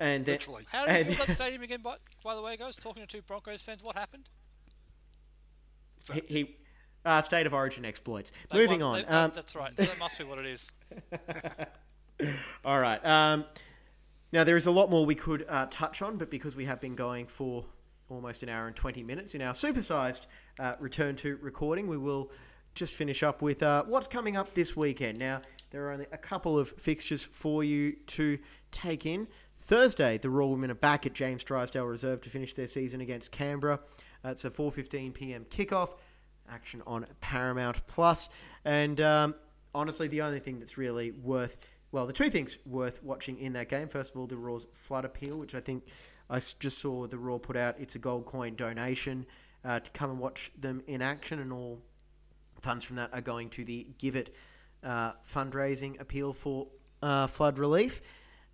[0.00, 0.66] And then, Literally.
[0.70, 2.74] How did you build that stadium again, by, by the way, guys?
[2.74, 4.28] Talking to two Broncos fans, what happened?
[6.12, 6.56] He, he
[7.04, 8.32] uh, state of origin exploits.
[8.50, 9.10] They Moving want, on.
[9.10, 9.74] They, um, that's right.
[9.76, 10.70] That must be what it is.
[12.64, 13.04] all right.
[13.04, 13.44] Um,
[14.32, 16.80] now, there is a lot more we could uh, touch on, but because we have
[16.80, 17.64] been going for
[18.08, 20.26] almost an hour and 20 minutes in our supersized
[20.58, 22.30] uh, return to recording, we will
[22.74, 25.18] just finish up with uh, what's coming up this weekend.
[25.18, 28.38] Now, there are only a couple of fixtures for you to
[28.70, 29.28] take in.
[29.58, 33.30] Thursday, the Roar Women are back at James Drysdale Reserve to finish their season against
[33.30, 33.80] Canberra.
[34.24, 35.46] Uh, it's a 4:15 p.m.
[35.48, 35.94] kickoff
[36.50, 38.28] action on Paramount Plus.
[38.64, 39.34] And um,
[39.74, 41.58] honestly, the only thing that's really worth,
[41.92, 43.88] well, the two things worth watching in that game.
[43.88, 45.84] First of all, the Roar's flood appeal, which I think
[46.28, 47.76] I just saw the Raw put out.
[47.78, 49.26] It's a gold coin donation
[49.64, 51.80] uh, to come and watch them in action, and all
[52.60, 54.34] funds from that are going to the Give It
[54.84, 56.68] uh, fundraising appeal for
[57.02, 58.00] uh, flood relief.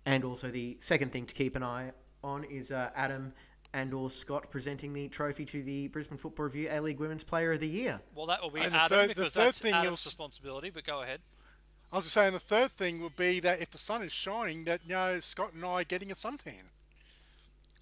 [0.05, 1.91] And also, the second thing to keep an eye
[2.23, 3.33] on is uh, Adam
[3.73, 7.51] and or Scott presenting the trophy to the Brisbane Football Review A League Women's Player
[7.51, 8.01] of the Year.
[8.15, 10.69] Well, that will be and Adam third, because that's thing Adam's responsibility.
[10.69, 11.21] But go ahead.
[11.91, 14.65] I was just saying the third thing would be that if the sun is shining,
[14.65, 16.71] that you know Scott and I are getting a suntan.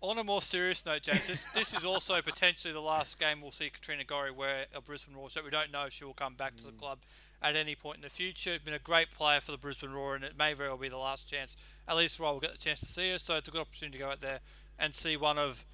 [0.02, 3.50] On a more serious note, James, this, this is also potentially the last game we'll
[3.50, 5.30] see Katrina Gorry wear a Brisbane Roar.
[5.30, 6.58] So we don't know if she will come back mm.
[6.58, 6.80] to the mm.
[6.80, 7.00] club
[7.42, 8.58] at any point in the future.
[8.64, 10.98] Been a great player for the Brisbane Roar, and it may very well be the
[10.98, 11.56] last chance.
[11.88, 13.18] At least Roar will get the chance to see her.
[13.18, 14.42] So it's a good opportunity to go out there
[14.78, 15.66] and see one of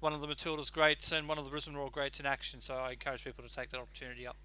[0.00, 2.60] one of the Matildas greats and one of the Brisbane Roar greats in action.
[2.60, 4.36] So I encourage people to take that opportunity up.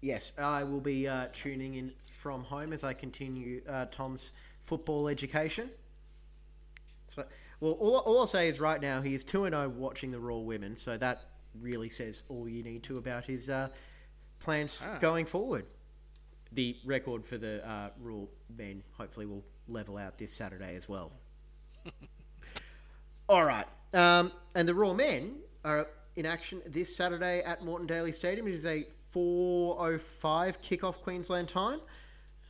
[0.00, 4.30] Yes, I will be uh, tuning in from home as I continue uh, Tom's
[4.62, 5.68] football education.
[7.08, 7.24] So,
[7.60, 10.18] well, all, all I'll say is right now he is 2 and 0 watching the
[10.18, 11.20] Roar Women, so that
[11.60, 13.68] really says all you need to about his uh,
[14.38, 14.98] plans ah.
[15.00, 15.66] going forward.
[16.52, 18.26] The record for the uh, Roar
[18.56, 21.12] Men hopefully will level out this Saturday as well.
[23.28, 23.66] all right.
[23.92, 28.46] Um, and the Roar Men are in action this Saturday at Moreton Daily Stadium.
[28.46, 30.00] It is a 4.05
[30.60, 31.80] kickoff Queensland time.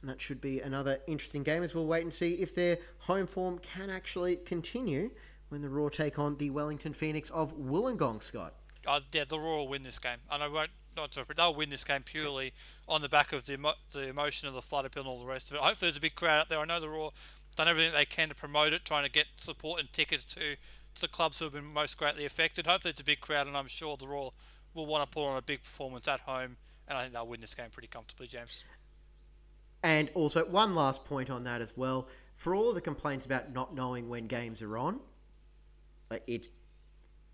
[0.00, 3.26] And that should be another interesting game as we'll wait and see if their home
[3.26, 5.10] form can actually continue
[5.50, 8.54] when the Roar take on the Wellington Phoenix of Wollongong, Scott.
[8.86, 10.70] Uh, yeah, the Roar will win this game, and I won't.
[10.96, 12.52] Not but they'll win this game purely
[12.88, 15.24] on the back of the emo- the emotion of the flood appeal and all the
[15.24, 15.60] rest of it.
[15.60, 16.58] Hopefully, there's a big crowd out there.
[16.58, 17.12] I know the Roar
[17.56, 20.56] done everything they can to promote it, trying to get support and tickets to, to
[20.98, 22.66] the clubs who have been most greatly affected.
[22.66, 24.32] Hopefully, it's a big crowd, and I'm sure the Roar
[24.74, 26.56] will want to put on a big performance at home,
[26.88, 28.64] and I think they'll win this game pretty comfortably, James.
[29.82, 32.08] And also, one last point on that as well.
[32.34, 35.00] For all the complaints about not knowing when games are on,
[36.26, 36.48] it,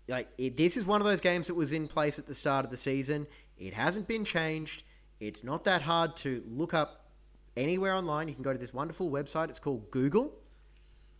[0.07, 2.65] like it, this is one of those games that was in place at the start
[2.65, 3.25] of the season.
[3.57, 4.83] It hasn't been changed.
[5.19, 7.09] It's not that hard to look up
[7.55, 8.27] anywhere online.
[8.27, 9.49] You can go to this wonderful website.
[9.49, 10.33] It's called Google,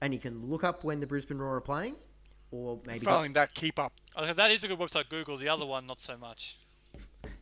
[0.01, 1.95] and you can look up when the Brisbane Roar are playing,
[2.51, 3.93] or maybe go- Failing that, keep up.
[4.15, 5.37] I think that is a good website, Google.
[5.37, 6.57] The other one, not so much.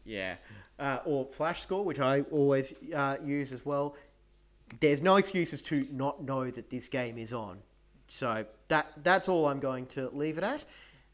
[0.03, 0.35] Yeah.
[0.77, 3.95] Uh, or Flash Score, which I always uh, use as well.
[4.79, 7.59] There's no excuses to not know that this game is on.
[8.07, 10.63] So that that's all I'm going to leave it at.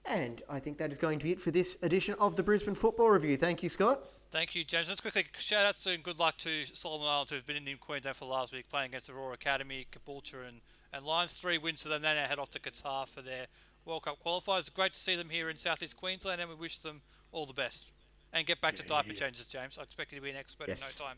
[0.05, 2.73] And I think that is going to be it for this edition of the Brisbane
[2.73, 3.37] Football Review.
[3.37, 4.01] Thank you, Scott.
[4.31, 4.87] Thank you, James.
[4.87, 8.15] Let's quickly shout out to and good luck to Solomon Islands who've been in Queensland
[8.15, 10.61] for last week playing against the Roar Academy, Caboolture and,
[10.93, 11.33] and Lions.
[11.33, 12.01] Three wins for them.
[12.01, 13.47] They now head off to Qatar for their
[13.85, 14.59] World Cup qualifiers.
[14.61, 17.01] It's great to see them here in Southeast Queensland and we wish them
[17.31, 17.85] all the best.
[18.33, 19.77] And get back to diaper changes, James.
[19.77, 20.81] I expect you to be an expert Yes.
[20.81, 21.17] in no time.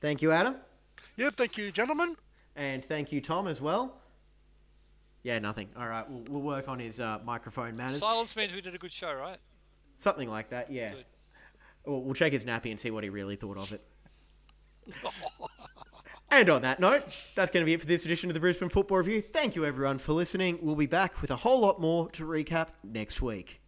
[0.00, 0.56] Thank you, Adam.
[1.16, 2.16] Yeah, thank you, gentlemen.
[2.54, 4.00] And thank you, Tom, as well.
[5.24, 5.68] Yeah, nothing.
[5.76, 7.98] All right, we'll, we'll work on his uh, microphone manners.
[7.98, 9.38] Silence means we did a good show, right?
[9.96, 10.90] Something like that, yeah.
[10.92, 11.04] Good.
[11.86, 13.82] We'll, we'll check his nappy and see what he really thought of it.
[16.40, 17.04] and on that note,
[17.34, 19.20] that's going to be it for this edition of the Brisbane Football Review.
[19.20, 20.58] Thank you, everyone, for listening.
[20.60, 23.63] We'll be back with a whole lot more to recap next week.